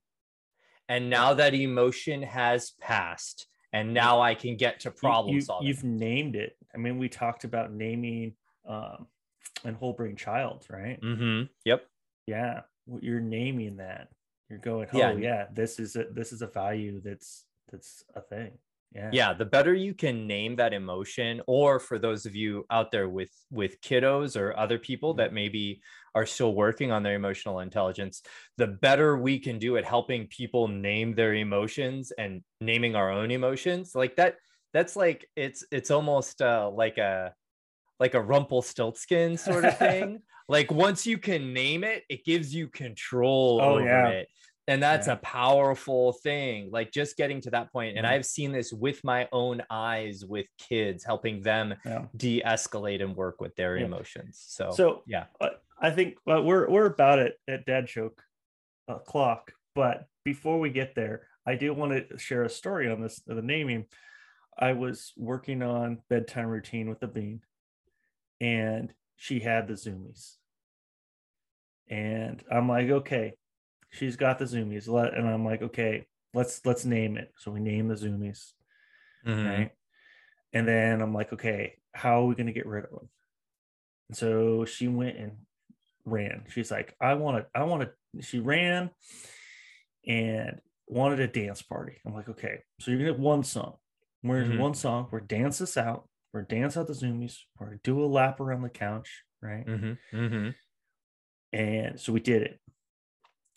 And 0.89 1.11
now 1.11 1.35
that 1.35 1.55
emotion 1.55 2.23
has 2.23 2.73
passed 2.81 3.47
and 3.75 3.95
now 3.95 4.21
i 4.21 4.35
can 4.35 4.55
get 4.55 4.81
to 4.81 4.91
problem 4.91 5.35
you, 5.35 5.41
solving. 5.41 5.69
You've 5.69 5.85
named 5.85 6.37
it. 6.37 6.57
I 6.75 6.79
mean, 6.79 6.99
we 6.99 7.09
talked 7.09 7.45
about 7.45 7.73
naming 7.73 8.35
um, 8.69 9.07
and 9.65 9.77
whole 9.77 9.93
brain 9.93 10.17
child, 10.17 10.67
right? 10.71 11.01
Mm-hmm. 11.01 11.45
yep 11.65 11.87
Yeah, 12.27 12.61
you're 13.01 13.21
naming 13.21 13.77
that. 13.77 14.09
You're 14.49 14.59
going, 14.59 14.89
oh 14.93 14.99
Yeah. 14.99 15.13
yeah, 15.13 15.47
this 15.53 15.79
is 15.79 15.97
a 15.97 16.05
this 16.13 16.33
is 16.33 16.43
a 16.43 16.47
value 16.47 17.01
that's 17.03 17.45
that's 17.71 18.05
a 18.15 18.21
thing. 18.21 18.59
Yeah. 18.95 19.09
yeah 19.11 19.33
the 19.33 19.47
better 19.47 19.73
you 19.73 19.95
can 19.95 20.27
name 20.27 20.57
that 20.57 20.75
emotion 20.75 21.41
or 21.47 21.81
for 21.81 21.99
those 21.99 22.27
of 22.27 22.37
you 22.37 22.67
out 22.71 22.91
there 22.91 23.09
with 23.09 23.31
with 23.51 23.81
kiddos 23.81 24.39
or 24.39 24.55
other 24.55 24.79
people 24.79 25.15
that 25.15 25.33
maybe 25.33 25.81
are 26.15 26.27
still 26.27 26.55
working 26.55 26.93
on 26.93 27.03
their 27.03 27.15
emotional 27.15 27.61
intelligence 27.61 28.21
the 28.59 28.67
better 28.67 29.17
we 29.17 29.39
can 29.39 29.59
do 29.59 29.79
at 29.79 29.87
helping 29.87 30.27
people 30.27 30.69
name 30.69 31.15
their 31.15 31.33
emotions 31.33 32.13
and 32.19 32.43
naming 32.61 32.95
our 32.95 33.11
own 33.11 33.31
emotions 33.31 33.93
like 33.95 34.15
that 34.17 34.37
that's 34.75 34.95
like 34.95 35.27
it's 35.37 35.65
it's 35.71 35.91
almost 35.91 36.43
uh 36.43 36.69
like 36.71 36.99
a 36.99 37.33
like 38.03 38.15
a 38.15 38.21
rumpelstiltskin 38.21 39.37
sort 39.39 39.65
of 39.65 39.79
thing 39.79 40.21
like 40.49 40.73
once 40.73 41.07
you 41.07 41.17
can 41.19 41.53
name 41.53 41.85
it 41.85 42.03
it 42.09 42.25
gives 42.25 42.53
you 42.53 42.67
control 42.67 43.61
Oh, 43.63 43.75
over 43.79 43.85
yeah. 43.87 44.09
it 44.09 44.29
and 44.67 44.83
that's 44.83 45.07
Yeah. 45.07 45.13
a 45.13 45.17
powerful 45.19 46.13
thing 46.15 46.69
like 46.73 46.91
just 46.91 47.17
getting 47.17 47.41
to 47.43 47.51
that 47.51 47.71
point 47.73 47.97
and 47.97 48.05
Mhm. 48.05 48.11
i've 48.11 48.27
seen 48.27 48.51
this 48.51 48.73
with 48.73 49.05
my 49.05 49.29
own 49.31 49.63
eyes 49.71 50.25
with 50.27 50.47
kids 50.59 51.05
helping 51.05 51.43
them 51.43 51.77
Yeah. 51.85 52.07
de-escalate 52.17 53.01
and 53.05 53.15
work 53.15 53.41
with 53.41 53.55
their 53.55 53.77
emotions 53.77 54.43
so, 54.49 54.73
So 54.73 55.05
yeah 55.07 55.27
uh, 55.41 55.51
I 55.81 55.91
think 55.93 56.17
uh, 56.29 56.43
we're 56.43 56.69
we're 56.69 56.87
about 56.87 57.21
it 57.21 57.39
at 57.47 57.65
dad 57.67 57.87
joke 57.87 58.21
uh, 58.89 58.99
clock. 58.99 59.53
But 59.77 60.07
before 60.25 60.59
we 60.59 60.71
get 60.71 60.95
there, 60.97 61.29
I 61.47 61.55
do 61.55 61.73
want 61.73 61.91
to 62.11 62.19
share 62.19 62.43
a 62.45 62.51
story 62.51 62.91
on 62.91 63.01
this 63.01 63.21
the 63.27 63.41
naming. 63.43 63.87
I 64.59 64.73
was 64.75 65.13
working 65.17 65.63
on 65.63 66.03
bedtime 66.11 66.47
routine 66.49 66.89
with 66.91 67.01
the 67.01 67.09
bean, 67.09 67.41
and 68.43 68.93
she 69.17 69.39
had 69.41 69.69
the 69.69 69.75
zoomies. 69.75 70.37
And 71.89 72.43
I'm 72.51 72.69
like, 72.69 72.91
okay, 72.91 73.35
she's 73.91 74.17
got 74.17 74.39
the 74.39 74.45
zoomies. 74.47 74.89
Let 74.89 75.15
and 75.15 75.29
I'm 75.29 75.45
like, 75.45 75.63
okay, 75.63 76.07
let's 76.35 76.61
let's 76.67 76.85
name 76.85 77.17
it. 77.17 77.33
So 77.39 77.51
we 77.51 77.61
name 77.61 77.89
the 77.89 77.95
zoomies 77.95 78.53
Mhm. 79.27 79.47
right? 79.47 79.71
And 80.53 80.67
then 80.67 81.01
I'm 81.01 81.15
like, 81.15 81.33
okay, 81.33 81.77
how 81.95 82.23
are 82.23 82.27
we 82.27 82.35
gonna 82.35 82.53
get 82.53 82.67
rid 82.67 82.85
of 82.85 82.91
them? 82.91 83.09
And 84.09 84.17
so 84.17 84.65
she 84.65 84.89
went 84.89 85.17
and 85.17 85.33
ran. 86.05 86.45
She's 86.49 86.71
like, 86.71 86.95
I 87.01 87.15
want 87.15 87.39
to, 87.45 87.47
I 87.59 87.63
want 87.65 87.83
to. 87.83 88.23
She 88.23 88.41
ran 88.41 88.91
and 90.07 90.61
wanted 90.87 91.21
a 91.21 91.29
dance 91.29 91.63
party. 91.63 91.99
I'm 92.05 92.15
like, 92.15 92.29
okay, 92.29 92.59
so 92.81 92.91
you're 92.91 92.99
gonna 93.01 93.13
have 93.13 93.21
one 93.21 93.45
song. 93.45 93.77
We're 94.23 94.45
Mhm. 94.45 94.59
one 94.59 94.75
song. 94.75 95.09
We're 95.11 95.21
dance 95.21 95.59
this 95.59 95.77
out. 95.77 96.09
We're 96.33 96.43
dance 96.43 96.77
out 96.77 96.87
the 96.87 96.93
zoomies. 96.95 97.37
We're 97.59 97.67
gonna 97.67 97.79
do 97.85 98.03
a 98.03 98.07
lap 98.07 98.41
around 98.41 98.63
the 98.63 98.71
couch, 98.71 99.23
right? 99.43 99.67
Mhm. 99.67 99.99
Mhm. 100.13 100.55
And 101.53 102.01
so 102.01 102.13
we 102.13 102.21
did 102.21 102.43
it. 102.43 102.61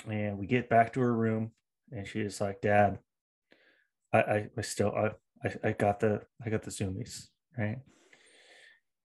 And 0.09 0.37
we 0.37 0.45
get 0.45 0.69
back 0.69 0.93
to 0.93 0.99
her 1.01 1.13
room, 1.15 1.51
and 1.91 2.05
she's 2.07 2.41
like, 2.41 2.59
Dad, 2.61 2.99
I, 4.11 4.19
I, 4.21 4.49
I 4.57 4.61
still 4.61 4.93
I, 4.93 5.11
I 5.47 5.69
I 5.69 5.71
got 5.71 5.99
the 6.01 6.21
I 6.45 6.49
got 6.49 6.63
the 6.63 6.71
zoomies, 6.71 7.27
right? 7.57 7.79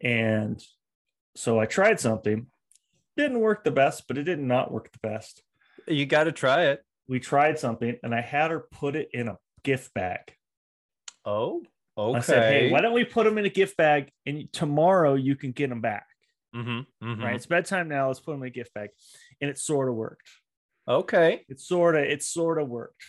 And 0.01 0.63
so 1.37 1.59
I 1.61 1.67
tried 1.67 2.01
something. 2.01 2.47
Didn't 3.17 3.41
work 3.41 3.63
the 3.65 3.71
best, 3.71 4.09
but 4.09 4.19
it 4.19 4.25
did 4.25 4.39
not 4.41 4.73
work 4.73 4.91
the 4.93 4.99
best. 5.07 5.43
you 5.87 6.07
got 6.07 6.25
to 6.25 6.33
try 6.33 6.65
it 6.67 6.83
We 7.09 7.21
tried 7.21 7.59
something 7.59 7.97
and 8.03 8.15
I 8.15 8.21
had 8.21 8.51
her 8.51 8.61
put 8.73 8.97
it 8.97 9.09
in 9.13 9.29
a 9.29 9.37
gift 9.65 9.93
bag. 9.95 10.35
oh 11.25 11.63
okay 11.97 12.19
I 12.19 12.21
said, 12.21 12.53
hey, 12.53 12.71
why 12.71 12.81
don't 12.81 12.93
we 12.95 13.05
put 13.05 13.25
them 13.25 13.39
in 13.39 13.45
a 13.45 13.51
gift 13.51 13.77
bag 13.77 14.11
and 14.27 14.51
tomorrow 14.53 15.15
you 15.15 15.37
can 15.37 15.53
get 15.53 15.69
them 15.71 15.81
back? 15.81 16.07
Mhm. 16.55 16.87
Mhm. 17.03 17.23
Right. 17.23 17.35
It's 17.37 17.47
bedtime 17.47 17.89
now. 17.89 18.09
Let's 18.09 18.21
put 18.21 18.33
them 18.33 18.43
in 18.43 18.49
a 18.49 18.51
gift 18.51 18.75
bag. 18.75 18.91
And 19.41 19.51
it 19.51 19.59
sort 19.59 19.89
of 19.89 19.95
worked. 19.95 20.29
okay 20.89 21.45
it 21.49 21.61
sort 21.61 21.95
of 21.97 22.03
it 22.05 22.23
sort 22.23 22.61
of 22.61 22.69
worked 22.69 23.03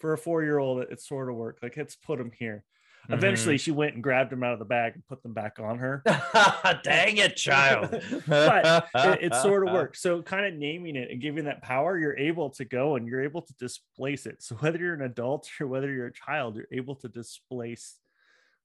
for 0.00 0.12
a 0.12 0.18
four 0.18 0.42
year 0.42 0.58
old 0.58 0.82
it, 0.82 1.00
sort 1.00 1.28
of 1.30 1.36
worked 1.36 1.62
like 1.62 1.76
let's 1.76 1.94
put 1.94 2.18
them 2.18 2.32
here 2.36 2.64
eventually 3.08 3.56
she 3.58 3.70
went 3.70 3.94
and 3.94 4.02
grabbed 4.02 4.30
them 4.32 4.42
out 4.42 4.52
of 4.52 4.58
the 4.58 4.64
bag 4.64 4.94
and 4.94 5.06
put 5.06 5.22
them 5.22 5.32
back 5.32 5.58
on 5.60 5.78
her 5.78 6.02
dang 6.82 7.16
it 7.18 7.36
child 7.36 7.88
But 8.26 8.88
it, 8.94 9.22
it 9.26 9.34
sort 9.36 9.66
of 9.66 9.72
worked 9.78 9.96
so 9.96 10.22
kind 10.22 10.44
of 10.46 10.54
naming 10.54 10.96
it 10.96 11.10
and 11.12 11.20
giving 11.20 11.44
that 11.44 11.62
power 11.62 11.96
you're 11.98 12.16
able 12.18 12.50
to 12.50 12.64
go 12.64 12.96
and 12.96 13.06
you're 13.06 13.22
able 13.22 13.42
to 13.42 13.54
displace 13.54 14.26
it 14.26 14.42
so 14.42 14.56
whether 14.56 14.78
you're 14.78 14.94
an 14.94 15.02
adult 15.02 15.48
or 15.60 15.66
whether 15.68 15.90
you're 15.92 16.06
a 16.08 16.12
child 16.12 16.56
you're 16.56 16.66
able 16.72 16.96
to 16.96 17.08
displace 17.08 17.96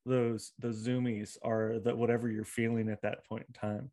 those 0.06 0.52
the 0.60 0.70
zoomies 0.70 1.38
are 1.44 1.80
that 1.80 1.98
whatever 1.98 2.30
you're 2.30 2.46
feeling 2.46 2.90
at 2.90 3.02
that 3.02 3.26
point 3.28 3.46
in 3.48 3.54
time 3.54 3.92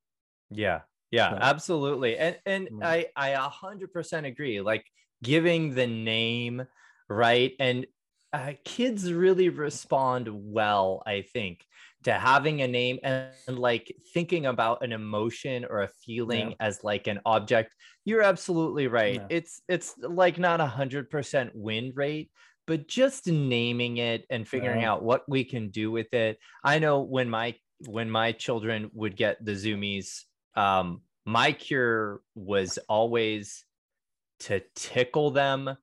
Yeah, 0.50 0.80
yeah, 1.10 1.30
So- 1.30 1.38
absolutely. 1.40 2.16
And 2.18 2.38
and 2.46 2.68
Mm. 2.68 2.84
I 2.84 3.06
I 3.16 3.28
a 3.30 3.48
hundred 3.48 3.92
percent 3.92 4.26
agree. 4.26 4.60
Like 4.60 4.84
giving 5.22 5.74
the 5.74 5.86
name, 5.86 6.66
right? 7.08 7.52
And 7.58 7.86
uh, 8.34 8.52
kids 8.64 9.12
really 9.12 9.50
respond 9.50 10.28
well, 10.28 11.02
I 11.06 11.20
think, 11.22 11.64
to 12.04 12.12
having 12.12 12.62
a 12.62 12.68
name 12.68 12.98
and, 13.02 13.28
and, 13.46 13.58
like 13.58 13.94
thinking 14.14 14.46
about 14.46 14.82
an 14.82 14.90
emotion 14.92 15.66
or 15.68 15.82
a 15.82 15.88
feeling 16.04 16.50
Yeah. 16.50 16.56
as 16.60 16.82
like 16.82 17.06
an 17.08 17.20
object. 17.26 17.74
You're 18.06 18.22
absolutely 18.22 18.86
right. 18.88 19.16
Yeah. 19.20 19.26
It's 19.38 19.60
it's 19.68 19.94
like 19.98 20.38
not 20.38 20.60
a 20.60 20.66
hundred 20.66 21.10
percent 21.10 21.50
win 21.54 21.92
rate. 21.94 22.30
But 22.66 22.86
just 22.88 23.26
naming 23.26 23.96
it 23.98 24.24
and 24.30 24.46
figuring 24.48 24.82
Yeah. 24.82 24.92
out 24.92 25.02
what 25.02 25.28
we 25.28 25.44
can 25.44 25.70
do 25.70 25.90
with 25.90 26.12
it. 26.14 26.38
I 26.64 26.78
know 26.78 27.00
when 27.00 27.28
my 27.28 27.56
when 27.78 28.08
my 28.10 28.32
children 28.32 28.90
would 28.94 29.16
get 29.16 29.44
the 29.44 29.52
zoomies 29.52 30.22
um 30.54 31.02
my 31.24 31.50
cure 31.52 32.20
was 32.36 32.78
always 32.88 33.64
to 34.40 34.60
tickle 34.74 35.30
them 35.30 35.76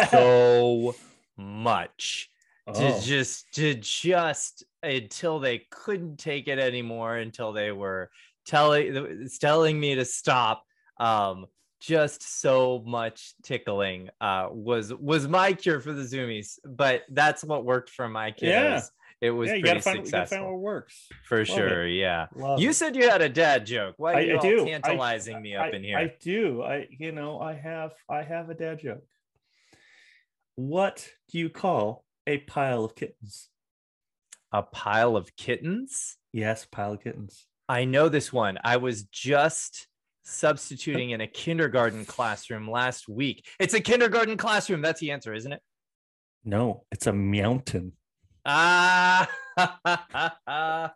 so 0.00 1.00
much 1.36 2.30
to 2.74 2.92
Oh. 2.92 3.00
just 3.00 3.52
to 3.54 3.74
just 3.74 4.64
until 4.82 5.38
they 5.40 5.66
couldn't 5.70 6.18
take 6.18 6.48
it 6.48 6.58
anymore 6.58 7.16
until 7.16 7.52
they 7.52 7.72
were 7.72 8.10
telling 8.46 8.94
it's 8.96 9.38
telling 9.38 9.78
me 9.80 9.94
to 9.94 10.04
stop 10.04 10.64
um 11.00 11.46
just 11.80 12.40
so 12.40 12.82
much 12.86 13.34
tickling 13.42 14.08
uh 14.20 14.48
was 14.50 14.92
was 14.94 15.28
my 15.28 15.52
cure 15.52 15.80
for 15.80 15.92
the 15.92 16.02
zoomies 16.02 16.58
but 16.64 17.02
that's 17.10 17.44
what 17.44 17.64
worked 17.64 17.90
for 17.90 18.08
my 18.08 18.30
kids 18.32 18.42
Yeah. 18.50 18.80
it 19.20 19.30
was 19.30 19.48
yeah, 19.48 19.54
you 19.56 19.62
pretty 19.62 19.74
gotta, 19.74 19.82
find, 19.82 19.96
you 20.06 20.10
gotta 20.10 20.26
successful 20.26 20.38
find 20.38 20.52
what 20.52 20.60
works 20.60 21.08
for 21.24 21.38
Love 21.38 21.46
sure 21.46 21.86
yeah 21.86 22.26
Love 22.34 22.58
you 22.60 22.70
it. 22.70 22.74
said 22.74 22.96
you 22.96 23.08
had 23.08 23.22
a 23.22 23.28
dad 23.28 23.64
joke. 23.66 23.94
Why 23.98 24.12
are 24.12 24.16
I- 24.16 24.20
you 24.20 24.32
I 24.34 24.36
all 24.36 24.42
do. 24.42 24.62
I- 24.62 24.70
tantalizing 24.70 25.40
me 25.40 25.54
up 25.54 25.66
I, 25.66 25.70
in 25.76 25.84
here? 25.84 25.98
I 25.98 26.12
do. 26.20 26.62
I 26.62 26.88
you 26.98 27.12
know 27.12 27.40
I 27.40 27.54
have 27.54 27.92
I 28.10 28.22
have 28.22 28.50
a 28.50 28.54
dad 28.54 28.80
joke. 28.82 29.04
What 30.56 31.08
do 31.30 31.38
you 31.38 31.48
call 31.50 32.04
a 32.26 32.38
pile 32.38 32.84
of 32.84 32.94
kittens? 32.94 33.48
a 34.50 34.62
pile 34.62 35.14
of 35.14 35.36
kittens? 35.36 36.16
Yes, 36.32 36.64
pile 36.64 36.94
of 36.94 37.04
kittens. 37.04 37.46
I 37.68 37.84
know 37.84 38.08
this 38.08 38.32
one. 38.32 38.56
I 38.64 38.78
was 38.78 39.02
just 39.04 39.86
substituting 40.28 41.10
in 41.10 41.20
a 41.20 41.26
kindergarten 41.26 42.04
classroom 42.04 42.70
last 42.70 43.08
week. 43.08 43.46
It's 43.58 43.74
a 43.74 43.80
kindergarten 43.80 44.36
classroom. 44.36 44.82
That's 44.82 45.00
the 45.00 45.10
answer, 45.10 45.32
isn't 45.34 45.52
it? 45.52 45.60
No, 46.44 46.84
it's 46.92 47.06
a 47.06 47.12
mountain. 47.12 47.92
Ah, 48.46 49.28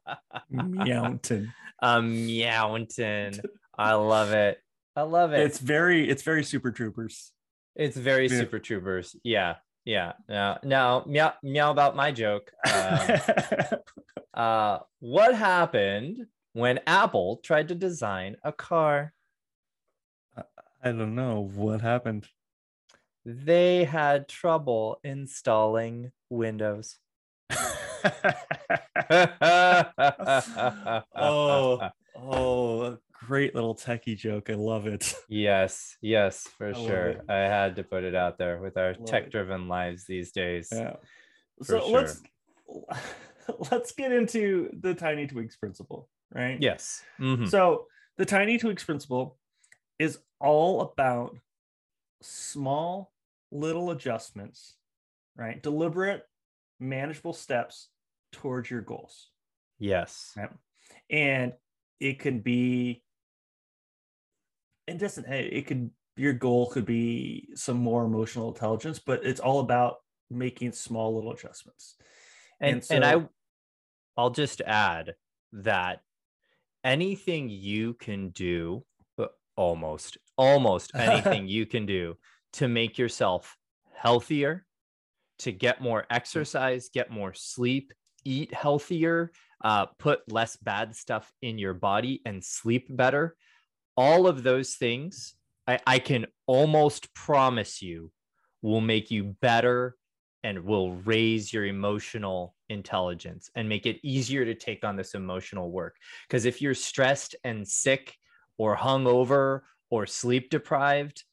mountain. 0.51 1.53
a 1.81 2.03
mountain. 2.03 3.41
I 3.77 3.95
love 3.95 4.33
it. 4.33 4.59
I 4.95 5.03
love 5.03 5.33
it. 5.33 5.41
It's 5.41 5.59
very 5.59 6.09
it's 6.09 6.23
very 6.23 6.45
Super 6.45 6.71
Troopers. 6.71 7.33
It's 7.75 7.97
very 7.97 8.29
Yeah. 8.29 8.39
super 8.41 8.59
troopers. 8.59 9.17
Yeah. 9.25 9.57
Yeah. 9.85 10.13
Now, 10.29 10.59
now 10.63 11.05
meow, 11.07 11.33
meow 11.43 11.71
about 11.71 11.97
my 11.97 12.13
joke. 12.13 12.53
Um, 12.71 13.11
uh, 14.35 14.79
what 15.01 15.35
happened 15.35 16.27
when 16.53 16.81
Apple 16.87 17.39
tried 17.43 17.69
to 17.69 17.75
design 17.75 18.37
a 18.45 18.53
car? 18.53 19.13
I 20.83 20.91
don't 20.91 21.15
know 21.15 21.49
what 21.55 21.81
happened. 21.81 22.27
They 23.25 23.85
had 23.85 24.29
trouble 24.29 24.99
installing 25.05 26.11
Windows. 26.29 26.99
oh, 31.15 31.91
oh, 32.17 32.83
a 32.83 32.99
great 33.27 33.55
little 33.55 33.77
techie 33.77 34.17
joke. 34.17 34.51
I 34.51 34.55
love 34.55 34.89
it. 34.89 35.15
yes, 35.29 35.97
yes, 36.01 36.49
for 36.59 36.71
I 36.71 36.73
sure. 36.73 37.15
I 37.29 37.37
had 37.37 37.77
to 37.77 37.85
put 37.85 38.03
it 38.03 38.17
out 38.17 38.39
there 38.39 38.59
with 38.59 38.77
our 38.77 38.95
tech-driven 38.95 39.69
lives 39.69 40.05
these 40.05 40.33
days. 40.33 40.69
Yeah. 40.73 40.97
So 41.63 41.89
let's 41.89 42.21
let's 43.71 43.93
get 43.93 44.11
into 44.11 44.71
the 44.81 44.95
tiny 44.95 45.29
tweaks 45.29 45.55
principle, 45.55 46.09
right? 46.35 46.59
Yes. 46.61 47.05
Mhm. 47.21 47.49
So 47.49 47.87
the 48.19 48.27
tiny 48.27 48.59
tweaks 48.59 48.83
principle 48.83 49.39
is 49.99 50.19
all 50.41 50.81
about 50.81 51.37
small 52.23 53.13
little 53.51 53.91
adjustments, 53.91 54.77
right? 55.37 55.63
Deliberate, 55.63 56.25
manageable 56.81 57.33
steps 57.33 57.89
towards 58.33 58.71
your 58.71 58.81
goals. 58.81 59.31
Yes. 59.79 60.33
Right. 60.37 60.51
And 61.11 61.53
it 62.01 62.19
can 62.19 62.41
be 62.41 63.03
it 64.87 64.99
doesn't 64.99 65.27
it 65.27 65.67
could 65.67 65.91
your 66.17 66.33
goal 66.33 66.71
could 66.71 66.85
be 66.85 67.49
some 67.55 67.77
more 67.77 68.05
emotional 68.05 68.49
intelligence, 68.49 68.99
but 68.99 69.25
it's 69.25 69.41
all 69.41 69.61
about 69.61 69.97
making 70.31 70.73
small 70.73 71.15
little 71.15 71.33
adjustments. 71.33 71.97
and 72.61 72.77
And 72.77 72.87
and 72.91 73.05
I 73.05 73.27
I'll 74.17 74.31
just 74.31 74.61
add 74.63 75.15
that 75.53 76.01
anything 76.85 77.49
you 77.49 77.95
can 77.95 78.31
do 78.31 78.85
almost 79.63 80.19
almost 80.37 80.91
anything 80.97 81.47
you 81.47 81.65
can 81.65 81.87
do 81.87 82.17
to 82.53 82.69
make 82.69 82.99
yourself 82.99 83.57
healthier 83.95 84.67
to 85.39 85.53
get 85.53 85.81
more 85.81 86.05
exercise 86.11 86.91
get 86.93 87.11
more 87.11 87.33
sleep 87.33 87.93
eat 88.25 88.53
healthier 88.53 89.31
uh, 89.65 89.87
put 89.99 90.21
less 90.31 90.57
bad 90.57 90.95
stuff 90.95 91.33
in 91.41 91.59
your 91.59 91.75
body 91.75 92.21
and 92.27 92.45
sleep 92.45 92.87
better 92.91 93.37
all 93.97 94.27
of 94.27 94.43
those 94.43 94.75
things 94.75 95.35
I, 95.67 95.79
I 95.87 95.99
can 96.01 96.27
almost 96.47 97.15
promise 97.15 97.81
you 97.81 98.11
will 98.63 98.81
make 98.81 99.11
you 99.11 99.37
better 99.41 99.97
and 100.45 100.65
will 100.65 100.93
raise 100.93 101.53
your 101.53 101.67
emotional 101.67 102.57
intelligence 102.69 103.51
and 103.55 103.69
make 103.69 103.87
it 103.87 104.01
easier 104.03 104.45
to 104.45 104.55
take 104.55 104.85
on 104.85 104.97
this 104.97 105.15
emotional 105.15 105.71
work. 105.71 105.97
Because 106.27 106.47
if 106.47 106.61
you're 106.61 106.75
stressed 106.75 107.37
and 107.45 107.67
sick 107.67 108.17
or 108.59 108.77
hungover 108.77 109.61
or 109.91 110.07
sleep 110.07 110.51
deprived, 110.51 111.25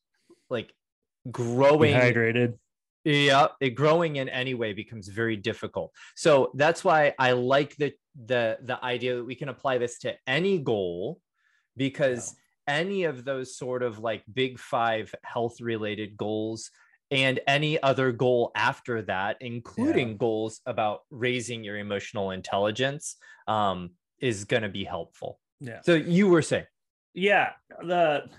like 0.49 0.73
growing 1.31 1.93
Dehydrated. 1.93 2.57
yeah, 3.03 3.47
it 3.61 3.71
growing 3.71 4.17
in 4.17 4.29
any 4.29 4.53
way 4.53 4.73
becomes 4.73 5.07
very 5.07 5.35
difficult. 5.35 5.91
So 6.15 6.51
that's 6.55 6.83
why 6.83 7.13
I 7.17 7.33
like 7.33 7.75
the 7.77 7.93
the 8.25 8.57
the 8.61 8.83
idea 8.83 9.15
that 9.15 9.23
we 9.23 9.35
can 9.35 9.49
apply 9.49 9.77
this 9.77 9.99
to 9.99 10.15
any 10.27 10.59
goal 10.59 11.19
because 11.77 12.35
any 12.67 13.05
of 13.05 13.23
those 13.23 13.57
sort 13.57 13.81
of 13.81 13.99
like 13.99 14.23
big 14.31 14.59
5 14.59 15.15
health 15.23 15.61
related 15.61 16.17
goals 16.17 16.69
and 17.09 17.39
any 17.47 17.81
other 17.81 18.11
goal 18.11 18.51
after 18.55 19.01
that 19.03 19.37
including 19.39 20.17
goals 20.17 20.61
about 20.65 20.99
raising 21.09 21.63
your 21.63 21.77
emotional 21.77 22.29
intelligence 22.31 23.15
um 23.47 23.91
is 24.19 24.43
going 24.43 24.63
to 24.63 24.69
be 24.69 24.83
helpful. 24.83 25.39
Yeah. 25.61 25.79
So 25.81 25.93
you 25.95 26.27
were 26.27 26.41
saying 26.41 26.65
yeah 27.13 27.51
the 27.81 28.29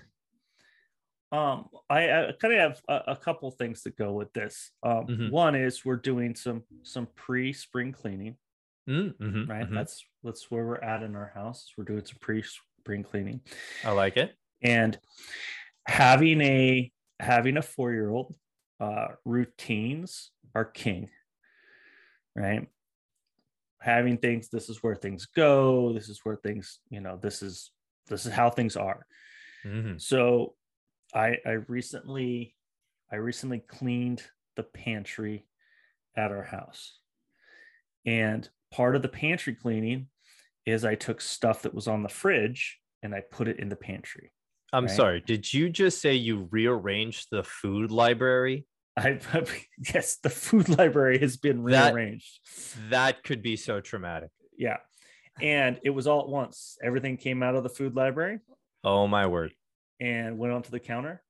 um 1.33 1.69
i, 1.89 2.11
I 2.29 2.33
kind 2.41 2.55
of 2.55 2.61
have 2.61 2.81
a, 2.89 3.13
a 3.13 3.17
couple 3.17 3.51
things 3.51 3.83
that 3.83 3.97
go 3.97 4.13
with 4.13 4.33
this 4.33 4.71
um 4.83 5.07
Mhm. 5.07 5.31
one 5.31 5.55
is 5.55 5.85
we're 5.85 5.97
doing 5.97 6.35
some 6.35 6.65
some 6.83 7.07
pre-spring 7.15 7.93
cleaning 7.93 8.37
Mm, 8.89 9.15
mhm, 9.19 9.49
right 9.49 9.69
mhm. 9.71 9.75
that's 9.75 10.03
that's 10.25 10.51
where 10.51 10.65
we're 10.67 10.79
at 10.81 11.03
in 11.03 11.15
our 11.15 11.31
house 11.35 11.73
we're 11.77 11.85
doing 11.85 12.05
some 12.05 12.17
pre-spring 12.21 13.03
cleaning 13.05 13.41
I 13.85 13.93
like 13.93 14.17
it. 14.17 14.35
and 14.63 14.99
having 15.87 16.41
a 16.41 16.91
having 17.21 17.57
a 17.59 17.63
four-year-old 17.63 18.35
uh 18.81 19.09
routines 19.25 20.33
are 20.55 20.65
king 20.65 21.11
right 22.35 22.69
having 23.81 24.17
things 24.19 24.49
this 24.49 24.69
is 24.69 24.83
where 24.83 24.97
things 24.97 25.27
go 25.27 25.93
this 25.93 26.09
is 26.09 26.21
where 26.25 26.37
things 26.37 26.81
you 26.91 27.01
know 27.01 27.17
this 27.17 27.43
is 27.43 27.71
this 28.11 28.27
is 28.27 28.33
how 28.33 28.51
things 28.51 28.77
are 28.77 29.07
Mhm. 29.65 30.01
so 30.01 30.55
I 31.15 31.39
I 31.47 31.53
recently 31.69 32.55
I 33.11 33.17
recently 33.17 33.61
cleaned 33.61 34.23
the 34.57 34.63
pantry 34.63 35.47
at 36.17 36.31
our 36.31 36.45
house. 36.45 36.99
And 38.07 38.49
part 38.71 38.95
of 38.97 39.03
the 39.03 39.09
pantry 39.09 39.55
cleaning 39.55 40.09
is 40.67 40.85
I 40.85 40.95
took 40.95 41.21
stuff 41.21 41.63
that 41.63 41.75
was 41.75 41.89
on 41.89 42.03
the 42.03 42.09
fridge 42.09 42.79
and 43.03 43.15
I 43.15 43.21
put 43.23 43.49
it 43.49 43.59
in 43.59 43.69
the 43.69 43.77
pantry. 43.77 44.33
I'm 44.73 44.85
right? 44.87 44.97
sorry. 44.97 45.21
Did 45.21 45.53
you 45.53 45.69
just 45.71 46.01
say 46.01 46.15
you 46.15 46.49
rearranged 46.51 47.29
the 47.31 47.43
food 47.43 47.91
library? 47.91 48.67
I 48.97 49.19
yes, 49.95 50.17
the 50.23 50.31
food 50.31 50.69
library 50.79 51.19
has 51.19 51.37
been 51.37 51.65
That- 51.65 51.95
rearranged. 51.95 52.39
That 52.91 53.23
could 53.25 53.43
be 53.43 53.57
so 53.57 53.81
traumatic. 53.81 54.31
Yeah. 54.57 54.79
And 55.43 55.81
it 55.85 55.91
was 55.91 56.07
all 56.07 56.21
at 56.21 56.29
once. 56.29 56.77
Everything 56.83 57.17
came 57.17 57.43
out 57.43 57.55
of 57.55 57.63
the 57.63 57.69
food 57.71 57.95
library 57.97 58.41
Oh 58.85 59.07
my 59.07 59.27
word. 59.27 59.53
and 60.01 60.39
went 60.39 60.53
onto 60.53 60.71
the 60.71 60.81
counter. 60.81 61.23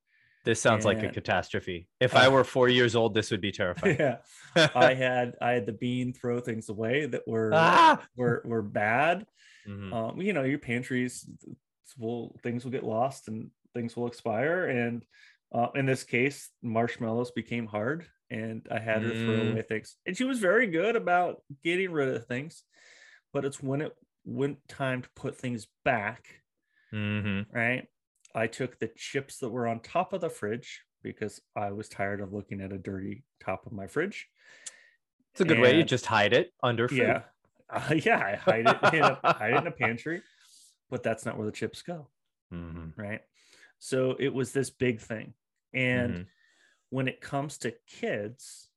This 0.45 0.61
sounds 0.61 0.85
like 0.87 1.03
a 1.03 1.09
catastrophe. 1.11 1.89
If 2.01 2.15
I 2.17 2.27
Uh, 2.27 2.31
were 2.31 2.45
four 2.45 2.69
years 2.71 2.97
old, 2.97 3.15
this 3.15 3.31
would 3.31 3.43
be 3.43 3.53
terrifying. 3.53 3.97
yeah. 4.01 4.19
I 4.75 4.95
had 4.95 5.35
I 5.41 5.51
had 5.53 5.67
the 5.67 5.73
bean 5.75 6.15
throw 6.15 6.41
things 6.41 6.69
away 6.71 7.05
that 7.07 7.29
were 7.29 7.51
ah! 7.55 8.07
were 8.17 8.43
were 8.47 8.63
bad. 8.63 9.27
Mhm. 9.69 9.93
um, 9.93 10.21
you 10.23 10.33
know, 10.33 10.43
your 10.45 10.59
pantries 10.59 11.29
will 11.99 12.39
things 12.43 12.65
will 12.65 12.71
get 12.73 12.85
lost 12.85 13.29
and 13.29 13.51
things 13.75 13.95
will 13.97 14.07
expire. 14.07 14.67
And 14.67 15.05
uh, 15.53 15.69
in 15.75 15.85
this 15.85 16.05
case, 16.05 16.49
marshmallows 16.63 17.33
became 17.33 17.67
hard, 17.67 18.07
and 18.31 18.67
I 18.71 18.79
had 18.79 19.03
her 19.03 19.11
throw 19.11 19.35
Mm. 19.35 19.53
away 19.53 19.63
things. 19.63 19.97
And 20.07 20.17
she 20.17 20.25
was 20.25 20.39
very 20.39 20.69
good 20.69 20.97
about 20.97 21.43
getting 21.63 21.91
rid 21.93 22.09
of 22.15 22.27
things, 22.27 22.63
but 23.33 23.45
it's 23.45 23.63
when 23.63 23.81
it 23.81 23.97
went 24.25 24.67
time 24.69 25.03
to 25.03 25.09
put 25.11 25.37
things 25.37 25.67
back, 25.85 26.43
Mhm. 26.93 27.47
right? 27.53 27.89
I 28.35 28.47
took 28.47 28.79
the 28.79 28.89
chips 28.89 29.39
that 29.39 29.51
were 29.51 29.67
on 29.67 29.81
top 29.81 30.13
of 30.13 30.21
the 30.21 30.31
fridge 30.31 30.85
because 31.03 31.41
I 31.57 31.73
was 31.73 31.89
tired 31.89 32.21
of 32.21 32.33
looking 32.33 32.61
at 32.61 32.73
a 32.73 32.79
dirty 32.79 33.25
top 33.41 33.67
of 33.67 33.73
my 33.73 33.87
fridge. 33.87 34.29
It's 35.33 35.41
a 35.41 35.45
good 35.45 35.59
way 35.61 35.73
to 35.75 35.85
just 35.85 36.07
hide 36.07 36.33
it 36.33 36.53
under 36.63 36.89
food. 36.89 36.99
Yeah, 36.99 37.23
uh, 37.71 37.95
yeah, 37.95 38.19
I 38.25 38.35
hide 38.37 38.67
it 38.67 38.95
in 38.95 39.03
a, 39.03 39.15
hide 39.33 39.55
it 39.55 39.57
in 39.59 39.67
a 39.67 39.73
pantry, 39.73 40.23
but 40.89 41.03
that's 41.03 41.25
not 41.25 41.37
where 41.37 41.47
the 41.47 41.53
chips 41.53 41.83
go. 41.83 42.11
Mhm. 42.53 42.99
right? 42.99 43.23
So 43.79 44.17
it 44.19 44.35
was 44.35 44.53
this 44.53 44.71
big 44.71 45.01
thing. 45.01 45.35
And 45.73 46.15
Mhm. 46.15 46.27
when 46.89 47.07
it 47.07 47.21
comes 47.21 47.59
to 47.59 47.71
kids, 47.87 48.70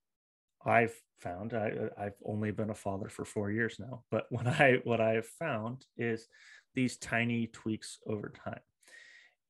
I've 0.65 0.93
found 1.19 1.53
I, 1.53 1.71
I've 1.97 2.15
only 2.25 2.51
been 2.51 2.69
a 2.69 2.75
father 2.75 3.09
for 3.09 3.25
four 3.25 3.51
years 3.51 3.77
now, 3.79 4.03
but 4.11 4.25
when 4.29 4.47
I 4.47 4.79
what 4.83 5.01
I 5.01 5.13
have 5.13 5.27
found 5.27 5.85
is 5.97 6.27
these 6.75 6.97
tiny 6.97 7.47
tweaks 7.47 7.99
over 8.07 8.31
time. 8.43 8.59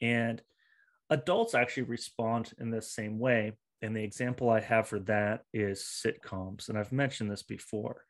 And 0.01 0.41
adults 1.09 1.55
actually 1.55 1.84
respond 1.84 2.51
in 2.59 2.70
the 2.70 2.82
same 2.82 3.18
way. 3.20 3.53
And 3.82 3.95
the 3.95 4.03
example 4.03 4.49
I 4.49 4.59
have 4.61 4.88
for 4.88 4.99
that 5.01 5.41
is 5.53 5.82
sitcoms. 5.82 6.70
And 6.70 6.78
I've 6.78 6.91
mentioned 6.91 7.30
this 7.32 7.43
before, 7.43 8.03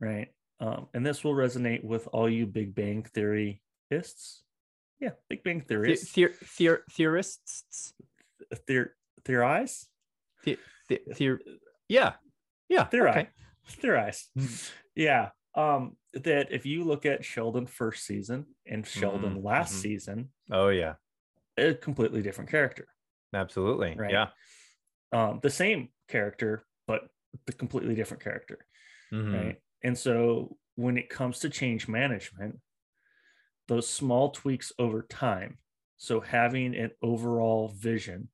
right? 0.00 0.28
Um, 0.60 0.88
and 0.94 1.04
this 1.04 1.22
will 1.24 1.34
resonate 1.34 1.84
with 1.84 2.08
all 2.12 2.28
you 2.30 2.46
Big 2.46 2.74
Bang 2.74 3.06
Theoryists. 3.14 4.40
Yeah, 5.00 5.10
Big 5.28 5.42
Bang 5.44 5.58
The- 5.60 5.64
Theorists. 5.66 6.12
theor- 6.14 6.34
theor- 6.44 6.80
theorists? 6.92 7.92
Theor- 8.68 8.90
theorize? 9.24 9.86
The- 10.88 11.00
theor- 11.12 11.38
yeah. 11.88 12.14
Yeah. 12.68 12.84
Theorize. 12.84 13.16
okay. 13.16 13.28
Theorize. 13.68 14.28
Yeah. 14.94 15.28
Um, 15.54 15.96
that 16.14 16.50
if 16.50 16.64
you 16.64 16.82
look 16.84 17.04
at 17.04 17.22
Sheldon 17.24 17.66
first 17.66 18.06
season 18.06 18.46
and 18.66 18.86
Sheldon 18.86 19.36
Mhm, 19.36 19.44
last 19.44 19.74
mhm. 19.74 19.80
season, 19.82 20.32
Oh, 20.50 20.68
yeah. 20.68 20.94
a 21.58 21.74
completely 21.74 22.22
different 22.22 22.48
character. 22.50 22.88
Absolutely. 23.34 23.94
Right. 23.94 24.10
Yeah. 24.10 24.28
Um, 25.12 25.40
the 25.42 25.50
same 25.50 25.90
character, 26.08 26.64
but 26.86 27.08
the 27.46 27.52
completely 27.52 27.94
different 27.94 28.22
character. 28.22 28.66
Mhm. 29.12 29.34
right? 29.34 29.56
And 29.82 29.96
so 29.98 30.56
when 30.76 30.96
it 30.96 31.10
comes 31.10 31.40
to 31.40 31.50
change 31.50 31.88
management, 31.88 32.58
those 33.68 33.86
small 33.88 34.30
tweaks 34.30 34.72
over 34.78 35.02
time, 35.02 35.58
so 35.98 36.20
having 36.20 36.74
an 36.74 36.92
overall 37.02 37.68
vision 37.68 38.30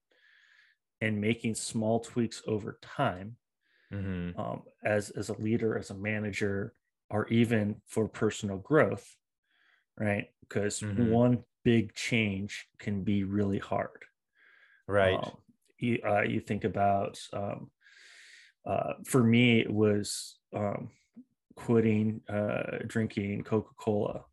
and 1.01 1.21
making 1.21 1.57
small 1.57 1.99
tweaks 2.01 2.41
over 2.47 2.79
time 2.83 3.37
Mhm. 3.93 4.37
um, 4.37 4.65
as 4.85 5.11
as 5.11 5.29
a 5.29 5.39
leader, 5.41 5.79
as 5.79 5.91
a 5.91 5.95
manager, 5.95 6.75
or 7.11 7.29
even 7.29 7.83
for 7.87 8.09
personal 8.09 8.59
growth, 8.59 9.17
right? 9.99 10.29
Because 10.43 10.81
Mhm. 10.81 11.23
one 11.23 11.45
big 11.65 11.95
change 11.95 12.69
can 12.79 13.05
be 13.05 13.25
really 13.25 13.59
hard. 13.59 14.05
Right. 14.87 15.25
Um, 15.25 15.39
you, 15.79 16.01
uh, 16.05 16.23
you 16.23 16.41
think 16.41 16.65
about, 16.65 17.21
um, 17.33 17.71
uh, 18.67 18.95
for 19.05 19.23
me, 19.25 19.61
it 19.61 19.73
was 19.73 20.39
um, 20.55 20.91
quitting 21.57 22.23
uh, 22.29 22.79
drinking 22.87 23.45
Coca 23.45 23.75
Cola. 23.77 24.25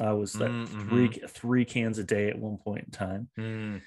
I 0.00 0.12
was 0.14 0.40
like 0.40 0.56
Mm, 0.56 0.66
three 0.66 1.10
three 1.28 1.64
cans 1.66 1.98
a 1.98 2.04
day 2.04 2.30
at 2.30 2.38
one 2.38 2.58
point 2.58 2.86
in 2.86 2.90
time, 2.92 3.30
Mm. 3.36 3.84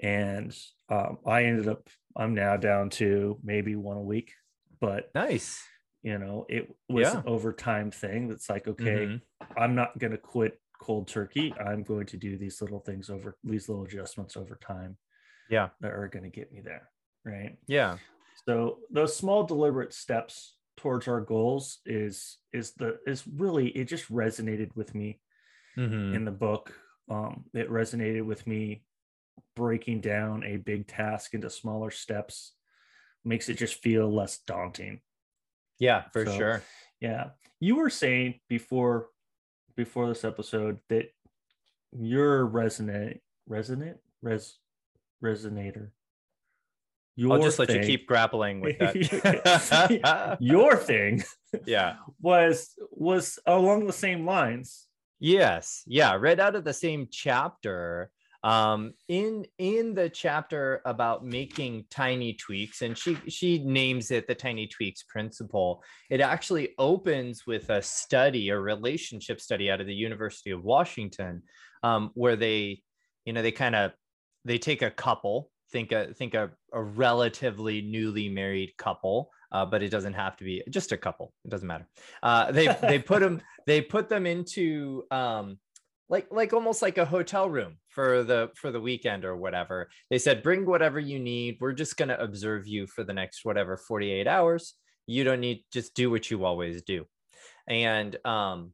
and 0.00 0.56
um, 0.88 1.18
I 1.26 1.44
ended 1.44 1.68
up. 1.68 1.88
I'm 2.16 2.34
now 2.34 2.56
down 2.56 2.90
to 2.90 3.38
maybe 3.42 3.76
one 3.76 3.96
a 3.98 4.02
week, 4.02 4.32
but 4.80 5.10
Nice. 5.14 5.62
you 6.02 6.18
know, 6.18 6.46
it 6.48 6.74
was 6.88 7.08
Yeah. 7.08 7.18
an 7.20 7.24
overtime 7.26 7.90
thing. 7.90 8.28
That's 8.28 8.48
like, 8.48 8.68
okay, 8.68 9.06
Mhm. 9.06 9.22
I'm 9.56 9.74
not 9.74 9.98
going 9.98 10.12
to 10.12 10.18
quit 10.18 10.60
cold 10.80 11.08
turkey. 11.08 11.52
I'm 11.54 11.82
going 11.82 12.06
to 12.06 12.16
do 12.16 12.36
these 12.36 12.60
little 12.60 12.80
things 12.80 13.10
over 13.10 13.36
these 13.42 13.68
little 13.68 13.84
adjustments 13.84 14.36
over 14.36 14.56
time 14.56 14.98
Yeah. 15.48 15.70
that 15.80 15.92
are 15.92 16.08
going 16.08 16.24
to 16.24 16.30
get 16.30 16.52
me 16.52 16.60
there. 16.60 16.90
Right. 17.24 17.58
Yeah. 17.66 17.98
So 18.46 18.82
those 18.90 19.16
small 19.16 19.44
deliberate 19.44 19.92
steps 19.92 20.56
towards 20.76 21.08
our 21.08 21.22
goals 21.22 21.80
is 21.86 22.38
is 22.52 22.74
the 22.74 23.00
is 23.06 23.26
really 23.26 23.68
it 23.70 23.86
just 23.86 24.08
resonated 24.10 24.76
with 24.76 24.94
me 24.94 25.20
Mhm. 25.76 26.14
in 26.14 26.24
the 26.24 26.30
book. 26.30 26.78
Um, 27.08 27.46
it 27.54 27.68
resonated 27.70 28.24
with 28.26 28.46
me 28.46 28.84
breaking 29.54 30.02
down 30.02 30.44
a 30.44 30.58
big 30.58 30.86
task 30.86 31.34
into 31.34 31.48
smaller 31.50 31.90
steps 31.90 32.54
makes 33.26 33.48
it 33.48 33.54
just 33.54 33.82
feel 33.82 34.12
less 34.12 34.38
daunting. 34.46 35.00
Yeah, 35.78 36.04
for 36.12 36.24
So, 36.24 36.36
sure. 36.36 36.62
Yeah. 37.00 37.30
You 37.60 37.76
were 37.76 37.90
saying 37.90 38.40
before 38.48 39.08
before 39.76 40.08
this 40.08 40.24
episode 40.24 40.78
that 40.88 41.10
your 41.92 42.46
resonate 42.46 43.20
resonant 43.46 43.98
res 44.22 44.58
resonator. 45.22 45.90
Your 47.14 47.32
I'll 47.32 47.42
just 47.42 47.58
let 47.58 47.70
you 47.72 47.80
keep 47.80 48.06
grappling 48.06 48.60
with 48.60 48.78
that. 48.78 50.36
your 50.40 50.76
thing 50.76 51.24
yeah. 51.64 51.96
was 52.20 52.74
was 52.90 53.38
along 53.46 53.86
the 53.86 53.92
same 53.92 54.26
lines. 54.26 54.86
Yes. 55.18 55.82
Yeah. 55.86 56.14
Right 56.16 56.38
out 56.38 56.56
of 56.56 56.64
the 56.64 56.74
same 56.74 57.08
chapter. 57.10 58.10
Um, 58.44 58.94
in 59.08 59.46
in 59.58 59.94
the 59.94 60.08
chapter 60.08 60.82
about 60.84 61.24
making 61.24 61.86
tiny 61.90 62.34
tweaks, 62.34 62.82
and 62.82 62.96
she 62.96 63.16
she 63.28 63.58
names 63.58 64.10
it 64.10 64.26
the 64.26 64.34
tiny 64.34 64.66
tweaks 64.66 65.02
principle. 65.02 65.82
It 66.10 66.20
actually 66.20 66.70
opens 66.78 67.46
with 67.46 67.70
a 67.70 67.82
study, 67.82 68.50
a 68.50 68.58
relationship 68.58 69.40
study 69.40 69.70
out 69.70 69.80
of 69.80 69.86
the 69.86 69.94
University 69.94 70.50
of 70.50 70.64
Washington, 70.64 71.42
um, 71.82 72.10
where 72.14 72.36
they, 72.36 72.82
you 73.24 73.32
know, 73.32 73.42
they 73.42 73.52
kind 73.52 73.74
of 73.74 73.92
they 74.44 74.58
take 74.58 74.82
a 74.82 74.90
couple, 74.90 75.50
think 75.72 75.92
a 75.92 76.14
think 76.14 76.34
a, 76.34 76.50
a 76.72 76.82
relatively 76.82 77.82
newly 77.82 78.28
married 78.28 78.76
couple, 78.76 79.30
uh, 79.52 79.66
but 79.66 79.82
it 79.82 79.90
doesn't 79.90 80.14
have 80.14 80.36
to 80.36 80.44
be 80.44 80.62
just 80.70 80.92
a 80.92 80.96
couple. 80.96 81.32
It 81.44 81.50
doesn't 81.50 81.66
matter. 81.66 81.86
Uh, 82.22 82.52
they 82.52 82.68
they 82.82 82.98
put 82.98 83.20
them 83.20 83.40
they 83.66 83.80
put 83.80 84.08
them 84.08 84.26
into 84.26 85.04
um, 85.10 85.58
like 86.08 86.28
like 86.30 86.52
almost 86.52 86.82
like 86.82 86.98
a 86.98 87.04
hotel 87.04 87.48
room 87.48 87.78
for 87.96 88.22
the 88.22 88.50
for 88.56 88.70
the 88.70 88.80
weekend 88.80 89.24
or 89.24 89.34
whatever. 89.36 89.88
They 90.10 90.18
said 90.18 90.42
bring 90.42 90.66
whatever 90.66 91.00
you 91.00 91.18
need. 91.18 91.56
We're 91.60 91.72
just 91.72 91.96
going 91.96 92.10
to 92.10 92.22
observe 92.22 92.68
you 92.68 92.86
for 92.86 93.02
the 93.04 93.14
next 93.14 93.40
whatever 93.42 93.78
48 93.78 94.28
hours. 94.28 94.74
You 95.06 95.24
don't 95.24 95.40
need 95.40 95.64
just 95.72 95.94
do 95.94 96.10
what 96.10 96.30
you 96.30 96.44
always 96.44 96.82
do. 96.82 97.06
And 97.66 98.14
um, 98.26 98.72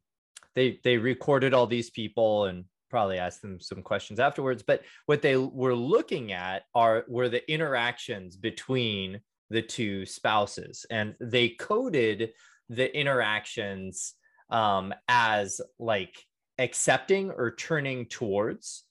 they 0.56 0.80
they 0.82 0.98
recorded 0.98 1.54
all 1.54 1.68
these 1.68 1.88
people 1.90 2.46
and 2.46 2.64
probably 2.90 3.18
asked 3.18 3.42
them 3.42 3.60
some 3.60 3.80
questions 3.80 4.18
afterwards. 4.18 4.64
But 4.66 4.82
what 5.06 5.22
they 5.22 5.36
were 5.36 5.76
looking 5.76 6.32
at 6.32 6.64
are 6.74 7.04
were 7.06 7.28
the 7.28 7.48
interactions 7.50 8.36
between 8.36 9.20
the 9.50 9.62
two 9.62 10.04
spouses, 10.04 10.84
and 10.90 11.14
they 11.20 11.50
coded 11.50 12.32
the 12.68 12.92
interactions 12.98 14.14
um, 14.50 14.92
as 15.06 15.60
like 15.78 16.16
accepting 16.58 17.30
or 17.30 17.54
turning 17.54 18.06
towards, 18.06 18.84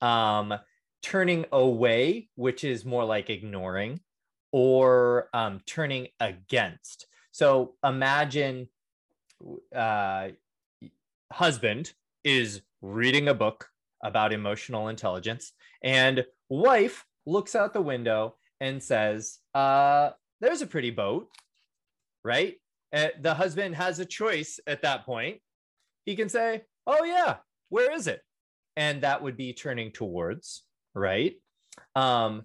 um, 0.00 0.54
turning 1.02 1.46
away, 1.52 2.28
which 2.34 2.64
is 2.64 2.84
more 2.84 3.04
like 3.04 3.30
ignoring, 3.30 4.00
or 4.52 5.28
um, 5.32 5.60
turning 5.66 6.08
against. 6.20 7.06
So 7.32 7.74
imagine 7.84 8.68
uh, 9.74 10.28
husband 11.32 11.92
is 12.24 12.62
reading 12.82 13.28
a 13.28 13.34
book 13.34 13.68
about 14.02 14.32
emotional 14.32 14.88
intelligence, 14.88 15.52
and 15.82 16.24
wife 16.48 17.04
looks 17.26 17.54
out 17.54 17.72
the 17.72 17.82
window 17.82 18.36
and 18.60 18.82
says, 18.82 19.38
uh, 19.54 20.10
There's 20.40 20.62
a 20.62 20.66
pretty 20.66 20.90
boat, 20.90 21.28
right? 22.24 22.54
Uh, 22.92 23.08
the 23.20 23.34
husband 23.34 23.74
has 23.74 23.98
a 23.98 24.06
choice 24.06 24.58
at 24.66 24.82
that 24.82 25.04
point. 25.04 25.40
He 26.04 26.16
can 26.16 26.28
say, 26.28 26.62
Oh, 26.86 27.04
yeah, 27.04 27.36
where 27.68 27.92
is 27.92 28.06
it? 28.06 28.22
And 28.76 29.02
that 29.02 29.22
would 29.22 29.36
be 29.36 29.52
turning 29.52 29.92
towards, 29.92 30.62
right? 30.94 31.34
Um, 31.94 32.44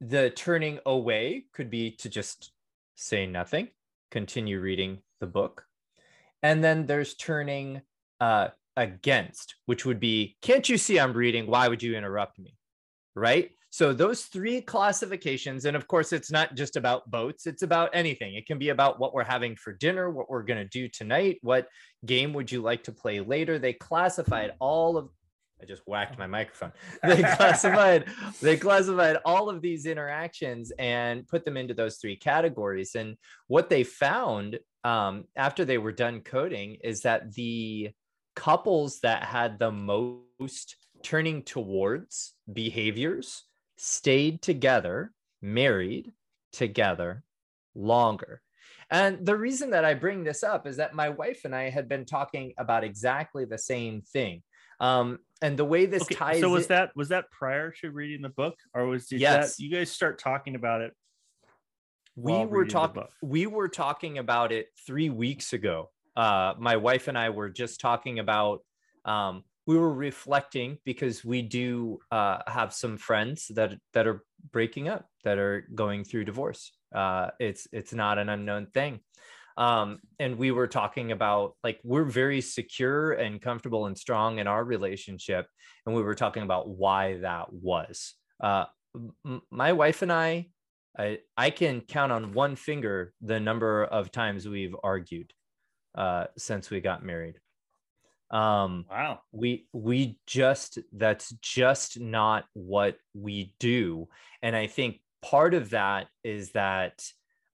the 0.00 0.30
turning 0.30 0.78
away 0.86 1.44
could 1.52 1.70
be 1.70 1.92
to 1.96 2.08
just 2.08 2.52
say 2.96 3.26
nothing, 3.26 3.68
continue 4.10 4.60
reading 4.60 4.98
the 5.20 5.26
book. 5.26 5.64
And 6.42 6.62
then 6.62 6.86
there's 6.86 7.14
turning 7.14 7.82
uh, 8.20 8.48
against, 8.76 9.56
which 9.66 9.84
would 9.84 10.00
be, 10.00 10.36
Can't 10.42 10.68
you 10.68 10.78
see 10.78 10.98
I'm 10.98 11.12
reading? 11.12 11.46
Why 11.46 11.68
would 11.68 11.82
you 11.82 11.96
interrupt 11.96 12.38
me? 12.38 12.54
Right? 13.14 13.50
So 13.70 13.92
those 13.92 14.24
three 14.24 14.62
classifications, 14.62 15.66
and 15.66 15.76
of 15.76 15.86
course, 15.86 16.12
it's 16.12 16.30
not 16.30 16.54
just 16.54 16.76
about 16.76 17.10
boats, 17.10 17.46
it's 17.46 17.62
about 17.62 17.90
anything. 17.92 18.34
It 18.34 18.46
can 18.46 18.58
be 18.58 18.70
about 18.70 18.98
what 18.98 19.12
we're 19.12 19.24
having 19.24 19.56
for 19.56 19.74
dinner, 19.74 20.10
what 20.10 20.30
we're 20.30 20.42
going 20.42 20.58
to 20.58 20.64
do 20.64 20.88
tonight, 20.88 21.38
what 21.42 21.68
game 22.06 22.32
would 22.32 22.50
you 22.50 22.62
like 22.62 22.84
to 22.84 22.92
play 22.92 23.20
later. 23.20 23.58
They 23.58 23.74
classified 23.74 24.52
all 24.58 24.96
of 24.96 25.10
I 25.60 25.64
just 25.66 25.82
whacked 25.86 26.18
my 26.18 26.26
microphone. 26.26 26.72
They 27.02 27.22
classified 27.22 28.06
they 28.40 28.56
classified 28.56 29.18
all 29.24 29.48
of 29.48 29.60
these 29.60 29.86
interactions 29.86 30.72
and 30.78 31.26
put 31.26 31.44
them 31.44 31.56
into 31.56 31.74
those 31.74 31.96
three 31.96 32.16
categories. 32.16 32.94
And 32.94 33.16
what 33.46 33.68
they 33.68 33.84
found 33.84 34.58
um, 34.84 35.24
after 35.36 35.64
they 35.64 35.78
were 35.78 35.92
done 35.92 36.20
coding 36.20 36.78
is 36.82 37.02
that 37.02 37.34
the 37.34 37.90
couples 38.36 39.00
that 39.00 39.24
had 39.24 39.58
the 39.58 39.72
most 39.72 40.76
turning 41.02 41.42
towards 41.42 42.34
behaviors 42.52 43.44
stayed 43.76 44.42
together, 44.42 45.12
married 45.42 46.12
together 46.52 47.24
longer. 47.74 48.42
And 48.90 49.24
the 49.24 49.36
reason 49.36 49.70
that 49.70 49.84
I 49.84 49.94
bring 49.94 50.24
this 50.24 50.42
up 50.42 50.66
is 50.66 50.76
that 50.78 50.94
my 50.94 51.10
wife 51.10 51.42
and 51.44 51.54
I 51.54 51.68
had 51.68 51.88
been 51.88 52.06
talking 52.06 52.54
about 52.58 52.84
exactly 52.84 53.44
the 53.44 53.58
same 53.58 54.00
thing. 54.00 54.42
Um, 54.80 55.18
and 55.42 55.58
the 55.58 55.64
way 55.64 55.86
this 55.86 56.02
Okay, 56.02 56.14
ties 56.14 56.40
so 56.40 56.50
was 56.50 56.64
in- 56.64 56.68
that 56.68 56.90
was 56.96 57.08
that 57.08 57.30
prior 57.30 57.70
to 57.80 57.90
reading 57.90 58.22
the 58.22 58.28
book, 58.28 58.56
or 58.74 58.86
was 58.86 59.08
did 59.08 59.20
Yes. 59.20 59.56
that, 59.56 59.62
you 59.62 59.70
guys 59.70 59.90
start 59.90 60.18
talking 60.18 60.54
about 60.54 60.80
it? 60.80 60.92
we 62.16 62.44
were 62.46 62.64
talking 62.64 63.04
we 63.22 63.46
were 63.46 63.68
talking 63.68 64.18
about 64.18 64.50
it 64.50 64.66
three 64.84 65.08
weeks 65.08 65.52
ago 65.52 65.88
uh 66.16 66.52
my 66.58 66.74
wife 66.74 67.06
and 67.06 67.16
i 67.16 67.30
were 67.30 67.48
just 67.48 67.78
talking 67.80 68.18
about 68.18 68.58
um 69.04 69.44
we 69.68 69.76
were 69.76 69.92
reflecting 69.94 70.78
because 70.84 71.24
we 71.24 71.42
do 71.42 72.00
uh 72.10 72.38
have 72.48 72.74
some 72.74 72.96
friends 72.98 73.46
that 73.54 73.74
that 73.92 74.08
are 74.08 74.24
breaking 74.50 74.88
up 74.88 75.06
that 75.22 75.38
are 75.38 75.68
going 75.76 76.02
through 76.02 76.24
divorce 76.24 76.72
uh 76.92 77.28
it's 77.38 77.68
it's 77.72 77.92
not 77.94 78.18
an 78.18 78.28
unknown 78.28 78.66
thing 78.66 78.98
um 79.58 79.98
and 80.18 80.38
we 80.38 80.50
were 80.50 80.66
talking 80.68 81.12
about 81.12 81.54
like 81.62 81.78
we're 81.84 82.04
very 82.04 82.40
secure 82.40 83.12
and 83.12 83.42
comfortable 83.42 83.86
and 83.86 83.98
strong 83.98 84.38
in 84.38 84.46
our 84.46 84.64
relationship 84.64 85.46
and 85.84 85.94
we 85.94 86.02
were 86.02 86.14
talking 86.14 86.42
about 86.42 86.68
why 86.70 87.18
that 87.18 87.52
was 87.52 88.14
uh 88.42 88.64
m- 89.26 89.42
my 89.50 89.72
wife 89.72 90.00
and 90.00 90.12
i 90.12 90.46
I, 90.98 91.18
I 91.36 91.50
can 91.50 91.82
count 91.82 92.10
on 92.10 92.32
one 92.32 92.56
finger 92.56 93.12
the 93.20 93.38
number 93.38 93.84
of 93.84 94.10
times 94.10 94.48
we've 94.48 94.74
argued 94.82 95.32
uh, 95.96 96.24
since 96.36 96.70
we 96.70 96.80
got 96.80 97.04
married. 97.04 97.36
Um, 98.30 98.84
Wow. 98.90 99.20
we 99.32 99.66
we 99.72 100.18
just 100.26 100.78
that's 100.92 101.30
just 101.40 101.98
not 101.98 102.44
what 102.52 102.96
we 103.14 103.54
do, 103.58 104.08
and 104.42 104.54
I 104.54 104.66
think 104.66 105.00
part 105.22 105.54
of 105.54 105.70
that 105.70 106.08
is 106.22 106.52
that 106.52 107.02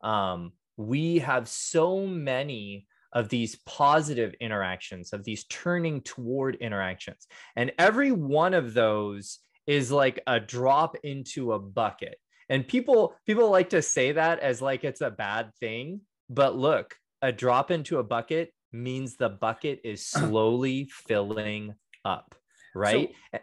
um, 0.03 0.53
we 0.77 1.19
have 1.19 1.49
so 1.49 2.07
many 2.07 2.87
of 3.13 3.29
these 3.29 3.57
positive 3.67 4.35
interactions, 4.41 5.13
of 5.13 5.25
these 5.25 5.45
turning 5.45 6.01
toward 6.01 6.57
interactions, 6.57 7.27
and 7.57 7.73
every 7.79 8.13
one 8.13 8.55
of 8.55 8.75
those 8.75 9.39
is 9.67 9.91
like 9.91 10.21
a 10.27 10.41
drop 10.41 10.97
into 11.05 11.53
a 11.53 11.59
bucket. 11.59 12.19
And 12.49 12.67
people 12.67 13.15
people 13.27 13.51
like 13.51 13.71
to 13.71 13.83
say 13.83 14.13
that 14.13 14.41
as 14.41 14.61
like 14.61 14.85
it's 14.85 15.01
a 15.01 15.11
bad 15.11 15.51
thing 15.61 16.03
but 16.29 16.57
look 16.57 16.95
a 17.23 17.33
drop 17.33 17.71
into 17.71 17.99
a 17.99 18.03
bucket 18.03 18.53
means 18.73 19.17
the 19.17 19.31
bucket 19.31 19.81
is 19.85 20.07
slowly 20.07 20.91
filling 21.07 21.75
up 22.05 22.35
right? 22.75 23.15
So 23.33 23.39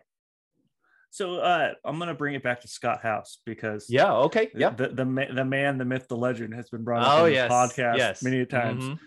uh, 1.20 1.74
I'm 1.84 1.99
gonna 1.99 2.14
bring 2.14 2.36
it 2.36 2.43
back 2.43 2.62
to 2.62 2.68
Scott 2.68 3.01
House 3.01 3.39
because 3.45 3.88
yeah 3.89 4.14
okay 4.14 4.49
yeah 4.55 4.70
the 4.70 4.88
the, 4.89 5.05
ma- 5.05 5.34
the 5.34 5.45
man, 5.45 5.78
the 5.78 5.86
myth, 5.86 6.07
the 6.07 6.18
legend 6.18 6.53
has 6.53 6.70
been 6.70 6.84
brought 6.84 7.03
up 7.03 7.14
oh 7.14 7.24
on 7.24 7.26
this 7.26 7.36
yes 7.36 7.51
podcast 7.51 7.97
yes 7.97 8.24
many 8.24 8.45
times. 8.45 8.84
Mhm. 8.84 8.99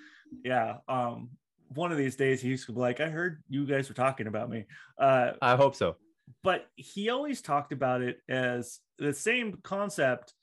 Yeah. 0.45 0.77
Um, 0.89 1.31
one 1.69 1.93
of 1.93 1.99
these 1.99 2.17
days 2.17 2.41
he 2.41 2.49
used 2.49 2.67
to 2.67 2.73
be 2.73 2.81
like, 2.81 3.01
I 3.01 3.09
heard 3.09 3.43
you 3.49 3.67
guys 3.67 3.89
were 3.89 3.95
talking 3.95 4.27
about 4.27 4.51
me. 4.51 4.65
Uh, 4.99 5.33
i 5.43 5.57
hope 5.57 5.75
so 5.75 5.97
but 6.43 6.67
he 6.77 7.09
always 7.09 7.43
talked 7.43 7.73
about 7.73 8.03
it 8.03 8.19
as 8.29 8.81
the 8.99 9.13
same 9.13 9.59
concept, 9.63 10.35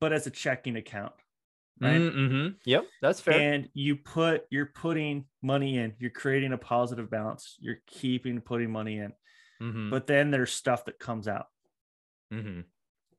but 0.00 0.12
as 0.12 0.26
a 0.26 0.30
checking 0.30 0.76
account. 0.76 1.12
Right. 1.80 2.00
mm-hmm. 2.00 2.48
yep 2.64 2.86
that's 3.00 3.20
fair 3.20 3.38
and 3.52 3.68
you 3.72 3.94
put 3.94 4.46
you're 4.50 4.72
putting 4.74 5.26
money 5.42 5.78
in 5.78 5.94
you're 6.00 6.10
creating 6.10 6.52
a 6.52 6.58
positive 6.58 7.08
balance 7.08 7.54
you're 7.60 7.78
keeping 7.86 8.40
putting 8.40 8.68
money 8.68 8.98
in 8.98 9.12
Mhm. 9.60 9.90
but 9.90 10.06
then 10.06 10.30
there's 10.30 10.52
stuff 10.52 10.84
that 10.84 10.98
comes 10.98 11.26
out 11.28 11.46
Mhm. 12.32 12.64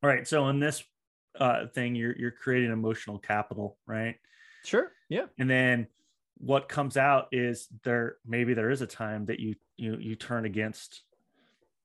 all 0.02 0.10
right 0.10 0.28
so 0.28 0.48
in 0.50 0.60
this 0.60 0.84
uh 1.40 1.68
thing 1.68 1.96
you're 1.96 2.16
you're 2.18 2.32
creating 2.32 2.72
emotional 2.72 3.20
capital 3.20 3.78
right 3.86 4.16
sure 4.64 4.92
yeah 5.10 5.26
and 5.38 5.50
then 5.50 5.88
what 6.38 6.70
comes 6.70 6.96
out 6.98 7.28
is 7.32 7.68
there 7.84 8.18
maybe 8.26 8.54
there 8.54 8.70
is 8.70 8.82
a 8.82 8.88
time 8.88 9.26
that 9.26 9.40
you 9.40 9.56
you 9.78 9.98
you 9.98 10.16
turn 10.16 10.46
against 10.46 11.04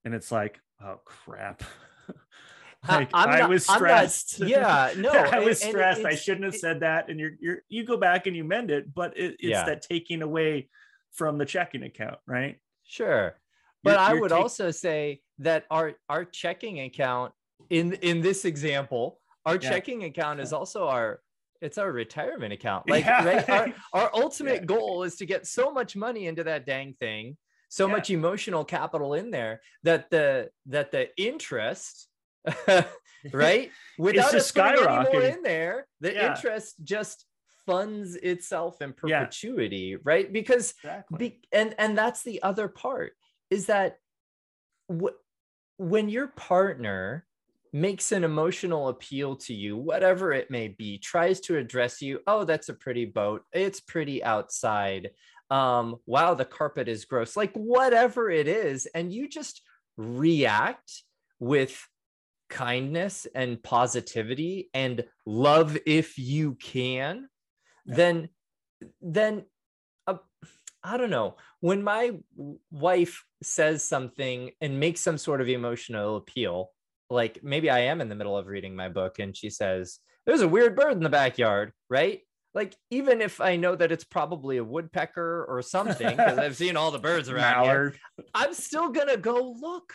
and 0.05 0.13
it's 0.13 0.31
like 0.31 0.59
oh 0.81 0.99
crap 1.05 1.61
like 2.87 3.09
I'm 3.13 3.29
I 3.29 3.39
not- 3.39 3.49
was 3.49 3.67
I'm 3.67 3.73
not- 3.73 4.11
stressed. 4.11 4.39
yeah, 4.39 4.93
no, 4.97 5.09
I 5.11 5.39
was 5.39 5.59
and- 5.61 5.69
and 5.69 5.75
stressed. 5.75 6.05
I 6.05 6.13
shouldn't 6.15 6.45
have 6.45 6.55
said 6.55 6.81
that. 6.81 7.09
And 7.09 7.19
you're 7.19 7.31
you're 7.39 7.61
you 7.67 7.83
go 7.83 7.97
back 7.97 8.27
and 8.27 8.35
you 8.35 8.43
mend 8.43 8.69
it, 8.69 8.93
but 8.93 9.17
it, 9.17 9.31
it's 9.39 9.43
Yeah. 9.43 9.65
that 9.65 9.81
taking 9.81 10.21
away 10.21 10.69
from 11.13 11.39
the 11.39 11.45
checking 11.45 11.81
account, 11.81 12.19
right? 12.27 12.59
Sure. 12.83 13.35
But 13.85 13.91
You're- 13.91 14.01
I 14.03 14.11
you're 14.13 14.21
would 14.21 14.31
take- 14.31 14.39
also 14.41 14.71
say 14.71 15.21
that 15.39 15.65
our 15.69 15.93
our 16.09 16.25
checking 16.25 16.79
account 16.81 17.31
in 17.69 17.93
in 18.01 18.19
this 18.21 18.43
example, 18.43 19.21
our 19.45 19.55
Yeah. 19.61 19.69
checking 19.69 20.03
account 20.05 20.39
is 20.39 20.51
also 20.53 20.87
our 20.87 21.21
it's 21.61 21.77
our 21.77 21.91
retirement 21.91 22.51
account. 22.51 22.83
Like 22.89 23.05
Yeah. 23.05 23.23
right, 23.23 23.49
our, 23.49 23.67
our 23.93 24.09
ultimate 24.23 24.61
Yeah. 24.61 24.65
goal 24.75 25.03
is 25.03 25.15
to 25.17 25.25
get 25.27 25.45
so 25.45 25.71
much 25.71 25.95
money 25.95 26.25
into 26.25 26.43
that 26.45 26.65
dang 26.65 26.95
thing, 26.95 27.37
so 27.69 27.85
Yeah. 27.85 27.93
much 27.95 28.09
emotional 28.09 28.65
capital 28.65 29.13
in 29.13 29.29
there 29.29 29.61
that 29.83 30.09
the 30.09 30.49
that 30.65 30.91
the 30.91 31.05
interest 31.21 32.09
right 33.31 33.71
without 33.97 34.25
us 34.25 34.31
just 34.33 34.55
putting 34.55 34.73
any 34.73 34.81
more 34.81 35.05
skyrocketing. 35.05 35.37
in 35.37 35.43
there 35.43 35.87
the 36.01 36.13
Yeah. 36.13 36.29
interest 36.35 36.75
just 36.83 37.25
funds 37.67 38.15
itself 38.15 38.81
in 38.81 38.89
Yeah. 38.89 38.95
perpetuity 39.21 39.95
right 39.95 40.31
because 40.31 40.73
Exactly. 40.83 41.17
be, 41.17 41.39
and 41.51 41.73
and 41.79 41.97
that's 41.97 42.21
the 42.23 42.41
other 42.43 42.67
part 42.67 43.13
is 43.49 43.67
that 43.67 43.97
wh- 44.91 45.15
when 45.77 46.09
your 46.09 46.27
partner 46.27 47.25
makes 47.73 48.11
an 48.13 48.23
emotional 48.23 48.87
appeal 48.87 49.35
to 49.35 49.53
you 49.53 49.75
whatever 49.75 50.31
it 50.31 50.49
may 50.49 50.69
be 50.69 50.97
tries 50.97 51.41
to 51.41 51.57
address 51.57 52.01
you 52.01 52.21
oh 52.25 52.45
that's 52.45 52.69
a 52.69 52.73
pretty 52.73 53.03
boat. 53.05 53.43
It's 53.51 53.81
pretty 53.81 54.23
outside. 54.23 55.09
Um 55.49 55.97
wow 56.05 56.33
the 56.35 56.45
carpet 56.45 56.87
is 56.87 57.03
gross. 57.05 57.35
Like 57.35 57.53
whatever 57.53 58.29
it 58.29 58.47
is 58.47 58.87
and 58.95 59.11
you 59.11 59.27
just 59.27 59.61
react 59.97 61.03
with 61.39 61.77
kindness 62.49 63.27
and 63.35 63.61
positivity 63.61 64.69
and 64.73 65.03
love 65.25 65.77
if 65.85 66.17
you 66.17 66.55
can 66.55 67.27
Yeah. 67.85 67.95
then 67.95 68.29
then 69.01 69.43
uh, 70.07 70.17
i 70.83 70.95
don't 70.97 71.09
know. 71.09 71.35
When 71.59 71.83
my 71.83 72.11
wife 72.71 73.25
says 73.45 73.83
something 73.83 74.51
and 74.61 74.79
makes 74.79 75.01
some 75.01 75.17
sort 75.17 75.41
of 75.41 75.47
emotional 75.47 76.17
appeal 76.17 76.71
like 77.09 77.39
maybe 77.43 77.69
i 77.69 77.79
am 77.79 78.01
in 78.01 78.09
the 78.09 78.15
middle 78.15 78.37
of 78.37 78.47
reading 78.47 78.75
my 78.75 78.89
book 78.89 79.19
and 79.19 79.35
she 79.37 79.49
says 79.49 79.99
there's 80.25 80.41
a 80.41 80.47
weird 80.47 80.75
bird 80.75 80.93
in 80.93 81.03
the 81.03 81.09
backyard 81.09 81.71
right 81.89 82.21
like 82.53 82.75
even 82.89 83.21
if 83.21 83.39
i 83.41 83.55
know 83.55 83.75
that 83.75 83.91
it's 83.91 84.03
probably 84.03 84.57
a 84.57 84.63
woodpecker 84.63 85.45
or 85.47 85.61
something 85.61 86.09
because 86.17 86.37
i've 86.39 86.55
seen 86.55 86.75
all 86.75 86.89
the 86.91 86.99
birds 86.99 87.29
around 87.29 87.65
here 87.65 87.93
i'm 88.33 88.53
still 88.53 88.89
gonna 88.89 89.17
go 89.17 89.55
look 89.61 89.93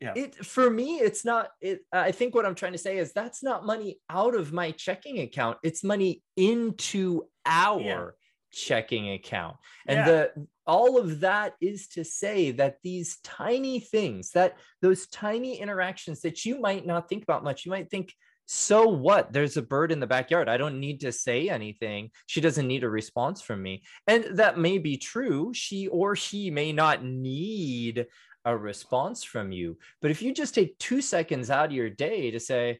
Yeah. 0.00 0.14
it 0.16 0.34
for 0.44 0.68
me 0.68 0.96
it's 0.96 1.24
not 1.24 1.50
it 1.60 1.80
i 1.92 2.10
think 2.10 2.34
what 2.34 2.44
i'm 2.44 2.56
trying 2.56 2.72
to 2.72 2.78
say 2.78 2.98
is 2.98 3.12
that's 3.12 3.42
not 3.42 3.64
money 3.64 4.00
out 4.10 4.34
of 4.34 4.52
my 4.52 4.72
checking 4.72 5.20
account 5.20 5.58
it's 5.62 5.84
money 5.84 6.22
into 6.36 7.22
our 7.46 7.80
Yeah. 7.80 8.06
checking 8.50 9.12
account 9.12 9.56
and 9.86 9.98
Yeah. 9.98 10.04
the 10.06 10.46
all 10.66 10.98
of 10.98 11.20
that 11.20 11.54
is 11.60 11.88
to 11.88 12.04
say 12.04 12.50
that 12.52 12.76
these 12.82 13.18
tiny 13.22 13.78
things 13.80 14.30
that 14.32 14.56
those 14.82 15.06
tiny 15.08 15.60
interactions 15.60 16.20
that 16.22 16.44
you 16.44 16.60
might 16.60 16.84
not 16.86 17.08
think 17.08 17.22
about 17.22 17.44
much 17.44 17.64
you 17.64 17.70
might 17.70 17.90
think 17.90 18.12
so 18.48 18.86
what? 18.86 19.32
There's 19.32 19.56
a 19.56 19.62
bird 19.62 19.90
in 19.90 19.98
the 19.98 20.06
backyard. 20.06 20.48
I 20.48 20.56
don't 20.56 20.78
need 20.78 21.00
to 21.00 21.10
say 21.10 21.48
anything. 21.48 22.10
She 22.26 22.40
doesn't 22.40 22.68
need 22.68 22.84
a 22.84 22.88
response 22.88 23.42
from 23.42 23.60
me. 23.60 23.82
And 24.06 24.24
that 24.38 24.56
may 24.56 24.78
be 24.78 24.96
true. 24.98 25.50
She 25.52 25.88
or 25.88 26.14
he 26.14 26.52
may 26.52 26.72
not 26.72 27.02
need 27.02 28.06
a 28.44 28.56
response 28.56 29.24
from 29.24 29.50
you. 29.50 29.78
But 30.00 30.12
if 30.12 30.22
you 30.22 30.32
just 30.32 30.54
take 30.54 30.78
two 30.78 31.00
seconds 31.00 31.50
out 31.50 31.66
of 31.66 31.72
your 31.72 31.90
day 31.90 32.30
to 32.30 32.38
say 32.38 32.78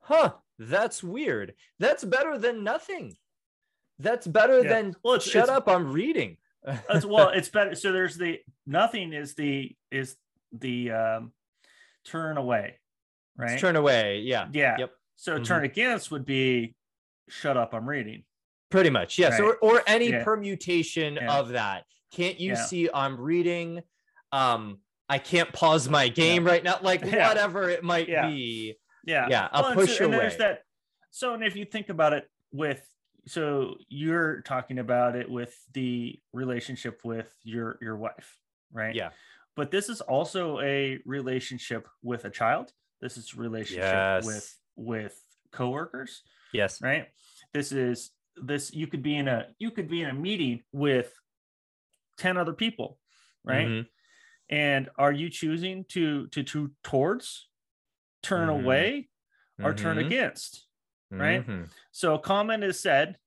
huh 0.00 0.32
that's 0.58 1.02
weird. 1.02 1.54
That's 1.78 2.04
better 2.04 2.36
than 2.36 2.62
nothing. 2.62 3.16
That's 3.98 4.26
better 4.26 4.62
Yeah. 4.62 4.68
than 4.68 4.94
Well, 5.02 5.14
it's- 5.14 5.30
shut 5.30 5.44
it's- 5.44 5.56
up 5.56 5.66
i'm 5.66 5.92
reading 5.92 6.36
As 6.90 7.06
well, 7.06 7.28
it's 7.30 7.48
better. 7.48 7.74
So 7.74 7.92
there's 7.92 8.16
the 8.16 8.40
nothing 8.66 9.12
is 9.12 9.34
the 9.34 9.74
is 9.90 10.16
the 10.52 10.90
um 10.90 11.32
turn 12.04 12.36
away, 12.36 12.78
right? 13.36 13.50
Let's 13.50 13.60
turn 13.60 13.76
away 13.76 14.20
yeah 14.20 14.48
yeah. 14.52 14.76
Yep. 14.78 14.90
So 15.16 15.38
turn 15.38 15.64
against 15.64 16.10
would 16.10 16.24
be 16.26 16.74
shut 17.28 17.56
up, 17.56 17.72
I'm 17.74 17.88
reading. 17.88 18.24
pretty 18.70 18.90
much 18.90 19.16
yes 19.18 19.32
Right. 19.38 19.42
or, 19.42 19.56
or 19.58 19.82
any 19.86 20.10
Yeah. 20.10 20.24
permutation 20.24 21.14
Yeah. 21.14 21.38
of 21.38 21.50
that 21.50 21.84
can't 22.12 22.38
you 22.40 22.50
Yeah. 22.52 22.64
see 22.64 22.90
i'm 22.92 23.20
reading 23.20 23.80
um 24.32 24.78
i 25.08 25.18
can't 25.18 25.52
pause 25.52 25.88
my 25.88 26.08
game 26.08 26.44
right 26.44 26.62
now 26.64 26.78
like 26.82 27.02
whatever 27.04 27.70
it 27.70 27.84
might 27.84 28.06
be 28.08 28.76
Yeah. 29.04 29.28
yeah 29.30 29.48
a 29.52 29.62
Well, 29.62 29.70
and 29.70 29.80
push 29.80 30.00
and 30.00 30.12
there's 30.12 30.34
away 30.34 30.38
that. 30.38 30.62
So, 31.12 31.32
and 31.34 31.42
if 31.44 31.54
you 31.56 31.64
think 31.64 31.88
about 31.90 32.12
it 32.12 32.28
with, 32.52 32.82
so 33.26 33.76
you're 33.88 34.42
talking 34.42 34.78
about 34.78 35.16
it 35.16 35.30
with 35.30 35.56
the 35.72 36.20
relationship 36.32 37.00
with 37.04 37.34
your 37.44 37.78
your 37.80 37.96
wife, 37.96 38.40
right? 38.72 38.96
yeah 38.96 39.10
But 39.56 39.70
this 39.70 39.88
is 39.88 40.00
also 40.02 40.60
a 40.60 41.00
relationship 41.06 41.88
with 42.02 42.24
a 42.26 42.30
child. 42.30 42.72
This 43.00 43.16
is 43.16 43.34
relationship 43.36 44.10
Yes. 44.10 44.24
with 44.24 44.58
with 44.76 45.22
coworkers, 45.52 46.22
yes 46.52 46.82
right? 46.82 47.08
This 47.54 47.72
is 47.72 48.12
this. 48.36 48.72
You 48.74 48.86
could 48.88 49.02
be 49.02 49.16
in 49.16 49.28
a 49.28 49.48
you 49.58 49.70
could 49.72 49.88
be 49.88 50.02
in 50.02 50.10
a 50.10 50.14
meeting 50.14 50.64
with 50.72 51.14
ten 52.18 52.36
other 52.36 52.52
people, 52.54 52.98
right? 53.44 53.76
Mhm. 53.76 53.88
And 54.50 54.90
are 54.98 55.12
you 55.12 55.30
choosing 55.30 55.84
to 55.90 56.28
to 56.28 56.42
to 56.44 56.72
towards, 56.84 57.48
turn 58.22 58.48
Mhm. 58.48 58.50
away, 58.50 59.10
or 59.62 59.74
turn 59.74 59.98
Mhm. 59.98 60.06
against? 60.06 60.65
Right? 61.18 61.46
Mhm. 61.46 61.70
So 61.92 62.14
a 62.16 62.20
comment 62.20 62.64
is 62.64 62.80
said, 62.80 63.18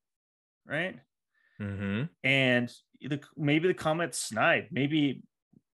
right? 0.65 1.01
Mhm. 1.59 2.09
And 2.23 2.73
the 3.01 3.23
maybe 3.37 3.67
the 3.67 3.73
comment 3.73 4.13
snide. 4.13 4.69
Maybe 4.71 5.23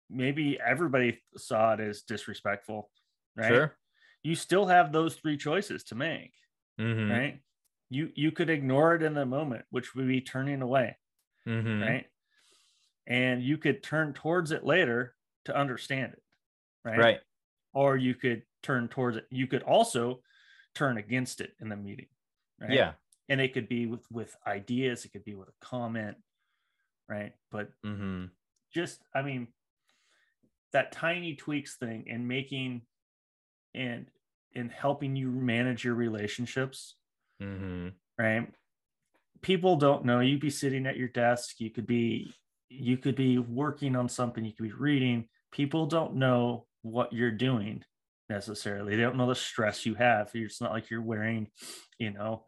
maybe 0.10 0.60
everybody 0.60 1.22
saw 1.38 1.74
it 1.76 1.82
as 1.82 2.03
disrespectful, 2.03 2.91
right? 3.36 3.66
sure 3.66 3.78
You 4.24 4.36
still 4.36 4.68
have 4.68 4.91
those 4.91 5.18
three 5.18 5.38
choices 5.38 5.84
to 5.86 5.95
make, 5.95 6.34
Mhm. 6.78 7.26
right? 7.26 7.41
You 7.89 8.12
you 8.16 8.32
could 8.34 8.49
ignore 8.49 8.95
it 8.95 9.03
in 9.03 9.16
the 9.16 9.26
moment, 9.26 9.66
which 9.72 9.95
would 9.95 10.08
be 10.08 10.22
turning 10.22 10.62
away, 10.62 10.99
Mhm. 11.45 11.86
right? 11.86 12.08
And 13.08 13.43
you 13.43 13.58
could 13.58 13.84
turn 13.84 14.14
towards 14.14 14.51
it 14.51 14.64
later 14.64 15.16
to 15.45 15.56
understand 15.56 16.14
it, 16.14 16.24
right? 16.86 17.08
right 17.08 17.22
Or 17.74 17.97
you 17.97 18.16
could 18.16 18.45
turn 18.64 18.89
towards 18.89 19.18
it. 19.18 19.28
You 19.32 19.47
could 19.47 19.64
also 19.64 20.24
turn 20.76 20.97
against 20.97 21.41
it 21.41 21.53
in 21.59 21.69
the 21.69 21.76
meeting, 21.76 22.07
right? 22.59 22.71
yeah 22.71 22.93
and 23.30 23.41
it 23.41 23.53
could 23.53 23.67
be 23.67 23.88
with 23.88 24.05
with 24.11 24.36
ideas 24.45 25.03
it 25.05 25.09
could 25.09 25.23
be 25.26 25.34
with 25.36 25.49
a 25.49 25.53
comment 25.61 26.17
right 27.09 27.34
but 27.51 27.69
Mhm. 27.84 28.32
just 28.73 29.01
i 29.15 29.21
mean 29.23 29.47
that 30.73 30.91
tiny 30.91 31.36
tweaks 31.36 31.78
thing 31.78 32.05
and 32.09 32.28
making 32.28 32.82
and 33.73 34.07
and 34.55 34.71
helping 34.71 35.15
you 35.15 35.30
manage 35.32 35.84
your 35.84 35.95
relationships 35.95 36.95
Mhm. 37.41 37.95
right 38.17 38.53
people 39.41 39.76
don't 39.78 40.05
know 40.05 40.19
you'd 40.19 40.41
be 40.41 40.49
sitting 40.49 40.86
at 40.88 40.97
your 40.97 41.09
desk 41.09 41.59
you 41.59 41.69
could 41.71 41.88
be 41.88 42.34
you 42.69 42.97
could 42.97 43.15
be 43.15 43.38
working 43.38 43.95
on 43.95 44.09
something 44.09 44.45
you 44.45 44.53
could 44.53 44.63
be 44.63 44.71
reading 44.73 45.28
people 45.51 45.86
don't 45.86 46.15
know 46.15 46.67
what 46.82 47.13
you're 47.13 47.32
doing 47.32 47.84
necessarily 48.30 48.95
they 48.95 49.01
don't 49.01 49.17
know 49.17 49.28
the 49.28 49.36
stress 49.36 49.86
you 49.86 49.93
have 49.95 50.32
it's 50.34 50.61
not 50.61 50.71
like 50.71 50.89
you're 50.89 51.01
wearing 51.01 51.47
you 51.99 52.11
know 52.11 52.43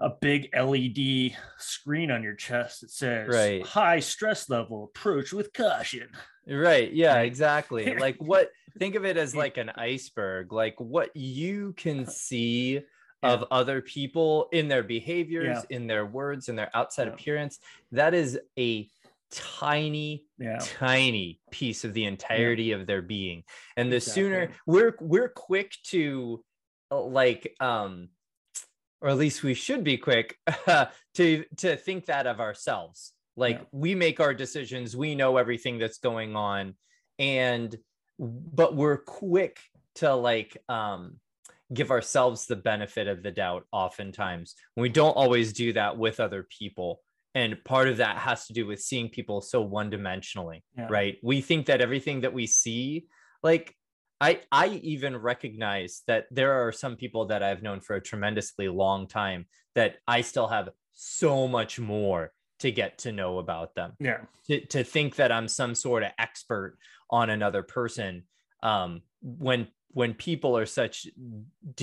a 0.00 0.10
big 0.20 0.48
led 0.54 1.36
screen 1.58 2.10
on 2.10 2.22
your 2.22 2.34
chest 2.34 2.80
that 2.82 2.90
says 2.90 3.28
Right. 3.28 3.64
high 3.66 4.00
stress 4.00 4.48
level 4.48 4.84
approach 4.84 5.32
with 5.32 5.52
caution 5.52 6.08
Right. 6.50 6.92
Yeah, 6.92 7.20
exactly. 7.20 7.94
Like 7.98 8.16
what 8.18 8.50
think 8.78 8.94
of 8.94 9.04
it 9.04 9.16
as 9.16 9.34
like 9.34 9.56
an 9.58 9.70
iceberg, 9.70 10.52
like 10.52 10.76
what 10.78 11.14
you 11.14 11.74
can 11.76 12.04
uh, 12.04 12.10
see 12.10 12.80
of 13.22 13.44
other 13.50 13.82
people 13.82 14.48
in 14.52 14.68
their 14.68 14.84
behaviors, 14.84 15.64
in 15.68 15.86
their 15.88 16.06
words, 16.06 16.48
in 16.48 16.56
their 16.56 16.70
outside 16.74 17.08
Yeah. 17.08 17.14
appearance. 17.14 17.58
That 17.92 18.14
is 18.14 18.38
a 18.58 18.88
tiny, 19.30 20.24
yeah. 20.38 20.58
tiny 20.60 21.40
piece 21.50 21.84
of 21.84 21.94
the 21.94 22.04
entirety 22.04 22.72
of 22.72 22.86
their 22.86 23.02
being. 23.02 23.44
And 23.76 23.92
the 23.92 24.00
sooner 24.00 24.52
we're 24.66 24.96
we're 25.00 25.28
quick 25.28 25.72
to 25.88 26.42
like 26.90 27.54
um 27.60 28.08
or 29.00 29.10
at 29.10 29.16
least 29.16 29.42
we 29.42 29.54
should 29.54 29.84
be 29.84 29.96
quick 29.96 30.36
to 31.14 31.44
to 31.58 31.76
think 31.76 32.06
that 32.06 32.26
of 32.26 32.40
ourselves. 32.40 33.12
Like 33.36 33.58
Yeah. 33.58 33.64
we 33.72 33.94
make 33.94 34.20
our 34.20 34.34
decisions. 34.34 34.96
We 34.96 35.14
know 35.14 35.36
everything 35.36 35.78
that's 35.78 35.98
going 35.98 36.34
on. 36.36 36.74
And 37.18 37.76
but 38.18 38.74
we're 38.74 38.98
quick 38.98 39.58
to 39.96 40.14
like 40.14 40.56
um 40.68 41.20
give 41.72 41.90
ourselves 41.90 42.46
the 42.46 42.56
benefit 42.56 43.08
of 43.08 43.22
the 43.22 43.30
doubt 43.30 43.64
oftentimes. 43.72 44.54
We 44.76 44.88
don't 44.88 45.12
always 45.12 45.52
do 45.52 45.74
that 45.74 45.98
with 45.98 46.18
other 46.18 46.46
people 46.58 47.02
and 47.38 47.50
part 47.64 47.88
of 47.88 47.96
that 47.98 48.16
has 48.28 48.46
to 48.46 48.52
do 48.52 48.66
with 48.70 48.80
seeing 48.88 49.08
people 49.08 49.40
so 49.40 49.58
one 49.78 49.88
dimensionally 49.96 50.60
Yeah. 50.76 50.88
right 50.98 51.14
we 51.22 51.36
think 51.48 51.66
that 51.66 51.80
everything 51.86 52.18
that 52.22 52.34
we 52.38 52.46
see 52.46 53.06
like 53.48 53.66
I 54.20 54.40
I 54.50 54.66
even 54.94 55.12
recognize 55.32 55.92
that 56.10 56.22
there 56.38 56.52
are 56.60 56.72
some 56.72 56.96
people 57.02 57.22
that 57.30 57.42
I've 57.46 57.62
known 57.66 57.80
for 57.86 57.94
a 57.96 58.00
tremendously 58.10 58.68
long 58.84 59.00
time 59.06 59.40
that 59.78 59.90
I 60.16 60.22
still 60.22 60.48
have 60.56 60.66
so 60.92 61.46
much 61.46 61.78
more 61.78 62.22
to 62.58 62.68
get 62.80 62.98
to 63.04 63.12
know 63.12 63.38
about 63.38 63.68
them. 63.78 63.90
Yeah. 64.00 64.20
To 64.48 64.54
to 64.74 64.80
think 64.94 65.10
that 65.16 65.30
I'm 65.36 65.48
some 65.60 65.74
sort 65.86 66.02
of 66.06 66.10
expert 66.18 66.72
on 67.10 67.30
another 67.30 67.62
person 67.78 68.12
um 68.72 68.90
when 69.22 69.68
when 69.98 70.12
people 70.14 70.52
are 70.60 70.66
such 70.66 70.96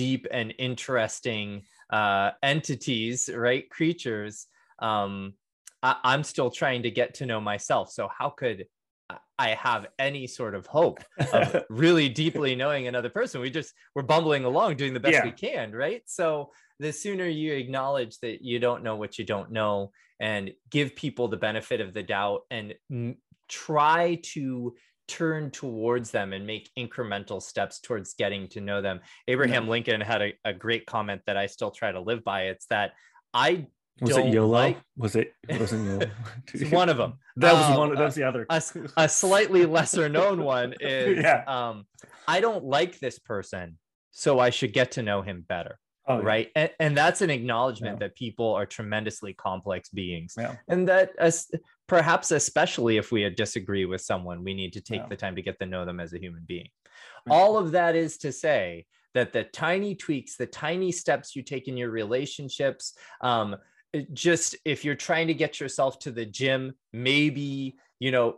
deep 0.04 0.22
and 0.38 0.48
interesting 0.58 1.62
uh 1.98 2.28
entities, 2.42 3.18
right? 3.46 3.64
Creatures 3.78 4.46
um 4.90 5.32
I, 5.86 5.96
I'm 6.02 6.24
still 6.24 6.50
trying 6.50 6.82
to 6.82 6.90
get 6.90 7.14
to 7.14 7.26
know 7.26 7.40
myself. 7.40 7.90
So 7.92 8.08
how 8.18 8.30
could 8.30 8.66
I 9.38 9.50
have 9.50 9.86
any 9.98 10.26
sort 10.26 10.54
of 10.54 10.66
hope 10.66 10.98
of 11.32 11.64
really 11.70 12.08
deeply 12.08 12.56
knowing 12.56 12.88
another 12.88 13.10
person. 13.10 13.40
We 13.40 13.50
just 13.50 13.72
we're 13.94 14.02
bumbling 14.02 14.44
along 14.44 14.76
doing 14.76 14.94
the 14.94 15.00
best 15.00 15.12
Yeah. 15.14 15.24
we 15.24 15.32
can, 15.32 15.72
right? 15.72 16.02
So 16.06 16.50
the 16.80 16.92
sooner 16.92 17.26
you 17.26 17.52
acknowledge 17.52 18.18
that 18.20 18.42
you 18.42 18.58
don't 18.58 18.82
know 18.82 18.96
what 18.96 19.18
you 19.18 19.24
don't 19.24 19.52
know 19.52 19.92
and 20.18 20.52
give 20.70 20.96
people 20.96 21.28
the 21.28 21.36
benefit 21.36 21.80
of 21.80 21.92
the 21.92 22.02
doubt 22.02 22.40
and 22.50 22.74
m- 22.90 23.16
try 23.48 24.18
to 24.34 24.74
turn 25.06 25.50
towards 25.50 26.10
them 26.10 26.32
and 26.32 26.46
make 26.46 26.70
incremental 26.76 27.40
steps 27.40 27.80
towards 27.80 28.14
getting 28.14 28.48
to 28.48 28.60
know 28.60 28.82
them. 28.82 29.00
Abraham 29.28 29.68
Lincoln 29.68 30.00
had 30.00 30.20
a, 30.22 30.32
a 30.44 30.52
great 30.52 30.84
comment 30.86 31.22
that 31.26 31.36
I 31.36 31.46
still 31.46 31.70
try 31.70 31.92
to 31.92 32.00
live 32.00 32.24
by. 32.24 32.44
It's 32.52 32.66
that 32.66 32.92
I 33.32 33.68
Was 34.00 34.10
don't 34.16 34.28
it 34.28 34.34
YOLO? 34.34 34.48
like- 34.48 34.78
was 34.96 35.16
it? 35.16 35.32
It 35.48 35.58
wasn't 35.58 35.86
YOLO. 35.86 36.10
it's 36.54 36.70
one 36.70 36.88
of 36.88 36.96
them. 36.98 37.14
That 37.36 37.54
was 37.54 37.64
Um, 37.70 37.76
one. 37.78 37.94
That 37.94 38.04
was 38.04 38.14
the 38.14 38.24
other. 38.24 38.46
A 38.50 39.08
slightly 39.08 39.64
lesser 39.66 40.08
known 40.08 40.42
one 40.44 40.74
is 40.80 41.18
Yeah. 41.22 41.44
um 41.46 41.86
i 42.28 42.40
don't 42.40 42.64
like 42.64 42.98
this 42.98 43.18
person 43.20 43.78
so 44.10 44.40
i 44.40 44.50
should 44.50 44.72
get 44.72 44.90
to 44.92 45.02
know 45.02 45.22
him 45.22 45.44
better 45.48 45.78
Oh, 46.08 46.18
yeah. 46.18 46.24
right 46.26 46.48
and, 46.56 46.70
and 46.80 46.96
that's 46.96 47.20
an 47.22 47.30
acknowledgement 47.30 47.96
Yeah. 48.00 48.08
that 48.08 48.16
people 48.16 48.52
are 48.54 48.66
tremendously 48.66 49.32
complex 49.32 49.88
beings 49.90 50.34
Yeah. 50.36 50.56
and 50.68 50.88
that 50.88 51.12
as, 51.18 51.46
perhaps 51.86 52.32
especially 52.32 52.96
if 52.96 53.12
we 53.12 53.28
disagree 53.30 53.84
with 53.84 54.00
someone 54.00 54.42
we 54.42 54.54
need 54.54 54.72
to 54.72 54.80
take 54.80 55.02
Yeah. 55.02 55.08
the 55.08 55.16
time 55.16 55.36
to 55.36 55.42
get 55.42 55.58
to 55.60 55.66
know 55.66 55.84
them 55.84 56.00
as 56.00 56.12
a 56.12 56.18
human 56.18 56.42
being 56.46 56.68
Right. 57.26 57.36
all 57.36 57.56
of 57.58 57.70
that 57.72 57.94
is 57.94 58.18
to 58.18 58.32
say 58.32 58.86
that 59.14 59.32
the 59.32 59.44
tiny 59.44 59.94
tweaks 59.94 60.36
the 60.36 60.46
tiny 60.46 60.90
steps 60.90 61.36
you 61.36 61.42
take 61.42 61.68
in 61.68 61.76
your 61.76 61.90
relationships 61.90 62.94
um, 63.20 63.54
just 64.12 64.56
if 64.64 64.84
you're 64.84 64.94
trying 64.94 65.26
to 65.26 65.34
get 65.34 65.58
yourself 65.60 65.98
to 65.98 66.10
the 66.10 66.24
gym 66.26 66.72
maybe 66.92 67.76
you 67.98 68.10
know 68.10 68.36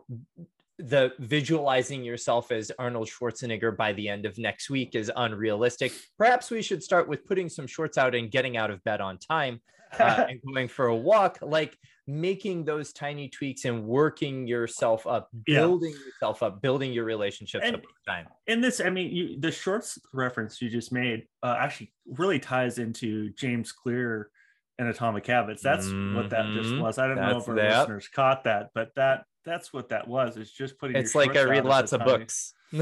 the 0.78 1.12
visualizing 1.18 2.04
yourself 2.04 2.52
as 2.52 2.70
Arnold 2.78 3.08
Schwarzenegger 3.08 3.76
by 3.76 3.92
the 3.94 4.08
end 4.08 4.24
of 4.24 4.38
next 4.38 4.70
week 4.70 4.94
is 4.94 5.10
unrealistic. 5.16 5.92
Perhaps 6.16 6.52
we 6.52 6.62
should 6.62 6.84
start 6.84 7.08
with 7.08 7.26
putting 7.26 7.48
some 7.48 7.66
shorts 7.66 7.98
out 7.98 8.14
and 8.14 8.30
getting 8.30 8.56
out 8.56 8.70
of 8.70 8.82
bed 8.84 9.00
on 9.00 9.18
time 9.18 9.60
uh, 9.98 10.26
and 10.28 10.40
going 10.46 10.68
for 10.68 10.86
a 10.86 10.94
walk, 10.94 11.38
like 11.42 11.76
making 12.06 12.64
those 12.64 12.92
tiny 12.92 13.28
tweaks 13.28 13.64
and 13.64 13.84
working 13.84 14.46
yourself 14.46 15.04
up, 15.04 15.28
Yeah. 15.48 15.56
building 15.62 15.90
yourself 16.06 16.44
up, 16.44 16.62
building 16.62 16.92
your 16.92 17.04
relationships 17.04 17.64
And- 17.66 17.82
time. 18.06 18.28
in 18.46 18.60
this, 18.60 18.80
I 18.80 18.88
mean, 18.88 19.12
you, 19.12 19.40
the 19.40 19.50
shorts 19.50 19.98
reference 20.14 20.62
you 20.62 20.70
just 20.70 20.92
made 20.92 21.26
uh, 21.42 21.56
actually 21.58 21.92
really 22.06 22.38
ties 22.38 22.78
into 22.78 23.30
James 23.30 23.72
Clear 23.72 24.30
and 24.78 24.88
Atomic 24.88 25.26
Habits. 25.26 25.62
That's 25.62 25.86
what 25.86 26.30
that 26.30 26.46
just 26.54 26.70
Mhm. 26.70 26.80
was. 26.80 26.98
I 26.98 27.06
don't 27.08 27.16
know 27.16 27.38
if 27.38 27.48
our 27.48 27.54
that. 27.56 27.78
listeners 27.80 28.08
caught 28.08 28.44
that, 28.44 28.70
but 28.74 28.94
that 28.96 29.24
that's 29.44 29.72
what 29.72 29.88
that 29.88 30.06
was. 30.06 30.36
It's 30.36 30.50
just 30.52 30.78
putting. 30.78 30.96
It's 30.96 31.14
like 31.14 31.36
I 31.36 31.42
read 31.42 31.64
lots 31.64 31.92
of 31.92 32.00
time. 32.00 32.08
books. 32.08 32.54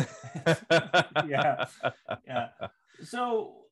Yeah. 1.27 1.67
Yeah. 2.27 2.49
So 3.05 3.67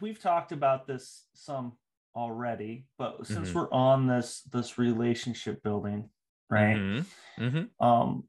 we've 0.00 0.20
talked 0.20 0.52
about 0.52 0.86
this 0.86 1.26
some 1.34 1.76
already, 2.16 2.86
but 2.98 3.26
since 3.26 3.50
Mhm. 3.50 3.54
we're 3.54 3.72
on 3.72 4.06
this 4.06 4.42
this 4.42 4.78
relationship 4.78 5.62
building, 5.62 6.10
right? 6.50 6.76
Mhm. 6.76 7.06
Mhm. 7.38 7.70
um 7.84 8.28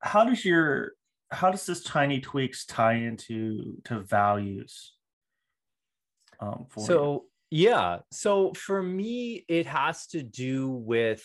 how 0.00 0.24
does 0.24 0.44
your 0.44 0.92
how 1.30 1.50
does 1.50 1.66
this 1.66 1.82
tiny 1.84 2.20
tweaks 2.20 2.64
tie 2.64 2.94
into 2.94 3.80
to 3.84 4.00
values 4.00 4.94
um 6.40 6.66
for 6.68 6.80
you? 6.80 6.86
So 6.86 7.24
yeah, 7.50 8.00
so 8.10 8.52
for 8.52 8.82
me, 8.82 9.44
it 9.48 9.66
has 9.66 10.06
to 10.08 10.22
do 10.22 10.68
with, 10.68 11.24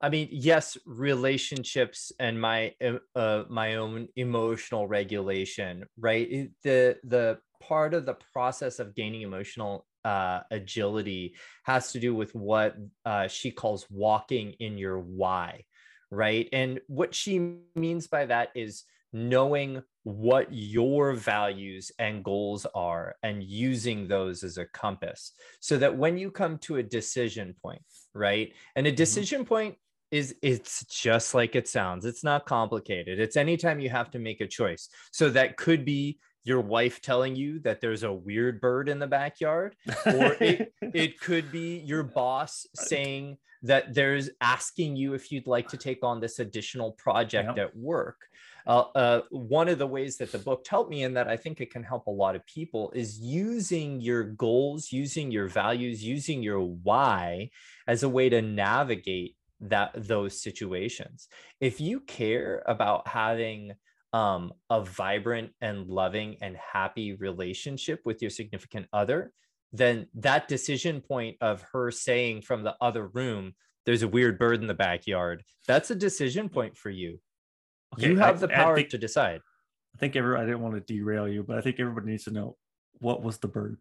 I 0.00 0.08
mean, 0.08 0.28
yes, 0.30 0.78
relationships 0.86 2.12
and 2.20 2.40
my 2.40 2.74
uh, 2.82 2.98
uh, 3.18 3.44
my 3.48 3.76
own 3.76 4.08
emotional 4.16 4.86
regulation, 4.86 5.86
right? 5.98 6.50
The 6.62 6.98
the 7.02 7.38
part 7.60 7.94
of 7.94 8.06
the 8.06 8.16
process 8.32 8.78
of 8.78 8.94
gaining 8.94 9.22
emotional 9.22 9.86
uh, 10.04 10.40
agility 10.50 11.34
has 11.64 11.92
to 11.92 12.00
do 12.00 12.14
with 12.14 12.34
what 12.34 12.76
uh, 13.04 13.28
she 13.28 13.50
calls 13.50 13.86
walking 13.90 14.54
in 14.60 14.78
your 14.78 14.98
why, 14.98 15.64
right? 16.10 16.48
And 16.52 16.80
what 16.86 17.14
she 17.14 17.58
means 17.74 18.06
by 18.06 18.26
that 18.26 18.50
is 18.54 18.84
knowing 19.12 19.82
what 20.04 20.48
your 20.50 21.12
values 21.12 21.92
and 21.98 22.24
goals 22.24 22.66
are 22.74 23.14
and 23.22 23.42
using 23.42 24.08
those 24.08 24.42
as 24.42 24.56
a 24.56 24.64
compass 24.66 25.32
so 25.60 25.76
that 25.76 25.96
when 25.96 26.16
you 26.16 26.30
come 26.30 26.56
to 26.58 26.76
a 26.76 26.82
decision 26.82 27.54
point 27.62 27.82
right? 28.14 28.52
And 28.76 28.86
a 28.86 28.90
mm-hmm. 28.90 28.96
decision 28.96 29.44
point 29.44 29.76
is 30.10 30.34
it's 30.42 30.84
just 30.86 31.34
like 31.34 31.54
it 31.54 31.68
sounds. 31.68 32.04
It's 32.04 32.24
not 32.24 32.46
complicated. 32.46 33.20
It's 33.20 33.36
anytime 33.36 33.80
you 33.80 33.90
have 33.90 34.10
to 34.12 34.18
make 34.18 34.40
a 34.40 34.46
choice. 34.46 34.88
So 35.12 35.30
that 35.30 35.56
could 35.56 35.84
be 35.84 36.18
your 36.42 36.60
wife 36.60 37.00
telling 37.00 37.36
you 37.36 37.60
that 37.60 37.80
there's 37.80 38.02
a 38.02 38.12
weird 38.12 38.60
bird 38.60 38.88
in 38.88 38.98
the 38.98 39.06
backyard 39.06 39.76
or 40.06 40.36
it- 40.40 40.72
it 40.82 41.20
could 41.20 41.52
be 41.52 41.78
your 41.78 42.02
boss 42.02 42.66
saying 42.74 43.36
that 43.62 43.94
there's 43.94 44.30
asking 44.40 44.96
you 44.96 45.12
if 45.12 45.30
you'd 45.30 45.46
like 45.46 45.68
to 45.68 45.76
take 45.76 46.02
on 46.02 46.18
this 46.18 46.38
additional 46.38 46.92
project 46.92 47.56
Yep. 47.56 47.58
at 47.58 47.76
work. 47.76 48.16
Uh, 48.70 48.84
uh, 48.94 49.20
one 49.30 49.68
of 49.68 49.78
the 49.78 49.86
ways 49.86 50.16
that 50.16 50.30
the 50.30 50.38
book 50.38 50.64
helped 50.64 50.92
me 50.92 51.02
and 51.02 51.16
that 51.16 51.26
I 51.26 51.36
think 51.36 51.60
it 51.60 51.72
can 51.72 51.82
help 51.82 52.06
a 52.06 52.10
lot 52.12 52.36
of 52.36 52.46
people 52.46 52.92
is 52.94 53.18
using 53.18 54.00
your 54.00 54.22
goals, 54.22 54.92
using 54.92 55.32
your 55.32 55.48
values, 55.48 56.04
using 56.04 56.40
your 56.40 56.60
why 56.60 57.50
as 57.88 58.04
a 58.04 58.08
way 58.08 58.28
to 58.28 58.40
navigate 58.40 59.34
that 59.62 59.90
those 59.96 60.40
situations. 60.40 61.26
If 61.60 61.80
you 61.80 61.98
care 61.98 62.62
about 62.64 63.08
having 63.08 63.72
um, 64.12 64.52
a 64.70 64.82
vibrant 64.82 65.50
and 65.60 65.88
loving 65.88 66.36
and 66.40 66.56
happy 66.56 67.14
relationship 67.14 68.00
with 68.04 68.22
your 68.22 68.30
significant 68.30 68.86
other, 68.92 69.32
then 69.72 70.06
that 70.14 70.46
decision 70.46 71.00
point 71.00 71.38
of 71.40 71.60
her 71.72 71.90
saying 71.90 72.42
from 72.42 72.62
the 72.62 72.76
other 72.80 73.08
room, 73.08 73.52
there's 73.84 74.04
a 74.04 74.08
weird 74.08 74.38
bird 74.38 74.60
in 74.60 74.68
the 74.68 74.74
backyard, 74.74 75.42
that's 75.66 75.90
a 75.90 75.96
decision 75.96 76.48
point 76.48 76.78
for 76.78 76.90
you. 76.90 77.18
You 77.98 78.20
I- 78.20 78.26
have 78.26 78.40
the 78.40 78.48
power 78.48 78.76
think- 78.76 78.90
to 78.90 78.98
decide. 78.98 79.40
I 79.94 79.98
think 79.98 80.14
every 80.16 80.36
I 80.36 80.44
didn't 80.44 80.60
want 80.60 80.74
to 80.74 80.80
derail 80.80 81.28
you, 81.28 81.42
but 81.42 81.58
I 81.58 81.60
think 81.60 81.80
everybody 81.80 82.06
needs 82.06 82.24
to 82.24 82.30
know 82.30 82.56
what 83.00 83.22
was 83.22 83.38
the 83.38 83.48
bird. 83.48 83.78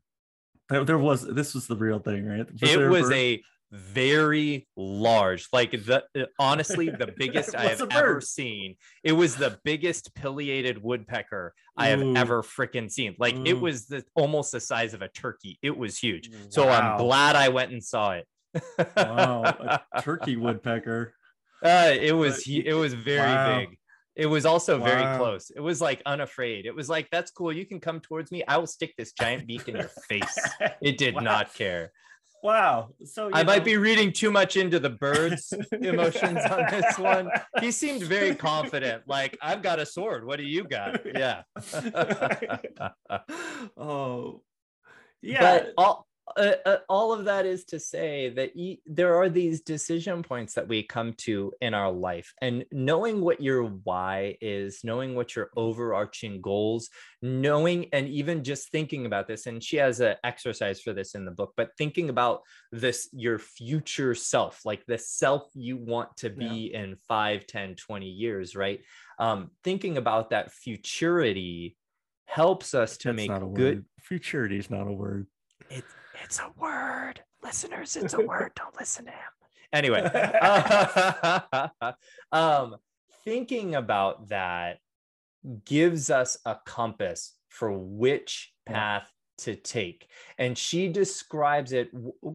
There, 0.67 0.83
there 0.83 0.97
was 0.97 1.25
this 1.25 1.53
was 1.53 1.67
the 1.67 1.75
real 1.75 1.99
thing, 1.99 2.25
right? 2.25 2.47
it 2.61 2.89
was 2.89 3.09
bird? 3.09 3.13
a 3.13 3.43
very 3.71 4.67
large, 4.75 5.47
like 5.53 5.71
the 5.71 6.03
uh, 6.17 6.25
honestly, 6.39 6.89
the 6.89 7.13
biggest 7.17 7.55
i 7.55 7.67
have 7.67 7.87
ever 7.91 8.21
seen. 8.21 8.75
It 9.03 9.11
was 9.11 9.35
the 9.35 9.59
biggest 9.63 10.15
pileated 10.15 10.81
woodpecker 10.81 11.53
I 11.77 11.87
have 11.89 12.01
ever 12.15 12.41
freaking 12.41 12.89
seen. 12.91 13.15
Like 13.19 13.35
it 13.45 13.59
was 13.59 13.85
the 13.85 14.03
almost 14.15 14.51
the 14.51 14.59
size 14.59 14.93
of 14.93 15.01
a 15.01 15.07
turkey. 15.09 15.59
It 15.61 15.77
was 15.77 15.97
huge. 15.97 16.31
So 16.49 16.67
I'm 16.69 16.97
glad 16.97 17.35
I 17.35 17.49
went 17.49 17.71
and 17.71 17.83
saw 17.83 18.13
it. 18.13 18.27
wow, 18.97 19.43
a 19.43 19.81
turkey 20.01 20.35
woodpecker. 20.35 21.13
Uh, 21.63 21.91
it 21.93 22.13
was 22.13 22.47
it 22.47 22.73
was 22.73 22.93
very 22.93 23.19
wow. 23.19 23.59
big. 23.59 23.77
It 24.19 24.25
was 24.25 24.45
also 24.45 24.77
very 24.79 25.17
close. 25.17 25.49
It 25.49 25.61
was 25.61 25.79
like 25.79 26.01
unafraid. 26.05 26.65
It 26.65 26.75
was 26.75 26.89
like, 26.89 27.07
that's 27.09 27.31
cool. 27.31 27.53
You 27.53 27.65
can 27.65 27.79
come 27.79 28.01
towards 28.01 28.31
me. 28.31 28.43
I 28.45 28.57
will 28.57 28.67
stick 28.67 28.93
this 28.97 29.13
giant 29.13 29.47
beak 29.47 29.69
in 29.69 29.75
your 29.77 29.89
face. 30.09 30.37
It 30.81 30.97
did 30.97 31.15
Wow. 31.15 31.21
not 31.21 31.53
care. 31.53 31.93
Wow. 32.43 32.89
So 33.05 33.29
I 33.31 33.39
you 33.39 33.45
might 33.45 33.63
be 33.63 33.77
reading 33.77 34.11
too 34.11 34.29
much 34.29 34.57
into 34.57 34.77
the 34.79 34.89
bird's 34.89 35.53
emotions 35.71 36.39
on 36.51 36.65
this 36.69 36.97
one. 36.97 37.29
He 37.61 37.71
seemed 37.71 38.03
very 38.03 38.35
confident. 38.49 39.03
Like, 39.07 39.37
I've 39.41 39.61
got 39.61 39.79
a 39.79 39.85
sword. 39.85 40.25
What 40.25 40.37
do 40.37 40.43
you 40.43 40.65
got? 40.65 40.99
Yeah. 41.05 41.43
oh, 43.77 44.41
yeah. 45.21 45.39
But 45.41 45.73
all 45.77 46.07
uh, 46.37 46.53
uh, 46.65 46.77
all 46.87 47.11
of 47.11 47.25
that 47.25 47.45
is 47.45 47.65
to 47.65 47.79
say 47.79 48.29
that 48.29 48.55
e- 48.55 48.81
there 48.85 49.15
are 49.15 49.29
these 49.29 49.61
decision 49.61 50.21
points 50.21 50.53
that 50.53 50.67
we 50.67 50.83
come 50.83 51.13
to 51.13 51.51
in 51.61 51.73
our 51.73 51.91
life 51.91 52.33
and 52.41 52.65
knowing 52.71 53.21
what 53.21 53.41
your 53.41 53.63
why 53.63 54.37
is 54.41 54.81
knowing 54.83 55.15
what 55.15 55.35
your 55.35 55.49
overarching 55.55 56.41
goals 56.41 56.89
knowing 57.21 57.87
and 57.93 58.07
even 58.07 58.43
just 58.43 58.69
thinking 58.69 59.05
about 59.05 59.27
this 59.27 59.47
and 59.47 59.63
she 59.63 59.77
has 59.77 59.99
an 59.99 60.15
exercise 60.23 60.79
for 60.81 60.93
this 60.93 61.15
in 61.15 61.25
the 61.25 61.31
book 61.31 61.53
but 61.57 61.71
thinking 61.77 62.09
about 62.09 62.41
this 62.71 63.09
your 63.11 63.39
future 63.39 64.13
self 64.13 64.61
like 64.65 64.85
the 64.85 64.97
self 64.97 65.49
you 65.55 65.77
want 65.77 66.15
to 66.17 66.29
be 66.29 66.71
yeah. 66.71 66.81
in 66.81 66.95
5 67.07 67.47
10 67.47 67.75
20 67.75 68.05
years 68.05 68.55
right? 68.55 68.81
Um, 69.17 69.51
thinking 69.63 69.97
about 69.97 70.29
that 70.29 70.51
futurity 70.51 71.75
helps 72.25 72.73
us 72.75 72.97
to 72.97 73.11
That's 73.11 73.27
make 73.27 73.53
good 73.53 73.85
futurity 74.01 74.57
is 74.57 74.69
not 74.69 74.87
a 74.87 74.91
word. 74.91 75.27
It's 75.69 75.93
it's 76.23 76.39
a 76.39 76.51
word. 76.59 77.21
Listeners, 77.43 77.95
it's 77.95 78.13
a 78.13 78.21
word. 78.21 78.51
Don't 78.55 78.75
listen 78.79 79.05
to 79.05 79.11
him. 79.11 79.17
Anyway, 79.71 80.01
um, 82.31 82.75
thinking 83.23 83.75
about 83.75 84.29
that 84.29 84.79
gives 85.65 86.09
us 86.09 86.37
a 86.45 86.57
compass 86.65 87.35
for 87.49 87.71
which 87.71 88.51
path 88.65 89.11
to 89.39 89.55
take. 89.55 90.07
And 90.37 90.57
she 90.57 90.89
describes 90.89 91.71
it 91.71 91.89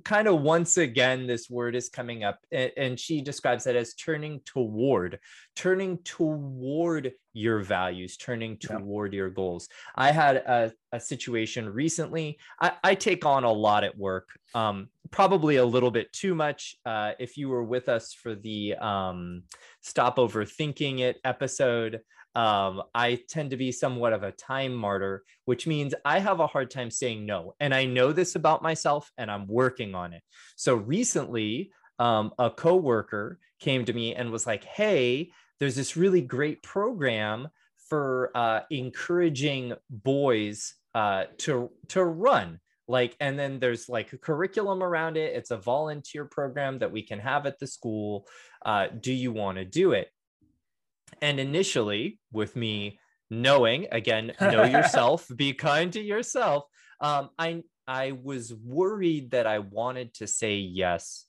kind 0.05 0.29
of 0.29 0.41
once 0.41 0.77
again, 0.77 1.27
this 1.27 1.51
word 1.51 1.77
is 1.77 1.89
coming 1.89 2.25
up, 2.25 2.39
and 2.53 2.99
she 2.99 3.21
describes 3.21 3.67
it 3.67 3.77
as 3.77 3.95
turning 3.95 4.41
toward, 4.45 5.19
turning 5.55 5.99
toward 5.99 7.13
your 7.35 7.59
values, 7.61 8.17
turning 8.17 8.57
toward 8.57 9.13
yeah. 9.13 9.19
your 9.19 9.31
goals. 9.31 9.69
I 9.97 10.13
had 10.13 10.37
a, 10.37 10.73
a 10.93 11.01
situation 11.01 11.69
recently. 11.69 12.39
I, 12.61 12.73
I, 12.83 12.95
take 12.95 13.27
on 13.27 13.45
a 13.45 13.53
lot 13.53 13.85
at 13.85 13.99
work, 13.99 14.29
um, 14.55 14.89
probably 15.11 15.57
a 15.57 15.65
little 15.65 15.91
bit 15.91 16.13
too 16.13 16.35
much. 16.35 16.77
Uh, 16.87 17.13
if 17.19 17.37
you 17.37 17.49
were 17.49 17.65
with 17.65 17.89
us 17.89 18.15
for 18.15 18.35
the 18.35 18.75
um, 18.77 19.43
Stop 19.83 20.17
Overthinking 20.17 21.01
It 21.01 21.19
episode, 21.25 22.01
um, 22.37 22.83
I 22.95 23.21
tend 23.29 23.51
to 23.51 23.57
be 23.57 23.71
somewhat 23.71 24.13
of 24.13 24.23
a 24.23 24.33
time 24.33 24.75
martyr, 24.75 25.25
which 25.45 25.67
means 25.67 25.95
I 26.05 26.19
have 26.19 26.41
a 26.41 26.47
hard 26.47 26.71
time 26.71 26.91
saying 26.91 27.27
no. 27.27 27.55
And 27.61 27.75
I 27.75 27.85
know 27.85 28.13
this 28.13 28.35
about 28.35 28.63
myself 28.63 29.11
and 29.19 29.31
I'm 29.31 29.47
working 29.47 29.95
on 29.95 30.13
it. 30.13 30.23
So 30.57 30.75
recently, 30.75 31.71
um, 31.99 32.33
a 32.39 32.51
coworker 32.51 33.39
came 33.61 33.85
to 33.85 33.93
me 33.93 34.15
and 34.15 34.31
was 34.31 34.47
like, 34.47 34.65
Hey, 34.65 35.31
there's 35.65 35.77
this 35.77 35.97
really 35.97 36.21
great 36.21 36.63
program 36.63 37.49
for 37.89 38.31
uh, 38.35 38.61
encouraging 38.69 39.73
boys 39.89 40.75
uh, 40.95 41.25
to, 41.39 41.71
to 41.89 42.05
run. 42.05 42.61
Like 42.87 43.17
and 43.19 43.39
then 43.39 43.61
there's 43.61 43.89
like 43.89 44.13
a 44.13 44.19
curriculum 44.19 44.83
around 44.83 45.17
it. 45.17 45.35
It's 45.35 45.51
a 45.51 45.57
volunteer 45.57 46.27
program 46.27 46.81
that 46.81 46.93
we 46.93 47.01
can 47.01 47.19
have 47.19 47.47
at 47.47 47.59
the 47.59 47.67
school. 47.67 48.27
Uh, 48.63 48.89
do 49.01 49.11
you 49.11 49.33
want 49.33 49.57
to 49.57 49.65
do 49.65 49.93
it? 49.93 50.11
And 51.23 51.41
initially, 51.41 52.19
with 52.31 52.57
me 52.57 53.01
knowing, 53.31 53.87
again, 53.91 54.35
know 54.43 54.65
yourself, 54.77 55.27
be 55.35 55.55
kind 55.55 55.91
to 55.95 56.01
yourself, 56.03 56.65
um, 57.01 57.31
I 57.39 57.63
I 57.89 58.13
was 58.13 58.53
worried 58.53 59.31
that 59.31 59.47
I 59.47 59.61
wanted 59.61 60.13
to 60.17 60.27
say 60.27 60.57
yes 60.57 61.25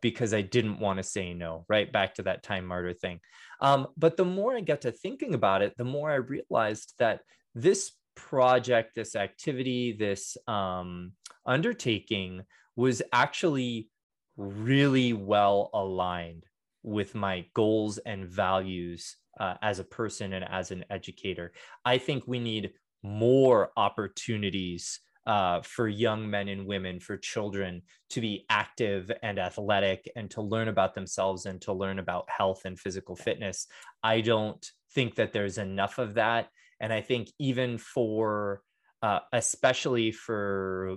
because 0.00 0.32
I 0.32 0.42
didn't 0.42 0.80
want 0.80 0.98
to 0.98 1.02
say 1.02 1.34
no, 1.34 1.64
right? 1.68 1.90
Back 1.92 2.14
to 2.14 2.22
that 2.22 2.42
time 2.42 2.66
martyr 2.66 2.92
thing. 2.92 3.20
Um, 3.60 3.88
but 3.96 4.16
the 4.16 4.24
more 4.24 4.56
I 4.56 4.60
got 4.60 4.82
to 4.82 4.92
thinking 4.92 5.34
about 5.34 5.62
it, 5.62 5.74
the 5.76 5.84
more 5.84 6.10
I 6.10 6.16
realized 6.16 6.94
that 6.98 7.20
this 7.54 7.92
project, 8.14 8.94
this 8.94 9.16
activity, 9.16 9.92
this 9.92 10.36
um, 10.46 11.12
undertaking 11.44 12.42
was 12.76 13.02
actually 13.12 13.88
really 14.36 15.12
well 15.12 15.70
aligned 15.72 16.44
with 16.82 17.14
my 17.14 17.44
goals 17.54 17.98
and 17.98 18.28
values 18.28 19.16
uh, 19.40 19.54
as 19.62 19.78
a 19.78 19.84
person 19.84 20.32
and 20.32 20.44
as 20.48 20.70
an 20.70 20.84
educator. 20.90 21.52
I 21.84 21.98
think 21.98 22.24
we 22.26 22.38
need 22.38 22.72
more 23.02 23.70
opportunities 23.76 25.00
uh, 25.26 25.60
for 25.62 25.88
young 25.88 26.30
men 26.30 26.48
and 26.48 26.66
women, 26.66 27.00
for 27.00 27.16
children 27.16 27.82
to 28.10 28.20
be 28.20 28.44
active 28.48 29.10
and 29.22 29.38
athletic 29.38 30.10
and 30.14 30.30
to 30.30 30.42
learn 30.42 30.68
about 30.68 30.94
themselves 30.94 31.46
and 31.46 31.60
to 31.62 31.72
learn 31.72 31.98
about 31.98 32.28
health 32.28 32.64
and 32.64 32.78
physical 32.78 33.16
fitness. 33.16 33.66
I 34.02 34.20
don't 34.20 34.64
think 34.94 35.16
that 35.16 35.32
there's 35.32 35.58
enough 35.58 35.98
of 35.98 36.14
that. 36.14 36.48
And 36.80 36.92
I 36.92 37.00
think 37.00 37.30
even 37.38 37.78
for, 37.78 38.62
uh, 39.02 39.20
especially 39.32 40.12
for 40.12 40.96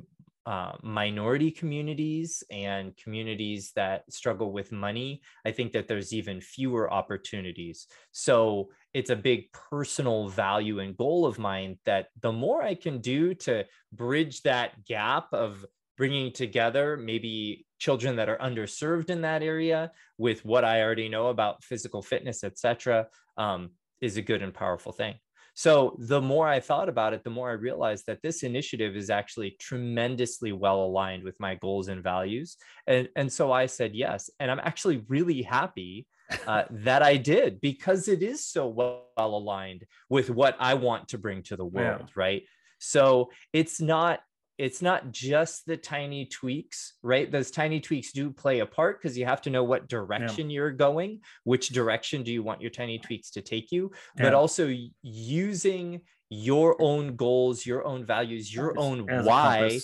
uh, 0.49 0.71
minority 0.81 1.51
communities 1.51 2.41
and 2.49 2.97
communities 2.97 3.71
that 3.75 4.11
struggle 4.11 4.51
with 4.51 4.71
money, 4.71 5.21
I 5.45 5.51
think 5.51 5.73
that 5.73 5.87
there's 5.87 6.11
even 6.11 6.41
fewer 6.41 6.91
opportunities. 6.91 7.85
So 8.13 8.69
it's 8.95 9.11
a 9.11 9.15
big 9.15 9.51
personal 9.51 10.27
value 10.27 10.79
and 10.79 10.97
goal 10.97 11.27
of 11.27 11.37
mine 11.37 11.77
that 11.85 12.07
the 12.19 12.31
more 12.31 12.63
I 12.63 12.73
can 12.73 12.99
do 12.99 13.35
to 13.45 13.65
bridge 13.93 14.41
that 14.41 14.83
gap 14.85 15.27
of 15.33 15.63
bringing 15.97 16.33
together 16.33 16.97
maybe 16.97 17.67
children 17.77 18.15
that 18.15 18.27
are 18.27 18.39
underserved 18.39 19.11
in 19.11 19.21
that 19.21 19.43
area 19.43 19.91
with 20.17 20.43
what 20.43 20.65
I 20.65 20.81
already 20.81 21.09
know 21.09 21.27
about 21.27 21.63
physical 21.63 22.01
fitness, 22.01 22.43
etc., 22.43 23.05
um, 23.37 23.69
is 24.01 24.17
a 24.17 24.23
good 24.23 24.41
and 24.41 24.53
powerful 24.53 24.93
thing. 24.93 25.13
So 25.59 25.97
the 25.99 26.21
more 26.21 26.47
I 26.47 26.61
thought 26.61 26.87
about 26.87 27.13
it, 27.13 27.25
the 27.25 27.29
more 27.29 27.49
I 27.49 27.55
realized 27.55 28.05
that 28.05 28.21
this 28.21 28.43
initiative 28.43 28.95
is 28.95 29.09
actually 29.09 29.57
tremendously 29.59 30.53
well 30.53 30.85
aligned 30.85 31.25
with 31.25 31.37
my 31.37 31.55
goals 31.55 31.89
and 31.89 32.01
values. 32.01 32.55
And, 32.87 33.09
and 33.17 33.29
so 33.29 33.51
I 33.51 33.65
said 33.65 33.93
yes. 33.93 34.29
And 34.39 34.49
I'm 34.49 34.61
actually 34.61 35.03
really 35.09 35.41
happy 35.41 36.07
uh, 36.47 36.63
that 36.69 37.03
I 37.03 37.17
did 37.17 37.59
because 37.59 38.07
it 38.07 38.23
is 38.23 38.47
so 38.47 38.69
well, 38.69 39.07
well 39.17 39.35
aligned 39.35 39.83
with 40.09 40.29
what 40.29 40.55
I 40.61 40.75
want 40.75 41.09
to 41.09 41.17
bring 41.17 41.43
to 41.43 41.57
the 41.57 41.65
world. 41.65 42.03
Yeah. 42.05 42.13
Right. 42.15 42.43
So 42.79 43.29
it's 43.51 43.81
not 43.81 44.21
it's 44.59 44.81
not 44.81 45.11
just 45.11 45.65
the 45.65 45.77
tiny 45.77 46.25
tweaks, 46.25 46.95
right? 47.01 47.31
Those 47.31 47.49
tiny 47.49 47.79
tweaks 47.79 48.11
do 48.11 48.29
play 48.29 48.59
a 48.59 48.65
part 48.65 49.01
because 49.01 49.17
you 49.17 49.25
have 49.25 49.41
to 49.43 49.49
know 49.49 49.63
what 49.63 49.87
direction 49.87 50.49
yeah. 50.49 50.55
you're 50.55 50.71
going, 50.71 51.21
which 51.45 51.69
direction 51.69 52.23
do 52.23 52.31
you 52.33 52.43
want 52.43 52.59
your 52.59 52.69
tiny 52.69 52.99
tweaks 52.99 53.31
to 53.31 53.41
take 53.41 53.71
you, 53.71 53.89
yeah. 54.17 54.23
but 54.23 54.33
also 54.33 54.75
using 55.01 56.01
your 56.29 56.75
own 56.81 57.15
goals, 57.15 57.65
your 57.65 57.85
own 57.85 58.05
values, 58.05 58.53
your 58.53 58.77
own 58.77 59.09
as 59.09 59.25
why 59.25 59.79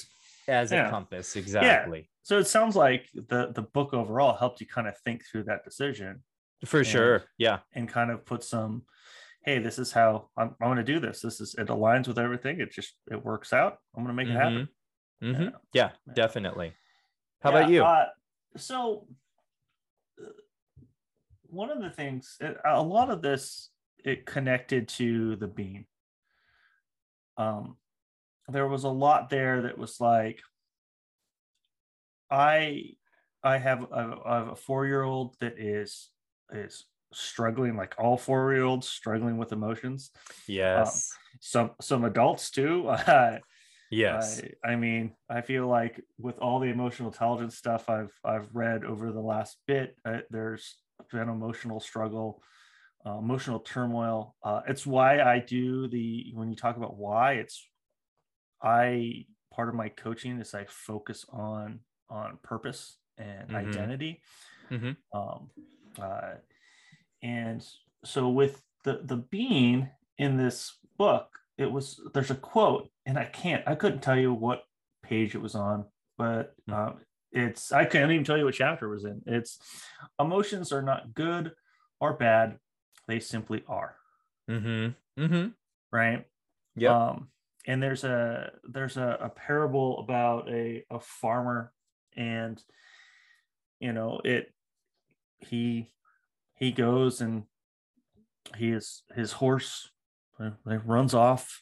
a 0.47 0.51
as 0.51 0.71
yeah. 0.73 0.87
a 0.87 0.91
compass. 0.91 1.37
Exactly. 1.37 2.09
So 2.23 2.37
it 2.37 2.47
sounds 2.47 2.75
like 2.75 3.07
the 3.13 3.53
the 3.55 3.61
book 3.61 3.93
overall 3.93 4.35
helped 4.35 4.59
you 4.59 4.67
kind 4.67 4.89
of 4.89 4.97
think 4.99 5.23
through 5.25 5.45
that 5.45 5.63
decision. 5.63 6.21
For 6.65 6.79
and, 6.79 6.87
sure. 6.87 7.23
Yeah. 7.37 7.59
And 7.73 7.87
kind 7.87 8.11
of 8.11 8.25
put 8.25 8.43
some 8.43 8.83
hey, 9.45 9.59
this 9.59 9.77
is 9.77 9.91
how 9.91 10.29
I'm, 10.35 10.55
I'm 10.59 10.67
going 10.67 10.77
to 10.77 10.83
do 10.83 10.99
this. 10.99 11.21
This 11.21 11.39
is 11.39 11.55
it 11.55 11.67
aligns 11.67 12.07
with 12.07 12.17
everything. 12.17 12.59
It 12.59 12.71
just 12.71 12.95
it 13.11 13.23
works 13.23 13.53
out. 13.53 13.77
I'm 13.95 14.03
going 14.03 14.15
to 14.15 14.23
make 14.23 14.27
mm-hmm. 14.27 14.37
it 14.37 14.39
happen. 14.39 14.69
Mm-hmm. 15.23 15.55
Yeah. 15.73 15.91
yeah, 16.07 16.13
definitely. 16.13 16.73
How 17.41 17.51
yeah, 17.51 17.57
about 17.57 17.69
you? 17.69 17.83
Uh, 17.83 18.05
so 18.57 19.07
uh, 20.21 20.29
one 21.43 21.69
of 21.69 21.81
the 21.81 21.91
things, 21.91 22.37
a 22.65 22.81
lot 22.81 23.09
of 23.09 23.21
this, 23.21 23.69
it 24.03 24.25
connected 24.25 24.87
to 24.89 25.35
the 25.35 25.47
bean. 25.47 25.85
Um, 27.37 27.77
there 28.47 28.67
was 28.67 28.83
a 28.83 28.89
lot 28.89 29.29
there 29.29 29.63
that 29.63 29.77
was 29.77 29.99
like, 29.99 30.39
I, 32.29 32.95
I 33.43 33.57
have 33.57 33.83
a, 33.83 34.17
I 34.25 34.35
have 34.37 34.47
a 34.49 34.55
four 34.55 34.87
year 34.87 35.03
old 35.03 35.35
that 35.39 35.59
is 35.59 36.09
is 36.51 36.85
struggling 37.15 37.75
like 37.75 37.95
all 37.97 38.17
four 38.17 38.53
year 38.53 38.63
olds 38.63 38.87
struggling 38.87 39.37
with 39.37 39.51
emotions. 39.51 40.11
Yes. 40.47 41.11
um, 41.11 41.37
some 41.39 41.71
some 41.81 42.05
adults 42.05 42.49
too. 42.51 42.89
Uh, 43.07 43.39
yes. 43.91 44.41
I, 44.63 44.71
I, 44.71 44.75
mean 44.75 45.13
i 45.29 45.41
feel 45.41 45.67
like 45.67 46.01
with 46.17 46.39
all 46.39 46.59
the 46.59 46.69
emotional 46.69 47.11
intelligence 47.11 47.55
stuff 47.55 47.87
i've 47.87 48.11
i've 48.25 48.49
read 48.51 48.83
over 48.83 49.11
the 49.11 49.21
last 49.21 49.57
bit 49.67 49.95
uh, 50.03 50.17
there's 50.31 50.75
been 51.11 51.29
emotional 51.29 51.79
struggle 51.79 52.41
uh, 53.05 53.19
emotional 53.19 53.59
turmoil. 53.59 54.35
Uh, 54.43 54.61
it's 54.67 54.87
why 54.87 55.21
i 55.21 55.37
do 55.39 55.87
the 55.87 56.31
when 56.33 56.49
you 56.49 56.55
talk 56.55 56.77
about 56.77 56.97
why 56.97 57.33
it's 57.33 57.67
i 58.63 59.25
part 59.53 59.69
of 59.69 59.75
my 59.75 59.89
coaching 59.89 60.39
is 60.39 60.55
i 60.55 60.65
focus 60.67 61.23
on 61.31 61.79
on 62.09 62.39
purpose 62.43 62.97
and 63.17 63.49
mm-hmm. 63.49 63.55
identity. 63.55 64.21
Mm-hmm. 64.71 65.17
um, 65.17 65.49
uh, 66.01 66.33
and 67.25 67.65
so 68.03 68.29
with 68.29 68.61
the 68.83 69.01
the 69.03 69.17
bean 69.17 69.89
in 70.19 70.37
this 70.37 70.77
book, 70.97 71.39
it 71.57 71.71
was 71.71 71.99
there's 72.13 72.29
a 72.29 72.35
quote, 72.35 72.89
and 73.05 73.17
I 73.17 73.25
can't 73.25 73.67
I 73.67 73.73
couldn't 73.73 74.03
tell 74.03 74.17
you 74.17 74.31
what 74.31 74.63
page 75.03 75.33
it 75.33 75.41
was 75.41 75.55
on, 75.55 75.85
but 76.19 76.53
hmm. 76.67 76.73
um, 76.73 76.97
it's 77.31 77.71
I 77.71 77.85
can't 77.85 78.11
even 78.11 78.23
tell 78.23 78.37
you 78.37 78.45
what 78.45 78.53
chapter 78.53 78.85
it 78.85 78.93
was 78.93 79.05
in. 79.05 79.23
It's 79.25 79.57
emotions 80.19 80.71
are 80.71 80.83
not 80.83 81.15
good 81.15 81.51
or 81.99 82.13
bad; 82.13 82.59
they 83.07 83.19
simply 83.19 83.63
are. 83.67 83.95
Mm-hmm. 84.49 85.23
Mm-hmm. 85.23 85.47
Right. 85.91 86.25
Yeah. 86.75 86.95
Um, 86.95 87.29
and 87.65 87.81
there's 87.81 88.03
a 88.03 88.51
there's 88.71 88.97
a, 88.97 89.17
a 89.19 89.29
parable 89.29 89.97
about 89.97 90.47
a 90.47 90.83
a 90.91 90.99
farmer 90.99 91.73
and 92.15 92.61
you 93.79 93.93
know 93.93 94.21
it 94.23 94.53
he 95.39 95.89
he 96.55 96.71
goes 96.71 97.21
and 97.21 97.43
he 98.57 98.69
is 98.71 99.03
his 99.15 99.33
horse 99.33 99.89
uh, 100.39 100.51
runs 100.65 101.13
off 101.13 101.61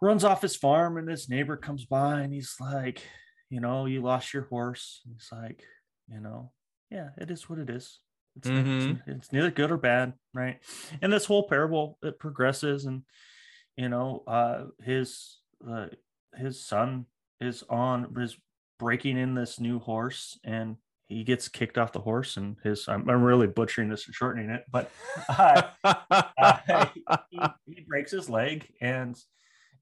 runs 0.00 0.24
off 0.24 0.42
his 0.42 0.56
farm 0.56 0.96
and 0.96 1.08
his 1.08 1.28
neighbor 1.28 1.56
comes 1.56 1.84
by 1.84 2.20
and 2.20 2.32
he's 2.32 2.56
like 2.60 3.02
you 3.50 3.60
know 3.60 3.86
you 3.86 4.00
lost 4.00 4.32
your 4.32 4.44
horse. 4.44 5.02
He's 5.04 5.28
like 5.32 5.64
you 6.08 6.20
know 6.20 6.52
yeah 6.90 7.10
it 7.18 7.30
is 7.30 7.48
what 7.48 7.58
it 7.58 7.68
is. 7.70 8.00
It's, 8.36 8.48
Mhm. 8.48 8.92
it's, 8.92 9.08
it's 9.08 9.32
neither 9.32 9.50
good 9.50 9.70
or 9.70 9.76
bad 9.76 10.14
right? 10.32 10.60
And 11.02 11.12
this 11.12 11.26
whole 11.26 11.48
parable 11.48 11.98
it 12.02 12.18
progresses 12.18 12.86
and 12.86 13.02
you 13.76 13.88
know 13.88 14.22
uh 14.26 14.66
his 14.82 15.38
uh, 15.68 15.88
his 16.34 16.64
son 16.64 17.06
is 17.40 17.62
on 17.68 18.14
is 18.18 18.36
breaking 18.78 19.18
in 19.18 19.34
this 19.34 19.60
new 19.60 19.78
horse 19.78 20.38
and 20.44 20.76
he 21.10 21.24
gets 21.24 21.48
kicked 21.48 21.76
off 21.76 21.92
the 21.92 22.00
horse 22.00 22.36
and 22.36 22.56
his 22.62 22.88
i'm, 22.88 23.08
I'm 23.10 23.22
really 23.22 23.46
butchering 23.48 23.88
this 23.88 24.06
and 24.06 24.14
shortening 24.14 24.48
it 24.50 24.64
but 24.70 24.90
uh, 25.28 25.62
uh, 25.84 26.86
he, 27.30 27.38
he 27.66 27.80
breaks 27.86 28.12
his 28.12 28.30
leg 28.30 28.72
and 28.80 29.20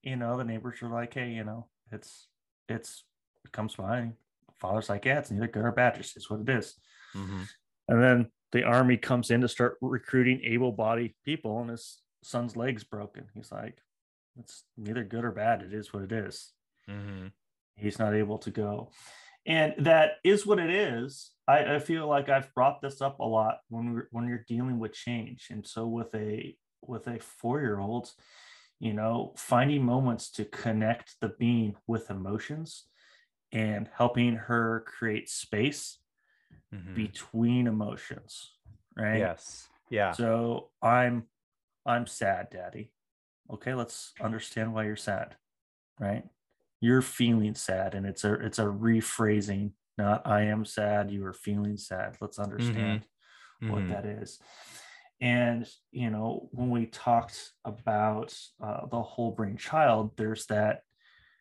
you 0.03 0.16
know 0.16 0.37
the 0.39 0.45
neighbors 0.45 0.83
are 0.83 0.89
like 0.89 1.14
hey 1.14 1.31
you 1.31 1.45
know 1.45 1.68
it's 1.93 2.29
it's 2.68 3.05
it 3.45 3.53
comes 3.53 3.74
by 3.76 4.11
father's 4.59 4.89
like 4.89 5.05
yeah 5.05 5.18
it's 5.18 5.31
neither 5.31 5.47
good 5.49 5.64
or 5.64 5.72
bad 5.72 5.95
just 5.97 6.16
is 6.16 6.29
what 6.31 6.41
it 6.41 6.49
is 6.49 6.74
Mhm. 7.14 7.49
and 7.89 8.03
then 8.03 8.31
the 8.53 8.64
army 8.64 8.97
comes 8.97 9.31
in 9.31 9.41
to 9.43 9.49
start 9.49 9.76
recruiting 9.81 10.41
able-bodied 10.45 11.14
people 11.24 11.61
and 11.61 11.70
his 11.70 12.03
son's 12.22 12.57
legs 12.57 12.85
broken 12.85 13.26
he's 13.35 13.51
like 13.53 13.79
it's 14.39 14.64
neither 14.76 15.05
good 15.05 15.24
or 15.24 15.33
bad 15.33 15.62
it 15.62 15.72
is 15.72 15.93
what 15.93 16.03
it 16.03 16.12
is 16.12 16.53
Mhm. 16.89 17.33
he's 17.76 17.99
not 17.99 18.14
able 18.14 18.39
to 18.39 18.51
go 18.51 18.91
and 19.49 19.74
that 19.78 20.18
is 20.22 20.46
what 20.46 20.61
it 20.61 20.70
is. 20.70 21.32
I, 21.49 21.76
I 21.76 21.78
feel 21.80 22.07
like 22.07 22.28
i've 22.28 22.53
brought 22.55 22.80
this 22.82 23.01
up 23.01 23.18
a 23.18 23.24
lot 23.24 23.57
when 23.70 23.94
we're 23.94 24.09
when 24.12 24.28
you're 24.28 24.44
dealing 24.46 24.78
with 24.78 24.92
change. 24.92 25.49
And 25.51 25.66
so 25.66 25.86
with 25.88 26.14
a 26.14 26.57
with 26.82 27.09
a 27.09 27.18
four-year-old 27.18 28.12
you 28.78 28.92
know 28.92 29.32
finding 29.36 29.82
moments 29.82 30.30
to 30.32 30.44
connect 30.44 31.16
the 31.20 31.30
being 31.30 31.74
with 31.88 32.11
emotions 32.11 32.84
and 33.51 33.88
helping 33.96 34.34
her 34.36 34.84
create 34.86 35.28
space 35.28 35.99
Mhm. 36.74 36.94
between 36.94 37.66
emotions 37.66 38.53
right? 38.96 39.18
Yes. 39.18 39.68
Yeah. 39.90 40.12
So 40.12 40.70
i'm 40.82 41.24
i'm 41.86 42.07
sad 42.07 42.51
daddy. 42.51 42.92
Okay 43.51 43.72
let's 43.74 44.12
understand 44.20 44.74
why 44.74 44.84
you're 44.84 44.96
sad 45.12 45.36
right 45.99 46.24
you're 46.81 47.03
feeling 47.03 47.55
sad 47.55 47.95
and 47.95 48.07
it's 48.07 48.24
a 48.24 48.35
it's 48.35 48.59
a 48.59 48.64
rephrasing 48.64 49.72
not 49.97 50.22
i 50.26 50.43
am 50.43 50.64
sad 50.64 51.11
you 51.11 51.24
are 51.24 51.33
feeling 51.33 51.76
sad 51.76 52.16
let's 52.20 52.39
understand 52.39 53.05
what 53.68 53.83
Mhm. 53.85 53.89
that 53.89 54.07
is 54.07 54.41
and 55.20 55.68
you 55.91 56.11
know 56.11 56.49
when 56.53 56.70
we 56.70 56.87
talked 56.87 57.53
about 57.64 58.37
uh, 58.62 58.87
the 58.87 59.03
whole 59.03 59.33
brain 59.33 59.57
child 59.57 60.16
there's 60.16 60.47
that 60.47 60.83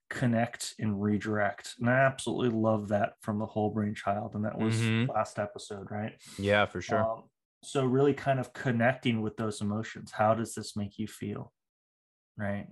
connect 0.10 0.74
and 0.80 1.02
redirect 1.02 1.76
and 1.80 1.90
i 1.90 1.94
absolutely 1.94 2.50
love 2.50 2.88
that 2.88 3.14
from 3.22 3.40
the 3.40 3.46
whole 3.46 3.70
brain 3.70 3.94
child 3.94 4.34
and 4.36 4.46
that 4.46 4.58
was 4.58 4.74
Mhm. 4.74 5.10
last 5.14 5.38
episode 5.38 5.92
right 5.92 6.14
yeah 6.40 6.66
for 6.66 6.82
sure 6.82 7.04
um, 7.04 7.24
so 7.64 7.86
really 7.86 8.14
kind 8.14 8.40
of 8.40 8.54
connecting 8.54 9.22
with 9.22 9.36
those 9.36 9.62
emotions. 9.62 10.12
How 10.12 10.36
does 10.36 10.54
this 10.54 10.76
make 10.76 11.00
you 11.00 11.08
feel? 11.08 11.52
Right. 12.38 12.68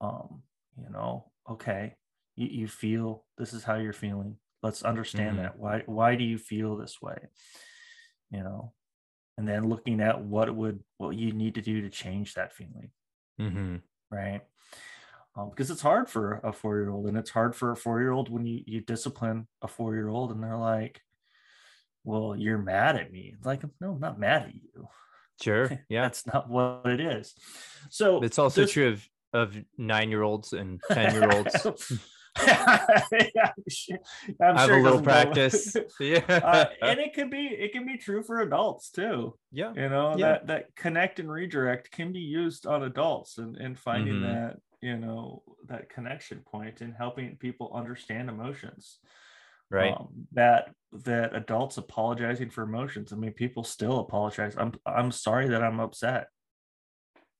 Um, 0.00 0.42
you 0.76 0.90
know, 0.90 1.30
okay, 1.50 1.94
you, 2.34 2.46
you 2.48 2.68
feel 2.68 3.24
this 3.38 3.52
is 3.52 3.64
how 3.64 3.76
you're 3.76 3.92
feeling. 3.92 4.36
Let's 4.62 4.82
understand 4.82 5.36
Mhm. 5.38 5.42
that. 5.42 5.58
Why 5.58 5.82
why 5.86 6.16
do 6.16 6.24
you 6.24 6.38
feel 6.38 6.76
this 6.76 7.00
way? 7.00 7.18
You 8.30 8.42
know, 8.42 8.72
and 9.38 9.46
then 9.46 9.68
looking 9.68 10.00
at 10.00 10.20
what 10.22 10.54
would 10.54 10.82
what 10.98 11.16
you 11.16 11.32
need 11.32 11.54
to 11.56 11.62
do 11.62 11.82
to 11.82 11.90
change 11.90 12.34
that 12.34 12.52
feeling 12.54 12.90
mm-hmm. 13.40 13.76
right? 14.10 14.40
Um, 15.36 15.50
because 15.50 15.70
it's 15.70 15.82
hard 15.82 16.08
for 16.08 16.40
a 16.42 16.52
four 16.52 16.78
year 16.78 16.90
old, 16.90 17.06
and 17.06 17.16
it's 17.18 17.30
hard 17.30 17.54
for 17.54 17.70
a 17.70 17.76
four 17.76 18.00
year 18.00 18.10
old 18.12 18.30
when 18.30 18.46
you 18.46 18.62
you 18.66 18.80
discipline 18.80 19.46
a 19.62 19.68
four 19.68 19.94
year 19.94 20.08
old, 20.08 20.32
and 20.32 20.42
they're 20.42 20.56
like, 20.56 21.02
"Well, 22.04 22.34
you're 22.36 22.56
mad 22.58 22.96
at 22.96 23.12
me." 23.12 23.32
It's 23.36 23.44
like, 23.46 23.62
no, 23.80 23.92
I'm 23.92 24.00
not 24.00 24.18
mad 24.18 24.42
at 24.48 24.54
you. 24.54 24.88
sure 25.42 25.68
yeah 25.90 26.02
That's 26.02 26.26
not 26.26 26.48
what 26.48 26.86
it 26.86 27.00
is. 27.00 27.34
So 27.90 28.22
it's 28.22 28.38
also 28.38 28.62
this- 28.62 28.72
true 28.72 28.88
of 28.88 29.06
of 29.36 29.56
nine 29.78 30.10
year 30.10 30.22
olds 30.22 30.52
and 30.52 30.80
ten 30.90 31.14
year 31.14 31.30
olds 31.30 31.54
yeah, 32.46 32.74
I'm 33.46 33.52
sure, 33.68 33.98
I'm 34.42 34.56
have 34.56 34.68
sure 34.68 34.78
a 34.78 34.82
little 34.82 35.00
practice. 35.00 35.74
Yeah. 36.00 36.18
Uh, 36.28 36.66
and 36.82 37.00
it 37.00 37.14
could 37.14 37.30
be 37.30 37.46
it 37.46 37.72
can 37.72 37.86
be 37.86 37.96
true 37.96 38.22
for 38.22 38.40
adults 38.40 38.90
too. 38.90 39.38
Yeah 39.52 39.72
you 39.74 39.88
know 39.88 40.14
Yeah. 40.16 40.32
that 40.32 40.46
that 40.48 40.76
connect 40.76 41.18
and 41.20 41.30
redirect 41.32 41.90
can 41.90 42.12
be 42.12 42.20
used 42.20 42.66
on 42.66 42.82
adults 42.82 43.38
and 43.38 43.56
and 43.56 43.78
finding 43.78 44.16
Mhm. 44.16 44.22
that 44.32 44.56
you 44.82 44.98
know 44.98 45.42
that 45.68 45.88
connection 45.88 46.40
point 46.40 46.82
and 46.82 46.92
helping 46.94 47.36
people 47.36 47.72
understand 47.74 48.28
emotions. 48.28 48.98
Right. 49.70 49.94
Um, 49.96 50.26
that 50.32 50.74
that 50.92 51.34
adults 51.34 51.78
apologizing 51.78 52.50
for 52.50 52.62
emotions. 52.64 53.12
I 53.14 53.16
mean 53.16 53.32
people 53.32 53.64
still 53.64 54.00
apologize. 54.00 54.54
I'm 54.58 54.72
i'm 54.84 55.10
sorry 55.10 55.48
that 55.48 55.62
i'm 55.62 55.80
upset. 55.80 56.26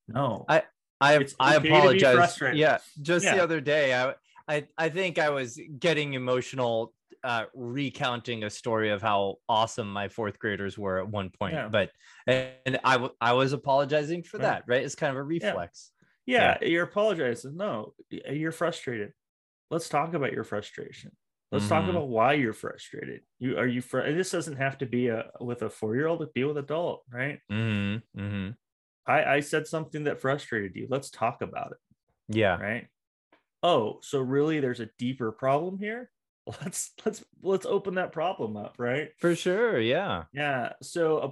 No. 0.09 0.47
I- 0.49 0.63
I 1.01 1.15
I 1.39 1.57
okay 1.57 1.63
be 1.63 1.69
apologize. 1.69 2.39
Yeah, 2.55 2.79
just 3.03 3.25
the 3.27 3.43
other 3.43 3.61
day, 3.61 3.95
I 3.95 4.15
I 4.49 4.67
I 4.79 4.89
think 4.89 5.19
I 5.19 5.31
was 5.31 5.59
getting 5.79 6.15
emotional 6.15 6.93
uh, 7.25 7.47
recounting 7.55 8.45
a 8.45 8.51
story 8.51 8.91
of 8.91 9.03
how 9.03 9.37
awesome 9.49 9.93
my 9.93 10.09
fourth 10.09 10.39
graders 10.39 10.79
were 10.79 10.99
at 11.01 11.09
one 11.09 11.31
point. 11.31 11.55
Yeah. 11.55 11.69
But 11.69 11.91
and 12.27 12.79
I 12.85 12.93
w- 12.95 13.13
I 13.21 13.33
was 13.33 13.53
apologizing 13.53 14.23
for 14.23 14.39
Right. 14.39 14.45
that. 14.45 14.65
Right? 14.69 14.83
It's 14.85 14.95
kind 14.95 15.11
of 15.11 15.17
a 15.17 15.23
reflex. 15.23 15.91
yeah, 16.27 16.59
you're 16.63 16.85
apologizing 16.85 17.57
no 17.57 17.95
you're 18.11 18.51
frustrated 18.53 19.13
let's 19.71 19.89
talk 19.89 20.15
about 20.15 20.33
your 20.33 20.43
frustration 20.45 21.11
let's 21.53 21.69
talk 21.69 21.85
Mhm. 21.85 21.91
about 21.91 22.09
why 22.09 22.33
you're 22.33 22.53
frustrated 22.53 23.21
you 23.39 23.57
are 23.59 23.67
you 23.67 23.81
fr- 23.81 24.01
this 24.13 24.31
doesn't 24.33 24.57
have 24.57 24.77
to 24.79 24.87
be 24.87 25.07
a 25.09 25.31
with 25.41 25.63
a 25.63 25.71
four-year-old 25.71 26.23
it 26.23 26.35
be 26.35 26.43
with 26.45 26.59
adult 26.59 27.05
right 27.13 27.39
Mm-hmm. 27.51 28.21
hmm 28.21 28.51
i 29.07 29.25
i 29.37 29.41
said 29.41 29.67
something 29.67 30.05
that 30.05 30.21
frustrated 30.21 30.75
you 30.77 30.87
let's 30.91 31.11
talk 31.11 31.43
about 31.43 31.73
it 31.73 31.79
Yeah. 32.29 32.57
right 32.61 32.89
oh 33.63 34.01
so 34.03 34.21
really 34.21 34.61
there's 34.61 34.81
a 34.81 34.91
deeper 34.99 35.33
problem 35.33 35.79
here 35.79 36.11
let's 36.63 36.93
let's 37.05 37.25
let's 37.43 37.67
open 37.67 37.95
that 37.97 38.13
problem 38.13 38.57
up 38.57 38.77
right 38.79 39.11
For 39.19 39.35
sure. 39.35 39.81
Yeah. 39.81 40.25
yeah 40.33 40.75
so 40.83 41.19
uh, 41.19 41.31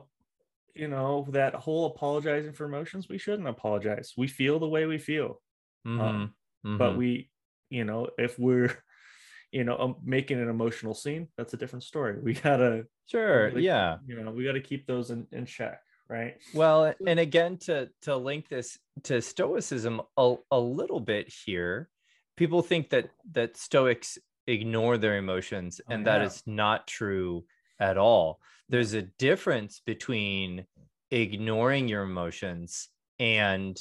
you 0.75 0.89
know 0.89 1.27
that 1.31 1.55
whole 1.55 1.87
apologizing 1.87 2.53
for 2.53 2.65
emotions 2.65 3.09
we 3.09 3.19
shouldn't 3.19 3.49
apologize 3.49 4.13
we 4.17 4.27
feel 4.27 4.59
the 4.59 4.69
way 4.69 4.87
we 4.87 4.99
feel 4.99 5.41
Mhm, 5.87 6.01
Um, 6.01 6.35
but 6.65 6.95
mhm. 6.95 6.97
we 6.97 7.31
you 7.71 7.85
know 7.85 8.09
if 8.19 8.39
we're 8.39 8.77
you 9.53 9.65
know 9.65 9.79
um, 9.79 9.97
making 10.03 10.41
an 10.41 10.49
emotional 10.49 10.95
scene 10.95 11.29
that's 11.37 11.55
a 11.55 11.57
different 11.57 11.85
story 11.85 12.21
we 12.21 12.35
gotta 12.35 12.87
sure. 13.07 13.57
yeah. 13.59 13.99
you 14.07 14.21
know 14.23 14.33
we 14.33 14.45
gotta 14.45 14.61
keep 14.61 14.87
those 14.87 15.11
in, 15.13 15.27
in 15.33 15.47
check 15.47 15.81
right 16.09 16.37
Well, 16.53 16.95
and 17.07 17.19
again, 17.19 17.57
to 17.59 17.89
to 18.03 18.17
link 18.17 18.49
this 18.49 18.79
to 19.05 19.21
Stoicism 19.23 20.01
a, 20.17 20.35
a 20.51 20.59
little 20.61 21.01
bit 21.01 21.33
here, 21.47 21.89
people 22.37 22.63
think 22.63 22.91
that 22.91 23.11
that 23.33 23.57
Stoics 23.57 24.19
ignore 24.47 24.99
their 24.99 25.17
emotions, 25.17 25.81
Oh, 25.89 25.93
and 25.95 26.07
that 26.07 26.21
yeah. 26.21 26.27
is 26.27 26.43
not 26.47 26.87
true 26.87 27.45
at 27.81 27.97
all. 27.99 28.41
There's 28.69 28.95
a 28.95 29.03
difference 29.03 29.81
between 29.85 30.67
ignoring 31.11 31.89
your 31.89 32.03
emotions 32.03 32.89
and 33.19 33.79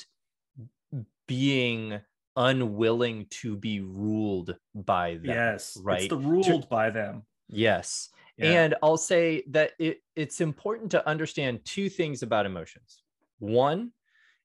being 1.28 2.00
unwilling 2.36 3.28
to 3.30 3.56
be 3.56 3.80
ruled 3.80 4.56
by 4.74 5.16
them. 5.16 5.26
yes 5.26 5.78
right. 5.84 6.00
it's 6.02 6.10
the 6.10 6.18
ruled 6.18 6.68
by 6.70 6.90
them 6.90 7.24
Yes. 7.50 8.10
Yeah. 8.38 8.64
And 8.64 8.76
I'll 8.82 8.98
say 8.98 9.44
that 9.52 9.72
it, 9.80 10.00
it's 10.16 10.42
important 10.42 10.92
to 10.92 11.08
understand 11.08 11.64
two 11.66 11.88
things 11.90 12.24
about 12.24 12.46
emotions. 12.46 13.04
One 13.40 13.92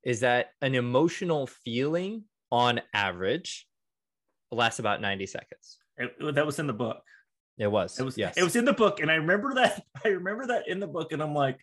is 0.04 0.20
that 0.20 0.50
an 0.60 0.74
emotional 0.74 1.46
feeling 1.46 2.24
on 2.52 2.80
average 2.92 3.66
lasts 4.50 4.78
about 4.78 5.00
90 5.00 5.26
seconds. 5.26 5.78
It- 5.96 6.34
that 6.34 6.46
was 6.46 6.58
in 6.58 6.66
the 6.66 6.72
book 6.72 7.02
It 7.58 7.66
was. 7.66 7.98
it 7.98 8.04
was 8.04 8.16
yes. 8.16 8.36
it 8.36 8.42
was 8.44 8.54
in 8.56 8.64
the 8.64 8.72
book 8.72 9.00
and 9.00 9.10
i 9.10 9.14
remember 9.14 9.54
that 9.54 9.82
i 10.04 10.08
remember 10.08 10.46
that 10.46 10.68
in 10.68 10.78
the 10.80 10.86
book 10.86 11.12
and 11.12 11.20
i'm 11.22 11.34
like 11.34 11.58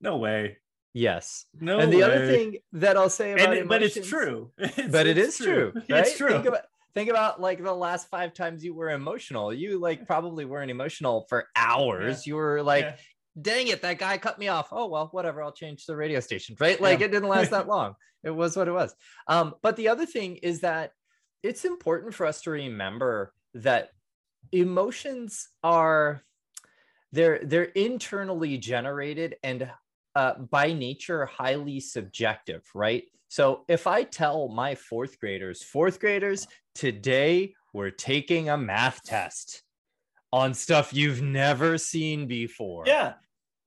no 0.00 0.16
way 0.18 0.58
yes. 0.94 1.44
no 1.60 1.80
and 1.80 1.92
the 1.92 2.02
other 2.04 2.26
thing 2.28 2.58
that 2.74 2.96
I'll 2.96 3.10
say 3.10 3.32
about 3.32 3.56
it- 3.56 3.66
but 3.68 3.82
it's 3.82 4.06
true 4.08 4.52
It's- 4.58 4.90
but 4.92 5.06
it 5.08 5.18
it's 5.18 5.40
is 5.40 5.44
true. 5.44 5.72
right? 5.90 6.06
it's 6.06 6.16
true 6.16 6.28
Think 6.30 6.46
about, 6.46 6.62
think 6.94 7.08
about 7.10 7.40
like 7.40 7.62
the 7.62 7.72
last 7.72 8.08
five 8.08 8.34
times 8.34 8.64
you 8.64 8.74
were 8.74 8.90
emotional. 8.90 9.52
You 9.52 9.78
like 9.78 10.06
probably 10.12 10.44
weren't 10.44 10.70
emotional 10.70 11.26
for 11.28 11.46
hours. 11.56 12.26
You 12.26 12.36
were 12.36 12.62
like 12.62 12.84
Yeah. 12.84 12.96
dang 13.40 13.68
it, 13.68 13.82
that 13.82 13.98
guy 13.98 14.18
cut 14.18 14.38
me 14.38 14.48
off. 14.48 14.68
Oh, 14.72 14.86
well, 14.88 15.08
whatever. 15.12 15.42
I'll 15.42 15.52
change 15.52 15.86
the 15.86 15.96
radio 15.96 16.20
station, 16.20 16.56
right? 16.60 16.80
Like 16.80 17.00
Yeah. 17.00 17.06
it 17.06 17.12
didn't 17.12 17.28
last 17.28 17.50
that 17.50 17.68
long. 17.74 17.94
It 18.24 18.30
was 18.30 18.56
what 18.56 18.68
it 18.68 18.72
was. 18.72 18.94
Um, 19.26 19.54
but 19.62 19.76
the 19.76 19.88
other 19.88 20.06
thing 20.06 20.36
is 20.36 20.60
that 20.60 20.92
it's 21.42 21.64
important 21.64 22.14
for 22.14 22.26
us 22.26 22.42
to 22.42 22.50
remember 22.50 23.32
that 23.54 23.90
emotions 24.52 25.48
are 25.62 26.22
they're 27.12 27.40
they're 27.42 27.64
internally 27.64 28.58
generated 28.58 29.36
and 29.42 29.70
uh, 30.14 30.34
by 30.34 30.72
nature 30.72 31.26
highly 31.26 31.80
subjective 31.80 32.62
right 32.74 33.04
so 33.32 33.64
if 33.66 33.86
i 33.86 34.02
tell 34.02 34.48
my 34.48 34.74
fourth 34.74 35.18
graders 35.18 35.62
fourth 35.62 35.98
graders 35.98 36.46
today 36.74 37.54
we're 37.72 37.88
taking 37.90 38.50
a 38.50 38.58
math 38.58 39.02
test 39.04 39.62
on 40.34 40.52
stuff 40.52 40.92
you've 40.92 41.22
never 41.22 41.78
seen 41.78 42.26
before 42.26 42.84
Yeah. 42.86 43.14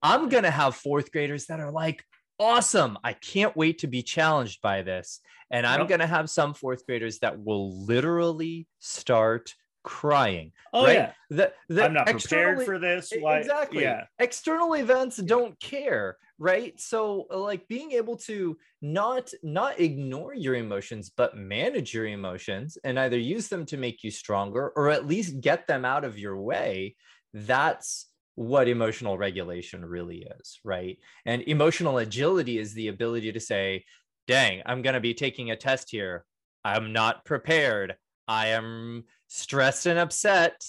i'm 0.04 0.28
gonna 0.28 0.52
have 0.52 0.76
fourth 0.76 1.10
graders 1.10 1.46
that 1.46 1.58
are 1.58 1.72
like 1.72 2.04
awesome 2.38 2.96
i 3.02 3.12
can't 3.12 3.56
wait 3.56 3.78
to 3.80 3.88
be 3.88 4.02
challenged 4.04 4.62
by 4.62 4.82
this 4.82 5.20
and 5.50 5.66
i'm 5.66 5.80
Yep. 5.80 5.88
gonna 5.88 6.06
have 6.06 6.30
some 6.30 6.54
fourth 6.54 6.86
graders 6.86 7.18
that 7.18 7.42
will 7.44 7.84
literally 7.86 8.68
start 8.78 9.52
crying 9.86 10.52
Oh 10.74 10.84
right? 10.84 10.94
yeah. 10.94 11.12
the, 11.30 11.52
the 11.68 11.84
I'm 11.84 11.94
not 11.94 12.06
prepared 12.06 12.64
for 12.64 12.78
this. 12.78 13.12
Why? 13.18 13.38
exactly 13.38 13.84
Yeah. 13.84 14.04
external 14.18 14.74
events 14.74 15.16
don't 15.16 15.58
care 15.60 16.18
right 16.38 16.78
so 16.78 17.26
uh, 17.32 17.38
like 17.38 17.66
being 17.68 17.92
able 17.92 18.16
to 18.16 18.58
not 18.82 19.32
not 19.42 19.80
ignore 19.80 20.34
your 20.34 20.54
emotions 20.56 21.10
but 21.16 21.36
manage 21.36 21.94
your 21.94 22.06
emotions 22.06 22.76
and 22.84 22.98
either 22.98 23.18
use 23.18 23.48
them 23.48 23.64
to 23.66 23.78
make 23.78 24.02
you 24.04 24.10
stronger 24.10 24.68
or 24.76 24.90
at 24.90 25.06
least 25.06 25.40
get 25.40 25.66
them 25.66 25.84
out 25.86 26.04
of 26.04 26.18
your 26.18 26.36
way 26.36 26.94
that's 27.32 28.06
what 28.34 28.68
emotional 28.68 29.16
regulation 29.16 29.82
really 29.84 30.26
is 30.40 30.60
right 30.62 30.98
and 31.24 31.40
emotional 31.42 31.98
agility 31.98 32.58
is 32.58 32.74
the 32.74 32.88
ability 32.88 33.32
to 33.32 33.40
say 33.40 33.82
dang 34.26 34.60
i'm 34.66 34.82
going 34.82 34.94
to 34.94 35.00
be 35.00 35.14
taking 35.14 35.50
a 35.52 35.56
test 35.56 35.90
here 35.90 36.24
i'm 36.64 36.92
not 36.92 37.24
prepared 37.24 37.96
i 38.28 38.48
am 38.48 39.04
stressed 39.28 39.86
and 39.86 39.98
upset 39.98 40.64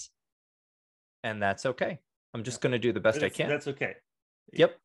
and 1.24 1.42
that's 1.42 1.66
okay 1.66 1.98
i'm 2.34 2.42
just 2.42 2.60
going 2.60 2.72
to 2.72 2.78
do 2.78 2.92
the 2.92 3.00
best 3.00 3.22
i 3.22 3.28
can 3.28 3.48
That's 3.48 3.68
okay. 3.68 3.94
Yep. 4.52 4.78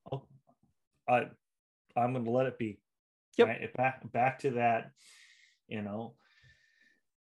I, 1.07 1.28
I'm 1.95 2.13
going 2.13 2.26
to 2.26 2.32
let 2.32 2.47
it 2.47 2.57
be. 2.57 2.80
Yep. 3.38 3.47
Right? 3.47 3.74
Back 3.74 4.11
back 4.11 4.39
to 4.39 4.51
that. 4.51 4.91
You 5.67 5.82
know, 5.82 6.15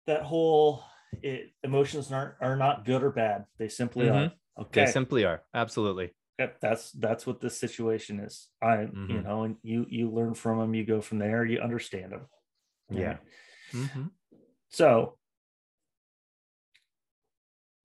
that 0.07 0.23
whole 0.23 0.83
it, 1.21 1.51
emotions 1.63 2.11
aren't 2.11 2.35
are 2.41 2.55
not 2.55 2.85
good 2.85 3.03
or 3.03 3.11
bad. 3.11 3.45
They 3.57 3.67
simply 3.69 4.07
Mhm. 4.07 4.31
are. 4.57 4.61
Okay. 4.63 4.85
They 4.85 4.91
simply 4.91 5.23
are. 5.25 5.43
Absolutely. 5.53 6.13
Yep, 6.39 6.59
that's 6.59 6.91
that's 6.91 7.25
what 7.25 7.39
this 7.41 7.57
situation 7.57 8.19
is. 8.19 8.49
I 8.61 8.81
you 8.81 8.87
Mhm. 8.87 9.23
know, 9.23 9.43
and 9.43 9.57
you 9.61 9.85
you 9.89 10.09
learn 10.09 10.33
from 10.33 10.59
them. 10.59 10.73
You 10.73 10.83
go 10.85 11.01
from 11.01 11.19
there. 11.19 11.45
You 11.45 11.59
understand 11.59 12.11
them. 12.11 12.27
Yeah. 12.89 13.17
Mhm. 13.71 14.11
So 14.69 15.17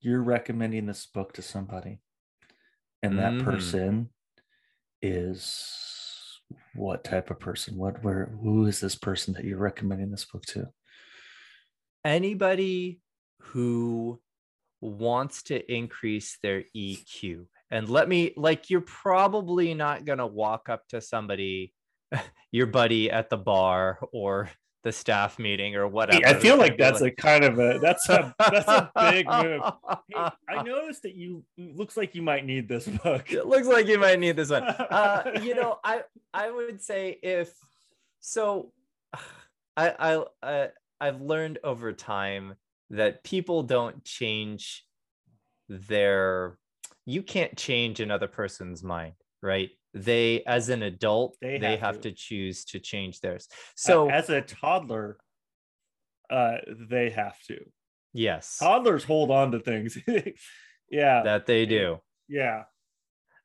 you're 0.00 0.22
recommending 0.22 0.86
this 0.86 1.06
book 1.06 1.32
to 1.34 1.42
somebody, 1.42 2.00
and 3.02 3.18
that 3.18 3.38
Mhm. 3.38 3.44
person 3.44 4.10
is 5.02 6.40
what 6.74 7.04
type 7.04 7.30
of 7.30 7.40
person? 7.40 7.76
What 7.76 8.02
where 8.04 8.26
who 8.26 8.66
is 8.66 8.80
this 8.80 8.96
person 8.96 9.34
that 9.34 9.44
you're 9.44 9.58
recommending 9.58 10.10
this 10.10 10.24
book 10.26 10.44
to? 10.48 10.72
Anybody 12.04 13.02
who 13.40 14.20
wants 14.80 15.44
to 15.44 15.72
increase 15.72 16.38
their 16.42 16.64
EQ. 16.74 17.46
And 17.70 17.88
let 17.88 18.08
me 18.08 18.32
like 18.36 18.70
you're 18.70 18.80
probably 18.82 19.74
not 19.74 20.04
going 20.04 20.18
to 20.18 20.26
walk 20.26 20.68
up 20.68 20.88
to 20.88 21.00
somebody 21.00 21.74
your 22.52 22.66
buddy 22.66 23.10
at 23.10 23.30
the 23.30 23.36
bar 23.38 24.00
or 24.12 24.50
the 24.82 24.92
staff 24.92 25.38
meeting 25.38 25.76
or 25.76 25.86
whatever. 25.86 26.26
I 26.26 26.34
feel 26.34 26.56
like 26.56 26.78
that's 26.78 27.02
a 27.02 27.10
kind 27.10 27.44
of 27.44 27.58
a 27.58 27.78
that's 27.80 28.08
a 28.08 28.34
that's 28.38 28.68
a 28.68 28.90
big 29.10 29.26
move. 29.42 29.62
Hey, 30.08 30.30
I 30.48 30.62
noticed 30.62 31.02
that 31.02 31.14
you 31.14 31.44
looks 31.58 31.96
like 31.96 32.14
you 32.14 32.22
might 32.22 32.46
need 32.46 32.68
this 32.68 32.86
book. 32.86 33.30
it 33.32 33.46
looks 33.46 33.66
like 33.66 33.86
you 33.86 33.98
might 33.98 34.18
need 34.18 34.36
this 34.36 34.50
one. 34.50 34.62
Uh, 34.90 35.38
you 35.42 35.54
know, 35.54 35.78
I 35.84 36.02
I 36.34 36.50
would 36.50 36.82
say 36.82 37.18
if 37.22 37.52
so, 38.20 38.72
I 39.76 39.94
I, 39.98 40.24
I 40.42 40.68
I've 41.00 41.20
learned 41.20 41.58
over 41.62 41.92
time 41.92 42.54
that 42.90 43.22
people 43.24 43.62
don't 43.62 44.02
change 44.04 44.84
their. 45.68 46.58
You 47.06 47.22
can't 47.22 47.56
change 47.56 48.00
another 48.00 48.28
person's 48.28 48.82
mind, 48.82 49.14
right? 49.42 49.70
They, 49.92 50.42
as 50.44 50.68
an 50.68 50.82
adult, 50.82 51.36
They 51.40 51.58
they, 51.58 51.72
have 51.72 51.80
have, 51.80 52.00
to. 52.02 52.10
to. 52.10 52.12
choose 52.12 52.64
to 52.66 52.78
change 52.78 53.20
theirs. 53.20 53.48
So 53.74 54.08
So 54.08 54.10
as 54.10 54.30
a 54.30 54.40
toddler, 54.40 55.18
uh, 56.30 56.58
they 56.88 57.10
have 57.10 57.36
to. 57.48 57.58
yes, 58.12 58.58
Toddlers 58.58 59.04
hold 59.04 59.30
on 59.30 59.50
to 59.52 59.58
things. 59.60 59.98
yeah, 60.90 61.22
that 61.24 61.46
they 61.46 61.66
do. 61.66 61.98
yeah, 62.28 62.64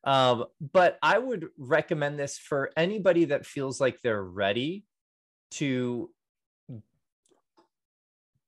Um, 0.03 0.45
but 0.59 0.99
I 1.01 1.17
would 1.17 1.47
recommend 1.57 2.19
this 2.19 2.37
for 2.37 2.69
anybody 2.77 3.25
that 3.25 3.45
feels 3.45 3.81
like 3.81 4.01
they're 4.01 4.23
ready 4.23 4.85
to 5.51 6.11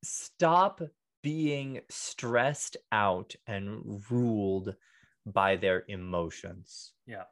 stop 0.04 0.82
being 1.24 1.82
stressed 1.90 2.78
out 2.92 3.34
and 3.48 4.04
ruled 4.10 4.76
by 5.26 5.56
their 5.56 5.84
emotions. 5.88 6.94
Yeah. 7.08 7.24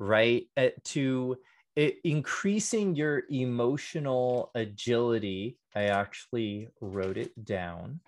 Right. 0.00 0.48
Uh, 0.56 0.70
to 0.86 1.38
i- 1.78 1.96
increasing 2.04 2.96
your 2.96 3.24
emotional 3.30 4.50
agility. 4.54 5.60
I 5.76 5.84
actually 5.84 6.70
wrote 6.80 7.18
it 7.18 7.44
down. 7.44 8.00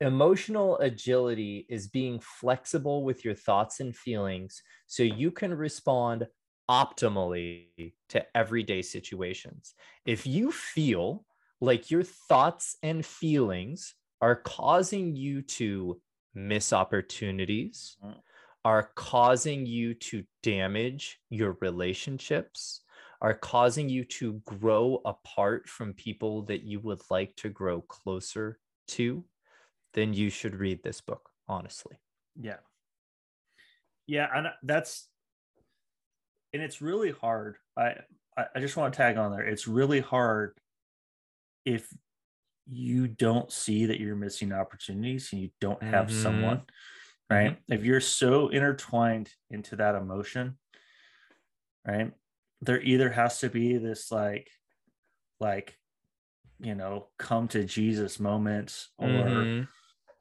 Emotional 0.00 0.78
agility 0.78 1.66
is 1.70 1.88
being 1.88 2.20
flexible 2.20 3.04
with 3.04 3.24
your 3.24 3.34
thoughts 3.34 3.80
and 3.80 3.96
feelings 3.96 4.62
so 4.86 5.02
you 5.04 5.30
can 5.30 5.54
respond 5.54 6.28
optimally 6.70 7.94
to 8.10 8.36
everyday 8.36 8.82
situations. 8.82 9.74
If 10.06 10.26
you 10.26 10.52
feel 10.52 11.26
like 11.60 11.90
your 11.90 12.04
thoughts 12.04 12.76
and 12.82 13.06
feelings 13.06 13.94
are 14.20 14.36
causing 14.36 15.16
you 15.16 15.42
to 15.42 16.02
miss 16.34 16.72
opportunities, 16.72 17.98
Mhm. 18.02 18.22
Are 18.64 18.90
causing 18.96 19.66
you 19.66 19.94
to 19.94 20.24
damage 20.42 21.20
your 21.30 21.58
relationships, 21.60 22.82
are 23.20 23.34
causing 23.34 23.88
you 23.88 24.04
to 24.04 24.34
grow 24.46 25.00
apart 25.04 25.68
from 25.68 25.92
people 25.94 26.42
that 26.44 26.62
you 26.62 26.80
would 26.80 27.02
like 27.10 27.36
to 27.36 27.48
grow 27.50 27.82
closer 27.82 28.60
to, 28.88 29.24
then 29.94 30.14
you 30.14 30.30
should 30.30 30.56
read 30.56 30.82
this 30.82 31.00
book, 31.00 31.30
honestly. 31.48 31.98
yeah, 32.36 32.58
yeah, 34.06 34.28
and 34.34 34.48
that's 34.62 35.08
and 36.52 36.62
it's 36.62 36.80
really 36.80 37.10
hard. 37.12 37.56
I 37.76 37.96
I 38.36 38.58
just 38.60 38.76
want 38.76 38.92
to 38.92 38.96
tag 38.96 39.16
on 39.16 39.30
there. 39.30 39.46
It's 39.46 39.68
really 39.68 40.00
hard 40.00 40.58
if 41.64 41.92
you 42.66 43.08
don't 43.08 43.52
see 43.52 43.86
that 43.86 44.00
you're 44.00 44.16
missing 44.16 44.52
opportunities 44.52 45.32
and 45.32 45.42
you 45.42 45.50
don't 45.60 45.82
have 45.82 46.10
Mhm. 46.10 46.12
someone 46.12 46.66
right? 47.30 47.58
If 47.68 47.84
you're 47.84 48.00
so 48.00 48.48
intertwined 48.48 49.30
into 49.50 49.76
that 49.76 49.94
emotion 49.94 50.58
right 51.86 52.12
there 52.62 52.80
either 52.80 53.10
has 53.10 53.40
to 53.40 53.50
be 53.50 53.76
this 53.76 54.10
like 54.10 54.48
like 55.38 55.76
you 56.60 56.74
know 56.74 57.08
come 57.18 57.46
to 57.48 57.62
jesus 57.64 58.18
moment 58.18 58.86
or 58.96 59.08
Mhm. 59.08 59.68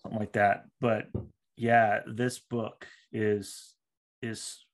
something 0.02 0.20
like 0.20 0.34
that. 0.34 0.66
But 0.82 1.08
yeah 1.56 2.02
this 2.06 2.40
book 2.40 2.88
is 3.12 3.76
is 4.22 4.66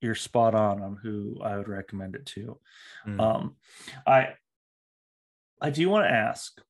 you're 0.00 0.14
spot 0.16 0.54
on 0.54 0.82
on 0.82 0.96
who 0.96 1.38
i 1.42 1.56
would 1.56 1.68
recommend 1.68 2.16
it 2.16 2.26
to. 2.26 2.58
Mm. 3.06 3.20
um 3.20 3.56
i 4.06 4.34
i 5.60 5.70
do 5.70 5.88
want 5.90 6.06
to 6.06 6.10
ask 6.10 6.60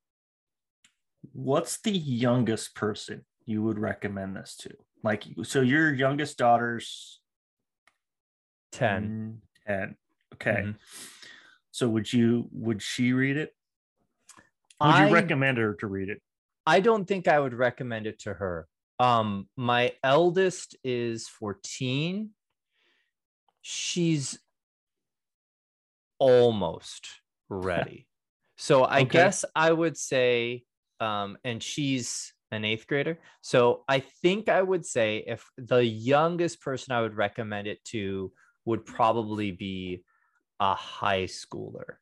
what's 1.32 1.80
the 1.80 1.92
youngest 1.96 2.74
person 2.74 3.24
you 3.46 3.62
would 3.62 3.78
recommend 3.78 4.36
this 4.36 4.56
to 4.56 4.70
like 5.02 5.24
so 5.42 5.60
your 5.60 5.92
youngest 5.92 6.38
daughter's 6.38 7.20
10. 8.72 9.08
mm, 9.08 9.38
10 9.66 9.96
okay 10.34 10.62
Mhm. 10.64 10.76
so 11.70 11.88
would 11.88 12.12
you 12.12 12.48
would 12.52 12.82
she 12.82 13.12
read 13.12 13.36
it 13.36 13.54
would 14.80 14.98
you 14.98 15.14
recommend 15.14 15.58
her 15.58 15.74
to 15.74 15.86
read 15.86 16.08
it 16.08 16.22
I 16.66 16.80
don't 16.80 17.06
think 17.06 17.26
I 17.26 17.40
would 17.40 17.54
recommend 17.54 18.06
it 18.06 18.20
to 18.20 18.34
her. 18.34 18.68
Um, 19.00 19.48
my 19.56 19.96
eldest 20.04 20.76
is 20.84 21.26
14. 21.26 22.30
She's 23.62 24.38
almost 26.18 27.08
ready. 27.48 28.06
So 28.56 28.84
I 28.84 29.02
Okay. 29.02 29.18
guess 29.18 29.44
I 29.56 29.72
would 29.72 29.96
say, 29.96 30.62
um, 31.00 31.36
and 31.42 31.60
she's 31.60 32.32
an 32.52 32.64
eighth 32.64 32.86
grader. 32.86 33.18
So 33.40 33.82
I 33.88 34.00
think 34.00 34.48
I 34.48 34.62
would 34.62 34.86
say 34.86 35.24
if 35.26 35.50
the 35.56 35.84
youngest 35.84 36.60
person 36.60 36.92
I 36.92 37.00
would 37.00 37.16
recommend 37.16 37.66
it 37.66 37.82
to 37.86 38.32
would 38.64 38.84
probably 38.84 39.50
be 39.50 40.04
a 40.60 40.74
high 40.74 41.24
schooler. 41.24 41.96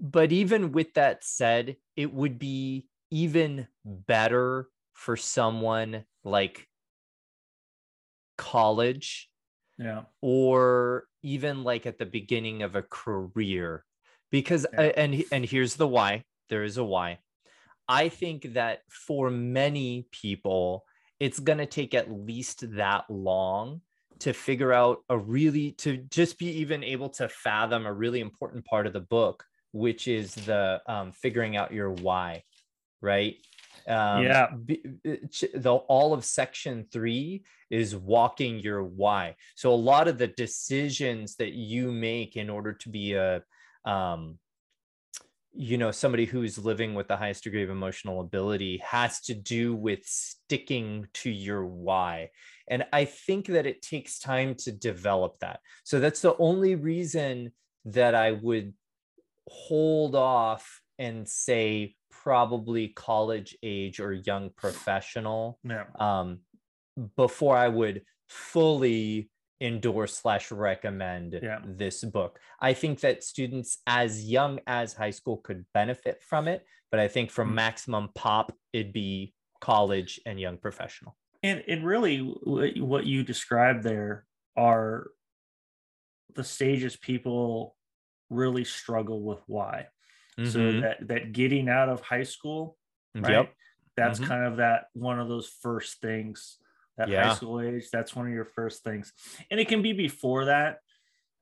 But 0.00 0.32
even 0.32 0.72
with 0.72 0.94
that 0.94 1.22
said, 1.22 1.76
it 1.94 2.12
would 2.12 2.38
be 2.38 2.88
even 3.10 3.68
better 3.84 4.68
for 4.94 5.16
someone 5.16 6.04
like 6.24 6.66
college 8.38 9.30
Yeah. 9.78 10.04
or 10.22 11.04
even 11.22 11.62
like 11.62 11.84
at 11.84 11.98
the 11.98 12.06
beginning 12.06 12.62
of 12.62 12.74
a 12.74 12.82
career 12.82 13.84
because 14.30 14.66
Yeah. 14.72 14.80
and 14.96 15.24
and 15.30 15.44
here's 15.44 15.76
the 15.76 15.86
why 15.86 16.24
there 16.48 16.64
is 16.64 16.78
a 16.78 16.84
why 16.84 17.18
i 17.90 18.08
think 18.08 18.54
that 18.54 18.80
for 18.88 19.30
many 19.30 20.06
people 20.12 20.84
it's 21.18 21.38
going 21.38 21.58
to 21.58 21.66
take 21.66 21.92
at 21.92 22.10
least 22.10 22.64
that 22.76 23.04
long 23.10 23.82
to 24.20 24.32
figure 24.32 24.72
out 24.72 25.02
a 25.08 25.18
really 25.18 25.72
to 25.72 25.96
just 25.96 26.38
be 26.38 26.46
even 26.46 26.84
able 26.84 27.08
to 27.08 27.28
fathom 27.28 27.84
a 27.84 27.92
really 27.92 28.20
important 28.20 28.64
part 28.64 28.86
of 28.86 28.92
the 28.92 29.00
book 29.00 29.44
which 29.72 30.08
is 30.08 30.34
the 30.34 30.80
um, 30.86 31.12
figuring 31.12 31.56
out 31.56 31.72
your 31.72 31.90
why 31.90 32.42
right 33.00 33.36
um, 33.88 34.22
Yeah. 34.22 34.48
uh, 34.52 35.16
the 35.54 35.80
all 35.88 36.12
of 36.12 36.24
section 36.24 36.86
three 36.92 37.42
is 37.70 37.96
walking 37.96 38.58
your 38.60 38.82
why 38.84 39.34
so 39.56 39.72
a 39.72 39.74
lot 39.74 40.06
of 40.06 40.18
the 40.18 40.26
decisions 40.28 41.36
that 41.36 41.52
you 41.52 41.90
make 41.90 42.36
in 42.36 42.50
order 42.50 42.72
to 42.72 42.88
be 42.88 43.14
a 43.14 43.42
um 43.84 44.38
you 45.52 45.76
know 45.76 45.90
somebody 45.90 46.24
who's 46.24 46.58
living 46.58 46.94
with 46.94 47.08
the 47.08 47.16
highest 47.16 47.44
degree 47.44 47.62
of 47.62 47.70
emotional 47.70 48.20
agility 48.22 48.80
has 48.86 49.20
to 49.20 49.34
do 49.34 49.74
with 49.74 50.00
sticking 50.04 51.06
to 51.12 51.30
your 51.30 51.66
why 51.66 52.28
and 52.68 52.84
i 52.92 53.04
think 53.04 53.46
that 53.46 53.66
it 53.66 53.82
takes 53.82 54.18
time 54.20 54.54
to 54.54 54.70
develop 54.70 55.38
that 55.40 55.58
so 55.82 55.98
that's 55.98 56.20
the 56.22 56.36
only 56.38 56.76
reason 56.76 57.50
that 57.84 58.14
i 58.14 58.30
would 58.32 58.72
hold 59.48 60.14
off 60.14 60.80
and 61.00 61.28
say 61.28 61.96
probably 62.10 62.88
college 62.88 63.56
age 63.62 63.98
or 63.98 64.12
young 64.12 64.50
professional 64.56 65.58
Yeah. 65.64 65.84
um, 65.98 66.40
before 67.16 67.56
I 67.56 67.68
would 67.68 68.02
fully 68.28 69.30
endorse 69.60 70.14
slash 70.16 70.50
recommend 70.50 71.38
Yeah. 71.42 71.60
this 71.64 72.02
book. 72.04 72.40
I 72.60 72.72
think 72.72 73.00
that 73.00 73.22
students 73.22 73.78
as 73.86 74.24
young 74.24 74.60
as 74.66 74.94
high 74.94 75.10
school 75.10 75.38
could 75.38 75.66
benefit 75.74 76.22
from 76.22 76.48
it, 76.48 76.66
but 76.90 77.00
I 77.00 77.08
think 77.08 77.30
for 77.30 77.44
Mm. 77.44 77.54
maximum 77.54 78.08
pop, 78.14 78.56
it'd 78.72 78.92
be 78.92 79.34
college 79.60 80.20
and 80.24 80.40
young 80.40 80.56
professional. 80.58 81.16
And 81.42 81.62
and 81.68 81.84
really, 81.86 82.18
what 82.18 83.06
you 83.06 83.22
described 83.22 83.82
there 83.82 84.26
are 84.56 85.08
the 86.34 86.44
stages 86.44 86.96
people 86.96 87.76
really 88.28 88.64
struggle 88.64 89.22
with 89.22 89.40
why. 89.46 89.88
So 90.44 90.58
Mhm. 90.58 90.80
that 90.82 91.08
that 91.08 91.32
getting 91.32 91.68
out 91.68 91.88
of 91.88 92.00
high 92.00 92.22
school, 92.22 92.78
right? 93.14 93.32
Yep. 93.32 93.54
That's 93.96 94.20
Mhm. 94.20 94.26
kind 94.26 94.44
of 94.46 94.56
that 94.58 94.86
one 94.94 95.18
of 95.18 95.28
those 95.28 95.48
first 95.48 96.00
things. 96.00 96.59
That 97.08 97.24
high 97.28 97.34
school 97.34 97.60
age, 97.60 97.88
that's 97.90 98.14
one 98.14 98.26
of 98.26 98.32
your 98.32 98.44
first 98.44 98.84
things, 98.84 99.12
and 99.50 99.58
it 99.60 99.68
can 99.68 99.82
be 99.82 99.92
before 99.92 100.46
that, 100.46 100.78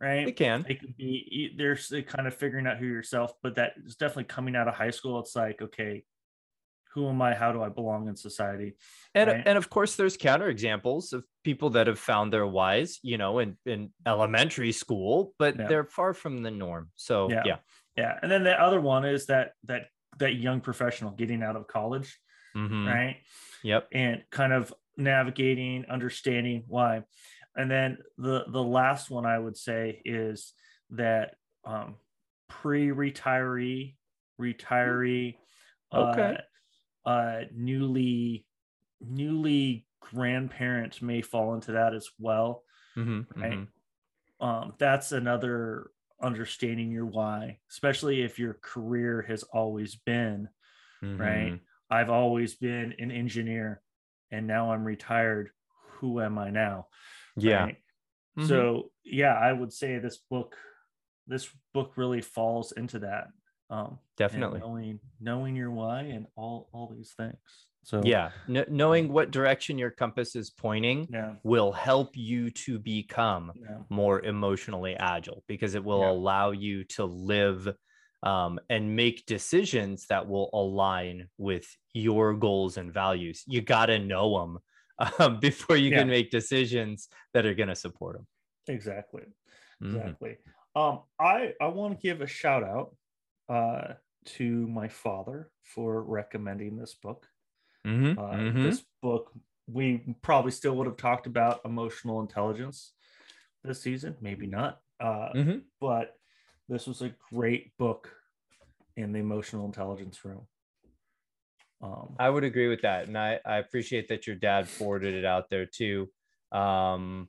right? 0.00 0.28
It 0.28 0.36
can. 0.36 0.64
it 0.68 0.80
could 0.80 0.96
be 0.96 1.04
e- 1.30 1.54
there's 1.56 1.92
kind 2.06 2.26
of 2.26 2.34
figuring 2.34 2.66
out 2.66 2.78
who 2.78 2.86
yourself 2.86 3.32
but 3.42 3.56
that 3.56 3.72
is 3.84 3.96
definitely 3.96 4.24
coming 4.24 4.54
out 4.56 4.68
of 4.68 4.74
high 4.74 4.90
school 4.90 5.18
it's 5.20 5.34
like 5.34 5.60
okay 5.60 6.04
who 6.94 7.08
am 7.08 7.20
i 7.20 7.34
how 7.34 7.52
do 7.52 7.60
i 7.62 7.68
belong 7.68 8.08
in 8.08 8.16
society 8.16 8.74
And, 9.14 9.28
right? 9.30 9.42
and 9.46 9.58
of 9.58 9.68
course, 9.70 9.96
there's 9.96 10.16
counterexamples 10.16 11.12
of 11.12 11.24
people 11.44 11.70
that 11.70 11.86
have 11.86 11.98
found 11.98 12.32
their 12.32 12.46
whys, 12.46 12.98
you 13.02 13.18
know, 13.18 13.38
in, 13.40 13.56
in 13.66 13.90
elementary 14.06 14.72
school, 14.72 15.34
but 15.38 15.56
Yeah. 15.56 15.66
they're 15.68 15.84
far 15.84 16.14
from 16.14 16.42
the 16.42 16.50
norm. 16.50 16.90
So, 16.96 17.30
Yeah. 17.30 17.42
yeah. 17.44 17.56
yeah 17.96 18.18
and 18.22 18.30
then 18.30 18.42
the 18.44 18.54
other 18.60 18.80
one 18.80 19.04
is 19.04 19.26
that 19.26 19.52
that 19.64 19.82
that 20.18 20.34
young 20.34 20.60
professional 20.60 21.10
getting 21.12 21.42
out 21.42 21.56
of 21.56 21.66
college 21.66 22.18
Mhm. 22.56 22.86
right 22.86 23.16
Yep. 23.62 23.88
and 23.92 24.22
kind 24.30 24.52
of 24.52 24.72
navigating 24.98 25.86
understanding 25.90 26.64
why 26.68 27.02
and 27.56 27.70
then 27.70 27.98
the 28.18 28.44
the 28.48 28.62
last 28.62 29.10
one 29.10 29.26
i 29.26 29.38
would 29.38 29.56
say 29.56 30.02
is 30.04 30.54
that 30.90 31.36
um 31.64 31.96
pre-retiree 32.48 33.96
retiree 34.40 35.36
Okay. 35.92 36.36
uh, 37.06 37.08
uh 37.08 37.42
newly 37.54 38.46
newly 39.00 39.86
grandparent 40.00 41.00
may 41.02 41.22
fall 41.22 41.54
into 41.54 41.72
that 41.72 41.94
as 41.94 42.08
well 42.18 42.64
Mhm, 42.96 43.26
right 43.36 43.60
mhm. 43.60 43.68
um 44.40 44.74
that's 44.78 45.12
another 45.12 45.90
understanding 46.22 46.90
your 46.90 47.06
why 47.06 47.58
especially 47.70 48.22
if 48.22 48.38
your 48.38 48.54
career 48.54 49.22
has 49.22 49.42
always 49.44 49.96
been 49.96 50.48
right 51.18 51.54
Mhm. 51.54 51.60
i've 51.90 52.10
always 52.10 52.54
been 52.56 52.94
an 52.98 53.10
engineer 53.10 53.82
and 54.30 54.46
now 54.46 54.72
i'm 54.72 54.84
retired 54.84 55.50
who 56.00 56.20
am 56.20 56.38
i 56.38 56.50
now 56.50 56.86
Yeah. 57.36 57.64
right? 57.64 57.76
Mhm. 58.38 58.46
so 58.48 58.90
yeah 59.04 59.34
i 59.34 59.52
would 59.52 59.72
say 59.72 59.98
this 59.98 60.18
book 60.30 60.56
this 61.26 61.48
book 61.74 61.92
really 61.96 62.22
falls 62.22 62.72
into 62.72 63.00
that 63.00 63.28
um 63.70 63.98
Definitely. 64.16 64.60
knowing 64.60 65.00
knowing 65.20 65.56
your 65.56 65.70
why 65.70 66.02
and 66.02 66.26
all 66.36 66.68
all 66.72 66.88
these 66.94 67.12
things 67.16 67.36
so 67.84 68.00
yeah 68.04 68.30
Kn- 68.46 68.64
knowing 68.68 69.12
what 69.12 69.30
direction 69.30 69.78
your 69.78 69.90
compass 69.90 70.34
is 70.36 70.50
pointing 70.50 71.06
yeah 71.10 71.34
will 71.42 71.72
help 71.72 72.16
you 72.16 72.50
to 72.50 72.78
become 72.78 73.52
yeah 73.54 73.78
more 73.90 74.20
emotionally 74.24 74.94
agile 74.96 75.44
because 75.48 75.74
it 75.74 75.84
will 75.84 76.00
Yeah. 76.00 76.10
allow 76.10 76.50
you 76.52 76.84
to 76.84 77.04
live 77.04 77.68
um, 78.22 78.58
and 78.68 78.96
make 78.96 79.26
decisions 79.26 80.06
that 80.08 80.28
will 80.28 80.50
align 80.52 81.28
with 81.38 81.66
your 81.94 82.34
goals 82.34 82.76
and 82.76 82.92
values 82.92 83.44
you 83.46 83.60
got 83.62 83.86
to 83.86 83.98
know 83.98 84.38
them 84.40 84.58
um, 85.20 85.40
before 85.40 85.76
you 85.76 85.90
Yeah. 85.90 85.92
can 85.92 86.08
make 86.08 86.30
decisions 86.30 87.08
that 87.32 87.46
are 87.46 87.54
going 87.54 87.68
to 87.68 87.76
support 87.76 88.16
them 88.16 88.26
exactly 88.68 89.22
Mm-hmm. 89.82 90.12
exactly 90.12 90.38
um 90.76 91.02
i 91.20 91.54
i 91.60 91.66
want 91.66 91.94
to 91.94 92.02
give 92.02 92.20
a 92.20 92.26
shout 92.26 92.62
out 92.62 92.96
uh 93.48 93.94
to 94.24 94.66
my 94.68 94.88
father 94.88 95.50
for 95.62 96.02
recommending 96.02 96.76
this 96.76 96.94
book 96.94 97.28
Mhm, 97.84 98.14
uh, 98.16 98.38
mhm. 98.38 98.62
this 98.62 98.84
book 99.02 99.32
we 99.68 100.16
probably 100.22 100.52
still 100.52 100.76
would 100.76 100.86
have 100.86 100.96
talked 100.98 101.26
about 101.26 101.60
emotional 101.64 102.20
intelligence 102.20 102.94
this 103.64 103.82
season 103.82 104.16
maybe 104.20 104.46
not 104.46 104.82
uh 105.00 105.34
Mhm. 105.34 105.68
but 105.80 106.17
this 106.68 106.86
was 106.86 107.02
a 107.02 107.12
great 107.32 107.76
book 107.78 108.12
in 108.96 109.12
the 109.12 109.18
emotional 109.18 109.64
intelligence 109.66 110.24
room 110.24 110.46
um 111.80 112.14
I 112.18 112.28
would 112.28 112.42
agree 112.44 112.66
with 112.68 112.82
that. 112.82 113.06
And 113.06 113.16
I, 113.16 113.38
I 113.46 113.58
appreciate 113.58 114.08
that 114.08 114.26
your 114.26 114.34
dad 114.34 114.68
forwarded 114.68 115.14
it 115.14 115.24
out 115.24 115.48
there 115.48 115.64
too. 115.64 116.10
Um, 116.50 117.28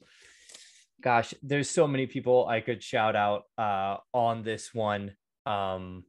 gosh, 1.02 1.36
there's 1.44 1.70
so 1.70 1.88
many 1.88 2.08
people 2.08 2.48
I 2.48 2.62
could 2.62 2.82
shout 2.82 3.16
out 3.16 3.44
uh, 3.60 3.98
on 4.12 4.42
this 4.42 4.74
one. 4.74 5.12
Um, 5.46 6.04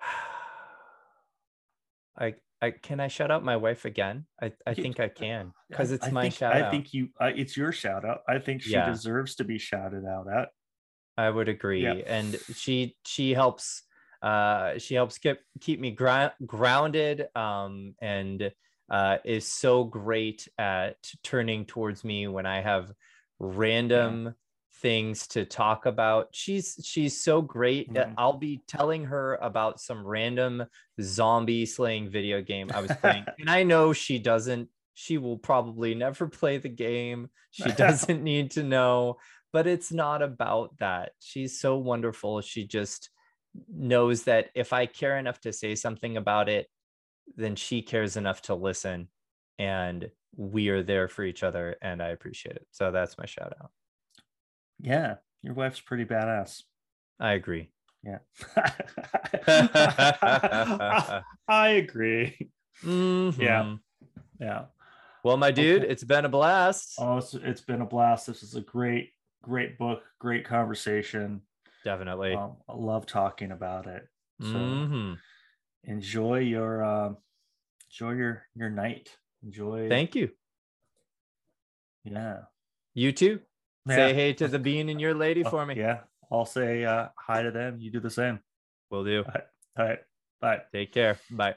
I, 2.18 2.34
I 2.62 2.70
can 2.70 2.98
I 2.98 3.08
shout 3.08 3.30
out 3.30 3.44
my 3.44 3.56
wife 3.56 3.84
again? 3.84 4.24
I, 4.42 4.52
I 4.66 4.72
think 4.74 4.98
I 4.98 5.08
can 5.08 5.52
because 5.68 5.92
it's 5.92 6.06
I 6.06 6.10
my 6.10 6.22
think, 6.22 6.34
shout 6.34 6.54
I 6.54 6.62
out. 6.62 6.70
think 6.70 6.94
you 6.94 7.08
uh, 7.20 7.30
it's 7.36 7.56
your 7.56 7.70
shout 7.72 8.04
out 8.04 8.20
i 8.28 8.38
think 8.38 8.62
she 8.62 8.72
Yeah. 8.72 8.90
deserves 8.90 9.34
to 9.36 9.44
be 9.44 9.58
shouted 9.58 10.04
out 10.06 10.26
at 10.32 10.48
I 11.18 11.28
would 11.28 11.48
agree. 11.48 12.02
And 12.06 12.38
she 12.54 12.96
she 13.04 13.34
helps 13.34 13.82
uh 14.22 14.78
she 14.78 14.94
helps 14.94 15.18
keep 15.18 15.38
keep 15.60 15.80
me 15.80 15.90
gro- 15.90 16.30
grounded 16.46 17.28
um 17.36 17.94
and 18.00 18.52
uh 18.90 19.18
is 19.24 19.46
so 19.46 19.84
great 19.84 20.48
at 20.58 20.96
turning 21.22 21.66
towards 21.66 22.04
me 22.04 22.26
when 22.28 22.46
I 22.46 22.60
have 22.60 22.92
random 23.40 24.34
things 24.80 25.26
to 25.28 25.44
talk 25.44 25.86
about. 25.86 26.28
She's 26.32 26.80
she's 26.84 27.22
so 27.22 27.42
great. 27.42 27.92
that 27.94 28.10
Mhm. 28.10 28.14
I'll 28.16 28.38
be 28.38 28.62
telling 28.68 29.04
her 29.06 29.34
about 29.42 29.80
some 29.80 30.06
random 30.06 30.64
zombie 31.00 31.66
slaying 31.66 32.10
video 32.10 32.40
game 32.40 32.70
I 32.72 32.80
was 32.80 32.92
playing. 33.00 33.26
and 33.40 33.50
I 33.50 33.64
know 33.64 33.92
she 33.92 34.18
doesn't 34.20 34.68
she 34.94 35.16
will 35.16 35.38
probably 35.38 35.94
never 35.94 36.26
play 36.26 36.58
the 36.58 36.68
game. 36.68 37.30
She 37.50 37.70
doesn't 37.84 38.22
need 38.22 38.52
to 38.52 38.62
know 38.62 39.18
but 39.52 39.66
it's 39.66 39.92
not 39.92 40.22
about 40.22 40.78
that. 40.78 41.12
She's 41.20 41.58
so 41.60 41.76
wonderful. 41.78 42.40
She 42.40 42.66
just 42.66 43.10
knows 43.72 44.24
that 44.24 44.50
if 44.54 44.72
I 44.72 44.86
care 44.86 45.18
enough 45.18 45.40
to 45.42 45.52
say 45.52 45.74
something 45.74 46.16
about 46.16 46.48
it, 46.48 46.66
then 47.36 47.56
she 47.56 47.82
cares 47.82 48.16
enough 48.16 48.42
to 48.42 48.54
listen. 48.54 49.08
And 49.58 50.10
we 50.36 50.68
are 50.68 50.82
there 50.82 51.08
for 51.08 51.24
each 51.24 51.42
other. 51.42 51.76
And 51.82 52.02
I 52.02 52.08
appreciate 52.08 52.56
it. 52.56 52.66
So 52.70 52.90
that's 52.92 53.16
my 53.18 53.26
shout 53.26 53.54
out. 53.60 53.70
yeah 54.80 55.16
your 55.42 55.54
wife's 55.54 55.80
pretty 55.80 56.04
badass 56.04 56.62
I 57.20 57.32
agree. 57.34 57.70
yeah 58.04 58.18
I 61.48 61.68
agree 61.68 62.50
Mhm. 62.84 63.80
Yeah. 64.40 64.66
Well, 65.24 65.36
my 65.36 65.50
dude, 65.50 65.82
Okay. 65.82 65.90
it's 65.92 66.04
been 66.04 66.24
a 66.24 66.28
blast. 66.28 66.94
Oh, 66.98 67.16
it's, 67.18 67.34
it's 67.34 67.60
been 67.60 67.80
a 67.80 67.86
blast. 67.86 68.28
This 68.28 68.44
is 68.44 68.54
a 68.54 68.60
great, 68.60 69.10
great 69.42 69.78
book, 69.78 70.02
great 70.18 70.44
conversation. 70.44 71.42
Definitely. 71.84 72.34
Um, 72.34 72.56
I 72.68 72.74
love 72.74 73.06
talking 73.06 73.52
about 73.52 73.86
it. 73.86 74.08
So 74.40 74.46
Mhm. 74.58 75.18
enjoy 75.84 76.38
your 76.40 76.82
um 76.84 77.16
enjoy 77.90 78.12
your 78.12 78.46
your 78.54 78.70
night. 78.70 79.16
Enjoy 79.42 79.88
Thank 79.88 80.14
you. 80.14 80.30
yeah. 82.04 82.42
You 82.94 83.12
too. 83.12 83.40
Yeah. 83.86 83.94
Say 83.96 84.14
hey 84.14 84.32
to 84.34 84.48
the 84.54 84.58
bean 84.58 84.88
and 84.88 85.00
your 85.00 85.14
lady 85.14 85.44
Oh, 85.44 85.50
for 85.50 85.66
me. 85.66 85.76
Yeah. 85.76 86.04
I'll 86.30 86.46
say 86.46 86.84
uh 86.84 87.08
hi 87.16 87.42
to 87.42 87.50
them. 87.50 87.78
You 87.78 87.90
do 87.90 88.00
the 88.00 88.10
same. 88.10 88.40
Will 88.90 89.04
do. 89.04 89.24
All 89.24 89.32
right. 89.34 89.44
All 89.76 89.84
right. 89.86 90.00
Bye. 90.40 90.62
Take 90.72 90.92
care. 90.92 91.18
Bye. 91.30 91.56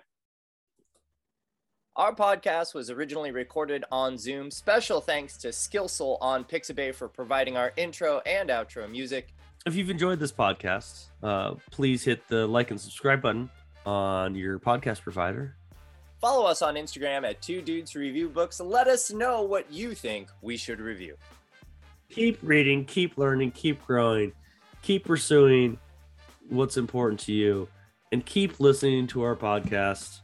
Our 2.02 2.16
podcast 2.16 2.74
was 2.74 2.90
originally 2.90 3.30
recorded 3.30 3.86
on 3.92 4.18
Zoom. 4.18 4.50
Special 4.50 5.02
thanks 5.02 5.38
to 5.38 5.50
Skillsoul 5.50 6.18
on 6.20 6.44
Pixabay 6.44 6.96
for 6.96 7.08
providing 7.08 7.58
our 7.58 7.74
intro 7.78 8.24
and 8.26 8.50
outro 8.50 8.90
music. 8.90 9.36
If 9.68 9.76
you've 9.76 9.92
enjoyed 9.92 10.18
this 10.18 10.32
podcast, 10.32 11.10
uh, 11.22 11.54
please 11.70 12.04
hit 12.04 12.28
the 12.28 12.48
like 12.48 12.72
and 12.72 12.82
subscribe 12.82 13.22
button 13.22 13.52
on 13.86 14.34
your 14.34 14.58
podcast 14.58 15.04
provider. 15.04 15.56
Follow 16.20 16.48
us 16.48 16.64
on 16.64 16.74
Instagram 16.74 17.24
at 17.24 17.40
Two 17.40 17.62
Dudes 17.62 17.96
Review 17.96 18.30
Books. 18.30 18.60
Let 18.60 18.88
us 18.88 19.12
know 19.12 19.44
what 19.44 19.72
you 19.72 19.94
think 19.94 20.30
we 20.42 20.58
should 20.58 20.80
review. 20.80 21.18
Keep 22.10 22.40
reading, 22.42 22.84
keep 22.84 23.16
learning, 23.20 23.52
keep 23.52 23.86
growing, 23.86 24.34
keep 24.82 25.06
pursuing 25.06 25.78
what's 26.50 26.78
important 26.78 27.20
to 27.20 27.32
you, 27.32 27.68
and 28.12 28.26
keep 28.26 28.60
listening 28.60 29.06
to 29.06 29.22
our 29.22 29.36
podcast. 29.36 30.21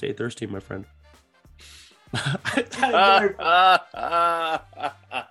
Stay 0.00 0.14
thirsty, 0.14 0.46
my 0.46 0.60
friend. 0.60 0.86